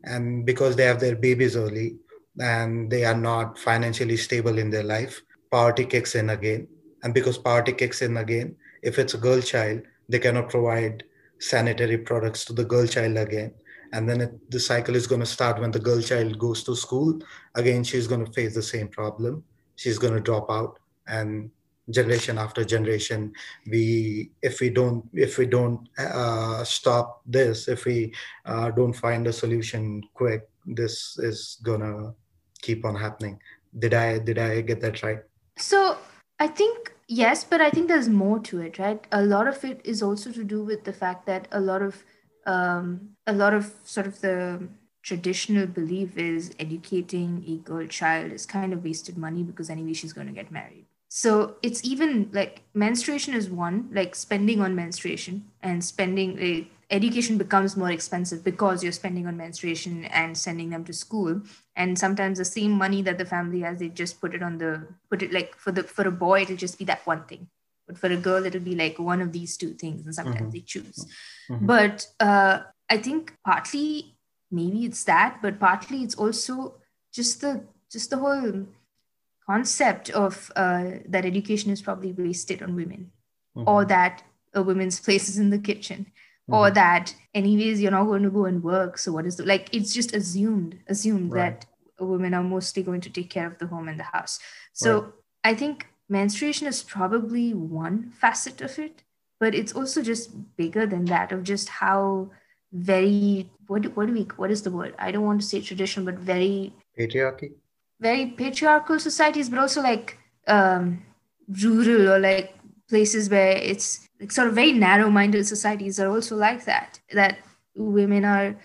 And 0.04 0.46
because 0.46 0.76
they 0.76 0.86
have 0.86 1.00
their 1.00 1.16
babies 1.16 1.56
early 1.56 1.98
and 2.40 2.90
they 2.92 3.06
are 3.06 3.16
not 3.16 3.58
financially 3.58 4.18
stable 4.18 4.58
in 4.58 4.70
their 4.70 4.84
life, 4.84 5.22
poverty 5.52 5.86
kicks 5.86 6.16
in 6.16 6.30
again. 6.30 6.68
And 7.04 7.14
because 7.14 7.38
poverty 7.38 7.74
kicks 7.74 8.02
in 8.02 8.18
again, 8.18 8.56
if 8.82 9.00
it's 9.00 9.14
a 9.14 9.18
girl 9.18 9.42
child, 9.42 9.82
they 10.10 10.20
cannot 10.20 10.50
provide 10.50 11.04
sanitary 11.40 11.98
products 11.98 12.46
to 12.46 12.54
the 12.54 12.66
girl 12.66 12.88
child 12.88 13.18
again. 13.18 13.54
And 13.96 14.10
then 14.10 14.20
it, 14.20 14.52
the 14.52 14.60
cycle 14.60 14.96
is 14.96 15.08
going 15.08 15.22
to 15.22 15.26
start 15.26 15.62
when 15.62 15.72
the 15.72 15.80
girl 15.80 16.02
child 16.02 16.38
goes 16.38 16.64
to 16.66 16.76
school. 16.76 17.18
Again, 17.56 17.82
she's 17.84 18.08
going 18.08 18.26
to 18.26 18.32
face 18.34 18.54
the 18.54 18.62
same 18.62 18.90
problem. 18.90 19.44
She's 19.78 19.98
going 19.98 20.14
to 20.14 20.20
drop 20.20 20.52
out. 20.52 20.80
And 21.08 21.50
generation 21.92 22.38
after 22.38 22.64
generation 22.66 23.32
we 23.68 24.32
if 24.42 24.60
we 24.60 24.70
don't 24.70 25.08
if 25.14 25.38
we 25.38 25.46
don't 25.46 25.88
uh, 26.00 26.64
stop 26.64 27.22
this 27.28 27.68
if 27.68 27.86
we 27.86 28.12
uh, 28.46 28.72
don't 28.72 28.94
find 28.94 29.28
a 29.28 29.34
solution 29.34 30.02
quick 30.16 30.50
this 30.66 31.18
is 31.20 31.60
gonna 31.62 32.12
keep 32.62 32.86
on 32.86 32.96
happening 32.96 33.40
did 33.78 33.94
i 33.94 34.18
did 34.18 34.40
i 34.40 34.62
get 34.62 34.82
that 34.82 35.04
right 35.04 35.20
so 35.58 35.96
i 36.40 36.48
think 36.48 36.92
yes 37.08 37.44
but 37.44 37.62
i 37.62 37.70
think 37.70 37.88
there's 37.88 38.10
more 38.10 38.40
to 38.40 38.60
it 38.62 38.80
right 38.80 39.06
a 39.12 39.22
lot 39.22 39.48
of 39.48 39.64
it 39.64 39.80
is 39.84 40.02
also 40.02 40.32
to 40.32 40.44
do 40.44 40.64
with 40.64 40.84
the 40.86 40.94
fact 40.94 41.28
that 41.28 41.48
a 41.52 41.60
lot 41.60 41.84
of 41.84 42.04
um, 42.46 43.10
a 43.28 43.34
lot 43.34 43.54
of 43.54 43.74
sort 43.84 44.08
of 44.08 44.22
the 44.22 44.68
traditional 45.02 45.68
belief 45.68 46.18
is 46.18 46.52
educating 46.60 47.44
a 47.48 47.58
girl 47.58 47.86
child 47.86 48.32
is 48.32 48.46
kind 48.46 48.74
of 48.74 48.84
wasted 48.84 49.18
money 49.18 49.44
because 49.44 49.70
anyway 49.70 49.94
she's 49.94 50.14
going 50.14 50.28
to 50.28 50.34
get 50.34 50.52
married. 50.52 50.86
So 51.10 51.56
it's 51.62 51.86
even 51.86 52.30
like 52.34 52.64
menstruation 52.74 53.36
is 53.36 53.50
one 53.50 53.90
like 53.94 54.16
spending 54.16 54.62
on 54.62 54.76
menstruation 54.76 55.46
and 55.62 55.84
spending 55.84 56.38
like, 56.38 56.68
education 56.90 57.38
becomes 57.38 57.78
more 57.78 57.92
expensive 57.92 58.44
because 58.44 58.84
you're 58.84 58.92
spending 58.92 59.28
on 59.28 59.38
menstruation 59.38 60.06
and 60.06 60.38
sending 60.38 60.72
them 60.72 60.84
to 60.86 60.94
school. 60.94 61.42
And 61.76 61.98
sometimes 61.98 62.40
the 62.40 62.46
same 62.46 62.72
money 62.72 63.02
that 63.04 63.18
the 63.18 63.26
family 63.26 63.62
has 63.62 63.80
they 63.80 63.90
just 63.90 64.20
put 64.20 64.34
it 64.34 64.42
on 64.42 64.58
the 64.58 64.88
put 65.10 65.22
it 65.22 65.32
like 65.32 65.56
for 65.56 65.72
the 65.72 65.84
for 65.84 66.08
a 66.08 66.12
boy 66.12 66.42
it'll 66.42 66.58
just 66.58 66.80
be 66.80 66.86
that 66.86 67.06
one 67.06 67.24
thing 67.26 67.48
but 67.88 67.98
for 67.98 68.08
a 68.08 68.18
girl 68.18 68.46
it'll 68.46 68.62
be 68.62 68.76
like 68.76 68.98
one 69.00 69.22
of 69.22 69.32
these 69.32 69.58
two 69.58 69.74
things 69.74 70.06
and 70.06 70.16
sometimes 70.16 70.42
mm-hmm. 70.42 70.50
they 70.50 70.60
choose 70.60 71.06
mm-hmm. 71.50 71.66
but 71.66 72.08
uh, 72.20 72.60
i 72.90 72.98
think 72.98 73.34
partly 73.46 74.16
maybe 74.52 74.86
it's 74.86 75.04
that 75.04 75.40
but 75.42 75.60
partly 75.60 76.04
it's 76.04 76.16
also 76.16 76.76
just 77.14 77.42
the 77.42 77.64
just 77.92 78.10
the 78.10 78.18
whole 78.18 78.66
concept 79.46 80.10
of 80.10 80.52
uh, 80.56 80.86
that 81.08 81.24
education 81.24 81.72
is 81.72 81.82
probably 81.82 82.12
wasted 82.12 82.64
on 82.64 82.76
women 82.76 83.12
mm-hmm. 83.56 83.70
or 83.70 83.86
that 83.86 84.24
a 84.54 84.62
woman's 84.62 85.00
place 85.06 85.30
is 85.30 85.38
in 85.38 85.50
the 85.50 85.60
kitchen 85.60 86.06
mm-hmm. 86.06 86.54
or 86.54 86.72
that 86.72 87.14
anyways 87.34 87.82
you're 87.82 87.92
not 87.92 88.06
going 88.06 88.24
to 88.24 88.30
go 88.30 88.46
and 88.46 88.64
work 88.64 88.98
so 88.98 89.12
what 89.12 89.26
is 89.26 89.38
the 89.38 89.46
like 89.46 89.74
it's 89.74 89.94
just 89.94 90.16
assumed 90.16 90.80
assumed 90.88 91.32
right. 91.32 91.62
that 91.62 91.66
women 92.00 92.34
are 92.34 92.44
mostly 92.44 92.84
going 92.84 93.02
to 93.02 93.10
take 93.10 93.30
care 93.30 93.48
of 93.48 93.58
the 93.60 93.68
home 93.68 93.88
and 93.88 94.00
the 94.00 94.04
house 94.04 94.40
so 94.74 95.02
right. 95.02 95.12
i 95.44 95.54
think 95.54 95.88
menstruation 96.10 96.68
is 96.68 96.84
probably 96.84 97.54
one 97.54 98.12
facet 98.12 98.62
of 98.62 98.78
it 98.80 99.04
but 99.40 99.54
it's 99.54 99.74
also 99.74 100.02
just 100.02 100.56
bigger 100.56 100.86
than 100.86 101.06
that 101.06 101.32
of 101.32 101.44
just 101.44 101.70
how 101.70 102.30
very 102.72 103.50
what, 103.68 103.86
what 103.96 104.08
do 104.08 104.14
we 104.14 104.22
what 104.36 104.52
is 104.52 104.62
the 104.64 104.72
word 104.72 104.94
i 105.00 105.12
don't 105.12 105.26
want 105.26 105.42
to 105.42 105.48
say 105.48 105.62
traditional 105.62 106.06
but 106.06 106.16
very 106.16 106.74
patriarchy 106.98 107.52
very 108.00 108.28
patriarchal 108.28 109.00
societies, 109.00 109.50
but 109.50 109.60
also 109.60 109.82
like 109.82 110.18
um, 110.48 111.04
rural 111.48 112.10
or 112.14 112.20
like 112.20 112.56
places 112.90 113.30
where 113.30 113.58
it's 113.58 114.08
like 114.20 114.32
sort 114.32 114.48
of 114.48 114.56
very 114.56 114.72
narrow-minded 114.72 115.46
societies 115.46 116.00
are 116.00 116.10
also 116.10 116.36
like 116.36 116.66
that. 116.66 117.00
That 117.14 117.40
women 117.76 118.26
are, 118.26 118.56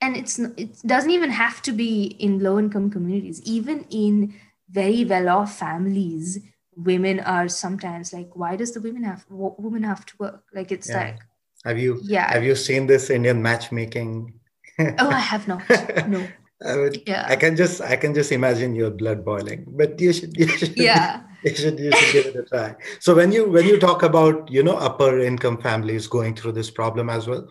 and 0.00 0.16
it's 0.16 0.38
it 0.38 0.80
doesn't 0.86 1.10
even 1.10 1.30
have 1.30 1.62
to 1.62 1.72
be 1.72 2.04
in 2.04 2.40
low-income 2.40 2.90
communities. 2.90 3.40
Even 3.42 3.86
in 3.90 4.34
very 4.70 5.04
well-off 5.04 5.56
families, 5.58 6.40
women 6.76 7.20
are 7.20 7.48
sometimes 7.48 8.12
like, 8.12 8.30
why 8.34 8.56
does 8.56 8.72
the 8.72 8.80
women 8.80 9.04
have 9.04 9.24
women 9.28 9.82
have 9.82 10.04
to 10.06 10.14
work? 10.18 10.44
Like 10.54 10.72
it's 10.72 10.88
yeah. 10.88 10.98
like. 10.98 11.18
Have 11.64 11.78
you 11.78 11.98
yeah. 12.02 12.30
have 12.30 12.44
you 12.44 12.54
seen 12.54 12.86
this 12.86 13.08
Indian 13.08 13.42
matchmaking? 13.42 14.34
oh, 14.78 15.08
I 15.08 15.18
have 15.18 15.48
not. 15.48 15.62
No. 16.08 16.26
I 16.64 16.76
would, 16.76 17.02
yeah. 17.06 17.26
I 17.28 17.36
can 17.36 17.56
just 17.56 17.80
I 17.80 17.96
can 17.96 18.14
just 18.14 18.32
imagine 18.32 18.74
your 18.74 18.90
blood 18.90 19.24
boiling. 19.24 19.64
But 19.68 20.00
you 20.00 20.12
should 20.12 20.36
you 20.36 20.46
should 20.48 20.76
yeah. 20.76 21.22
you 21.42 21.54
should 21.54 21.78
you 21.78 21.92
should 21.92 22.12
give 22.12 22.34
it 22.34 22.36
a 22.36 22.42
try. 22.44 22.76
So 23.00 23.14
when 23.14 23.32
you 23.32 23.48
when 23.48 23.66
you 23.66 23.78
talk 23.78 24.02
about 24.02 24.50
you 24.50 24.62
know 24.62 24.76
upper 24.76 25.20
income 25.20 25.60
families 25.60 26.06
going 26.06 26.36
through 26.36 26.52
this 26.52 26.70
problem 26.70 27.10
as 27.10 27.26
well, 27.26 27.46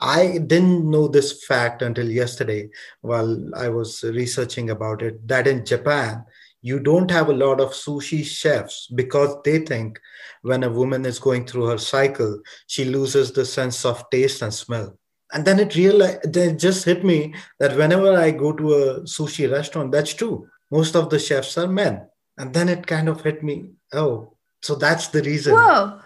I 0.00 0.38
didn't 0.38 0.88
know 0.88 1.08
this 1.08 1.44
fact 1.44 1.82
until 1.82 2.10
yesterday 2.10 2.70
while 3.00 3.54
I 3.54 3.68
was 3.68 4.02
researching 4.02 4.70
about 4.70 5.02
it. 5.02 5.26
That 5.26 5.46
in 5.46 5.64
Japan 5.64 6.24
you 6.62 6.78
don't 6.78 7.10
have 7.10 7.28
a 7.28 7.34
lot 7.34 7.60
of 7.60 7.72
sushi 7.72 8.24
chefs 8.24 8.86
because 8.94 9.36
they 9.44 9.58
think 9.58 10.00
when 10.42 10.62
a 10.62 10.70
woman 10.70 11.04
is 11.04 11.18
going 11.18 11.44
through 11.44 11.66
her 11.66 11.78
cycle 11.78 12.40
she 12.68 12.84
loses 12.84 13.32
the 13.32 13.44
sense 13.44 13.84
of 13.84 14.08
taste 14.10 14.42
and 14.42 14.54
smell. 14.54 14.96
And 15.34 15.44
then 15.44 15.58
it 15.60 15.74
realized 15.74 16.32
then 16.32 16.54
it 16.54 16.58
just 16.58 16.84
hit 16.84 17.04
me 17.04 17.34
that 17.58 17.76
whenever 17.76 18.14
i 18.16 18.30
go 18.30 18.52
to 18.52 18.74
a 18.74 19.00
sushi 19.00 19.50
restaurant 19.50 19.92
that's 19.92 20.14
true. 20.14 20.48
Most 20.70 20.96
of 20.96 21.10
the 21.10 21.18
chefs 21.18 21.58
are 21.58 21.68
men. 21.68 22.06
And 22.38 22.54
then 22.54 22.68
it 22.68 22.86
kind 22.86 23.08
of 23.08 23.22
hit 23.22 23.42
me 23.42 23.72
oh 23.92 24.34
so 24.62 24.76
that's 24.76 25.08
the 25.08 25.22
reason. 25.22 25.54
Whoa. 25.54 26.00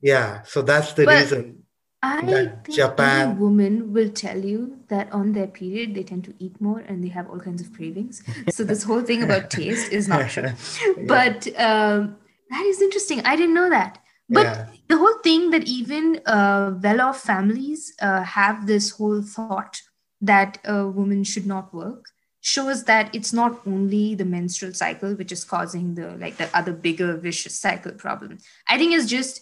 yeah 0.00 0.42
so 0.44 0.62
that's 0.62 0.92
the 0.92 1.04
but 1.04 1.18
reason 1.20 1.65
I 2.06 2.20
think 2.22 2.70
Japan 2.70 3.30
any 3.30 3.38
woman 3.38 3.92
will 3.92 4.10
tell 4.10 4.38
you 4.38 4.78
that 4.88 5.12
on 5.12 5.32
their 5.32 5.46
period 5.46 5.94
they 5.94 6.02
tend 6.02 6.24
to 6.24 6.34
eat 6.38 6.60
more 6.60 6.80
and 6.80 7.02
they 7.02 7.08
have 7.08 7.28
all 7.28 7.40
kinds 7.40 7.60
of 7.60 7.72
cravings. 7.72 8.22
So 8.50 8.64
this 8.64 8.82
whole 8.82 9.02
thing 9.02 9.22
about 9.22 9.50
taste 9.50 9.92
is 9.92 10.08
not 10.08 10.30
true. 10.30 10.50
But 11.06 11.46
um, 11.58 12.16
that 12.50 12.64
is 12.64 12.80
interesting. 12.80 13.20
I 13.24 13.36
didn't 13.36 13.54
know 13.54 13.70
that. 13.70 13.98
But 14.28 14.46
yeah. 14.46 14.66
the 14.88 14.98
whole 14.98 15.18
thing 15.22 15.50
that 15.50 15.64
even 15.68 16.20
uh, 16.26 16.74
well 16.82 17.00
off 17.00 17.20
families 17.20 17.94
uh, 18.00 18.22
have 18.22 18.66
this 18.66 18.90
whole 18.90 19.22
thought 19.22 19.80
that 20.20 20.58
a 20.64 20.88
woman 20.88 21.24
should 21.24 21.46
not 21.46 21.72
work 21.72 22.06
shows 22.40 22.84
that 22.84 23.12
it's 23.12 23.32
not 23.32 23.60
only 23.66 24.14
the 24.14 24.24
menstrual 24.24 24.72
cycle 24.72 25.14
which 25.14 25.32
is 25.32 25.44
causing 25.44 25.94
the 25.94 26.16
like 26.16 26.36
the 26.36 26.48
other 26.56 26.72
bigger 26.72 27.16
vicious 27.16 27.58
cycle 27.60 27.92
problem 27.92 28.38
i 28.68 28.78
think 28.78 28.94
it's 28.94 29.10
just 29.10 29.40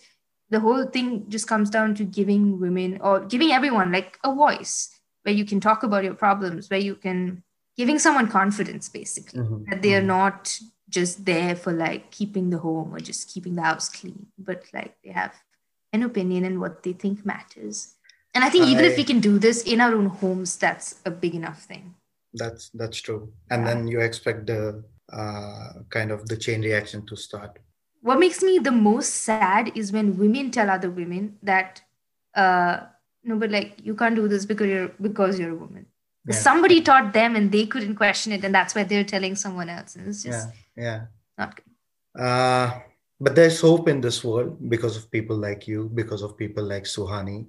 the 0.54 0.60
whole 0.60 0.84
thing 0.86 1.28
just 1.28 1.48
comes 1.48 1.70
down 1.76 1.94
to 1.96 2.04
giving 2.04 2.60
women 2.60 2.98
or 3.00 3.20
giving 3.32 3.50
everyone 3.50 3.90
like 3.92 4.18
a 4.24 4.32
voice 4.32 4.76
where 5.24 5.34
you 5.34 5.44
can 5.44 5.60
talk 5.60 5.82
about 5.82 6.04
your 6.04 6.14
problems 6.14 6.70
where 6.70 6.84
you 6.88 6.94
can 6.94 7.42
giving 7.76 7.98
someone 7.98 8.28
confidence 8.28 8.88
basically 8.88 9.40
mm-hmm. 9.40 9.64
that 9.68 9.82
they 9.82 9.94
are 9.94 9.98
mm-hmm. 9.98 10.18
not 10.18 10.58
just 10.88 11.24
there 11.24 11.56
for 11.56 11.72
like 11.72 12.10
keeping 12.10 12.50
the 12.50 12.58
home 12.58 12.94
or 12.94 13.00
just 13.00 13.32
keeping 13.32 13.56
the 13.56 13.62
house 13.62 13.88
clean, 13.88 14.26
but 14.38 14.62
like 14.72 14.94
they 15.02 15.10
have 15.10 15.34
an 15.92 16.02
opinion 16.04 16.44
and 16.44 16.60
what 16.60 16.82
they 16.84 16.92
think 16.92 17.26
matters. 17.26 17.96
And 18.34 18.44
I 18.44 18.50
think 18.50 18.66
even 18.66 18.84
I, 18.84 18.88
if 18.88 18.96
we 18.96 19.04
can 19.04 19.20
do 19.20 19.38
this 19.38 19.62
in 19.62 19.80
our 19.80 19.92
own 19.94 20.06
homes, 20.06 20.56
that's 20.56 21.00
a 21.04 21.10
big 21.10 21.34
enough 21.34 21.62
thing. 21.64 21.94
That's 22.32 22.70
that's 22.70 23.00
true. 23.00 23.32
And 23.50 23.62
yeah. 23.62 23.74
then 23.74 23.88
you 23.88 24.00
expect 24.00 24.46
the 24.46 24.84
uh, 25.12 25.72
kind 25.90 26.10
of 26.10 26.26
the 26.28 26.36
chain 26.36 26.62
reaction 26.62 27.06
to 27.06 27.16
start. 27.16 27.58
What 28.04 28.18
makes 28.18 28.42
me 28.42 28.58
the 28.58 28.70
most 28.70 29.14
sad 29.26 29.72
is 29.74 29.90
when 29.90 30.18
women 30.18 30.50
tell 30.50 30.68
other 30.68 30.90
women 30.90 31.38
that 31.42 31.80
uh, 32.34 32.80
no, 33.22 33.36
but 33.36 33.50
like 33.50 33.76
you 33.82 33.94
can't 33.94 34.14
do 34.14 34.28
this 34.28 34.44
because 34.44 34.66
you're 34.68 34.88
because 35.00 35.38
you're 35.38 35.52
a 35.52 35.54
woman. 35.54 35.86
Yeah. 36.26 36.34
Somebody 36.34 36.82
taught 36.82 37.14
them 37.14 37.34
and 37.34 37.50
they 37.50 37.64
couldn't 37.64 37.94
question 37.94 38.32
it, 38.32 38.44
and 38.44 38.54
that's 38.54 38.74
why 38.74 38.82
they're 38.82 39.04
telling 39.04 39.36
someone 39.36 39.70
else. 39.70 39.96
And 39.96 40.06
it's 40.06 40.22
just 40.22 40.48
yeah, 40.76 40.84
yeah, 40.84 41.00
not 41.38 41.56
good. 41.56 42.22
Uh, 42.22 42.80
but 43.18 43.34
there's 43.34 43.58
hope 43.58 43.88
in 43.88 44.02
this 44.02 44.22
world 44.22 44.68
because 44.68 44.98
of 44.98 45.10
people 45.10 45.38
like 45.38 45.66
you, 45.66 45.90
because 45.94 46.20
of 46.20 46.36
people 46.36 46.62
like 46.62 46.84
Suhani, 46.84 47.46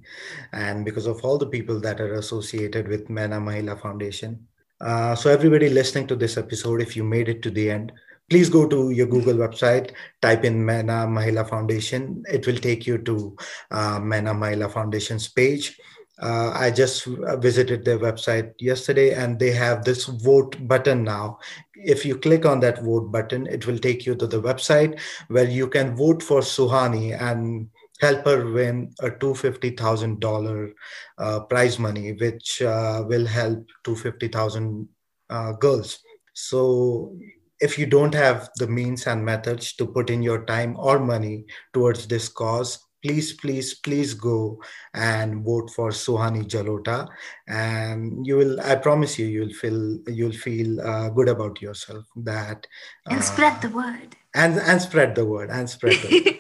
and 0.54 0.86
because 0.86 1.06
of 1.06 1.22
all 1.26 1.38
the 1.38 1.52
people 1.58 1.82
that 1.82 2.00
are 2.00 2.14
associated 2.14 2.88
with 2.88 3.10
Myna 3.10 3.42
Mahila 3.42 3.82
Foundation. 3.82 4.48
Uh, 4.80 5.16
so, 5.16 5.30
everybody 5.30 5.68
listening 5.68 6.08
to 6.08 6.16
this 6.16 6.38
episode, 6.38 6.82
if 6.82 6.96
you 6.96 7.04
made 7.04 7.28
it 7.28 7.42
to 7.42 7.52
the 7.52 7.70
end, 7.70 7.92
please 8.30 8.50
go 8.50 8.68
to 8.68 8.92
your 8.92 9.08
Google 9.08 9.36
website, 9.36 9.92
type 10.22 10.44
in 10.44 10.66
Myna 10.66 11.08
Mahila 11.08 11.48
Foundation. 11.48 12.24
It 12.32 12.48
will 12.48 12.58
take 12.58 12.88
you 12.88 12.98
to 13.00 13.36
uh, 13.72 14.00
Myna 14.00 14.34
Mahila 14.34 14.72
Foundation's 14.72 15.28
page. 15.28 15.80
Uh, 16.22 16.52
I 16.56 16.72
just 16.72 17.06
visited 17.40 17.84
their 17.84 18.00
website 18.00 18.54
yesterday 18.58 19.14
and 19.14 19.38
they 19.38 19.52
have 19.52 19.84
this 19.84 20.06
vote 20.06 20.56
button 20.68 21.04
now. 21.04 21.40
If 21.76 22.06
you 22.06 22.18
click 22.18 22.46
on 22.46 22.62
that 22.62 22.82
vote 22.82 23.12
button, 23.12 23.48
it 23.48 23.68
will 23.68 23.78
take 23.78 24.06
you 24.06 24.16
to 24.16 24.26
the 24.26 24.42
website 24.42 25.00
where 25.28 25.48
you 25.48 25.68
can 25.68 25.96
vote 25.96 26.24
for 26.24 26.40
Suhani 26.40 27.20
and 27.20 27.70
help 28.00 28.26
her 28.26 28.50
win 28.50 28.94
a 29.02 29.10
$250,000 29.10 30.74
uh, 31.18 31.40
prize 31.42 31.80
money, 31.80 32.14
which 32.14 32.62
uh, 32.62 33.04
will 33.06 33.26
help 33.26 33.66
250,000 33.84 34.88
uh, 35.30 35.52
girls. 35.54 36.00
So 36.34 37.14
if 37.60 37.78
you 37.80 37.86
don't 37.86 38.14
have 38.14 38.50
the 38.58 38.68
means 38.68 39.08
and 39.08 39.24
methods 39.24 39.74
to 39.74 39.86
put 39.86 40.10
in 40.10 40.22
your 40.22 40.46
time 40.46 40.76
or 40.78 41.00
money 41.00 41.46
towards 41.74 42.08
this 42.08 42.28
cause, 42.28 42.80
please, 43.06 43.34
please, 43.34 43.76
please 43.76 44.14
go 44.14 44.60
and 44.94 45.44
vote 45.46 45.70
for 45.70 45.90
Suhani 45.90 46.44
Jalota, 46.44 47.08
and 47.48 48.26
you 48.26 48.38
will. 48.38 48.60
I 48.62 48.76
promise 48.76 49.20
you, 49.20 49.28
you'll 49.28 49.54
feel 49.54 50.00
you'll 50.08 50.32
feel 50.32 50.82
uh, 50.82 51.10
good 51.10 51.30
about 51.30 51.62
yourself. 51.62 52.06
That 52.16 52.68
and 53.06 53.20
uh, 53.20 53.22
spread 53.22 53.62
the 53.62 53.70
word. 53.70 54.16
And 54.34 54.60
and 54.60 54.82
spread 54.82 55.16
the 55.16 55.26
word 55.26 55.50
and 55.50 55.70
spread 55.70 55.98
the 56.02 56.22
word. 56.26 56.40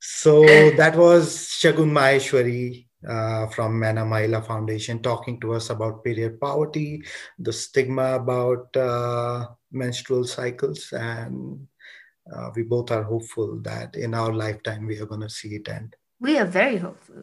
so 0.00 0.42
that 0.76 0.96
was 0.96 1.36
Shagun 1.60 1.90
Maheshwari 1.90 2.86
uh, 3.08 3.46
from 3.48 3.78
Myna 3.78 4.04
Mahila 4.04 4.44
Foundation 4.44 5.02
talking 5.02 5.40
to 5.40 5.54
us 5.54 5.70
about 5.70 6.04
period 6.04 6.40
poverty, 6.40 7.02
the 7.38 7.52
stigma 7.52 8.16
about 8.16 8.76
uh, 8.76 9.46
menstrual 9.72 10.24
cycles, 10.24 10.92
and 10.92 11.66
uh, 12.34 12.50
we 12.54 12.62
both 12.62 12.90
are 12.90 13.02
hopeful 13.02 13.58
that 13.62 13.96
in 13.96 14.14
our 14.14 14.32
lifetime 14.32 14.86
we 14.86 14.98
are 14.98 15.06
going 15.06 15.20
to 15.20 15.30
see 15.30 15.56
it 15.56 15.68
end. 15.68 15.96
We 16.20 16.38
are 16.38 16.46
very 16.46 16.78
hopeful. 16.78 17.22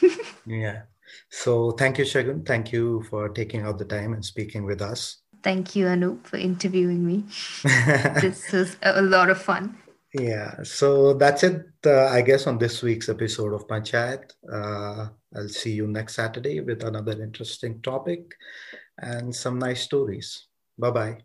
yeah. 0.46 0.82
So 1.30 1.72
thank 1.72 1.98
you, 1.98 2.04
Shagun. 2.04 2.46
Thank 2.46 2.72
you 2.72 3.04
for 3.10 3.28
taking 3.28 3.62
out 3.62 3.78
the 3.78 3.84
time 3.84 4.14
and 4.14 4.24
speaking 4.24 4.64
with 4.64 4.82
us. 4.82 5.18
Thank 5.42 5.76
you, 5.76 5.86
Anup, 5.86 6.26
for 6.26 6.38
interviewing 6.38 7.06
me. 7.06 7.24
this 8.20 8.50
was 8.50 8.76
a 8.82 9.02
lot 9.02 9.28
of 9.28 9.40
fun. 9.40 9.76
Yeah, 10.16 10.62
so 10.62 11.14
that's 11.14 11.42
it, 11.42 11.66
uh, 11.84 12.06
I 12.06 12.22
guess, 12.22 12.46
on 12.46 12.56
this 12.58 12.82
week's 12.82 13.08
episode 13.08 13.52
of 13.52 13.66
Panchayat. 13.66 14.30
Uh, 14.50 15.08
I'll 15.34 15.48
see 15.48 15.72
you 15.72 15.88
next 15.88 16.14
Saturday 16.14 16.60
with 16.60 16.84
another 16.84 17.20
interesting 17.20 17.82
topic 17.82 18.32
and 18.98 19.34
some 19.34 19.58
nice 19.58 19.82
stories. 19.82 20.46
Bye 20.78 20.90
bye. 20.92 21.18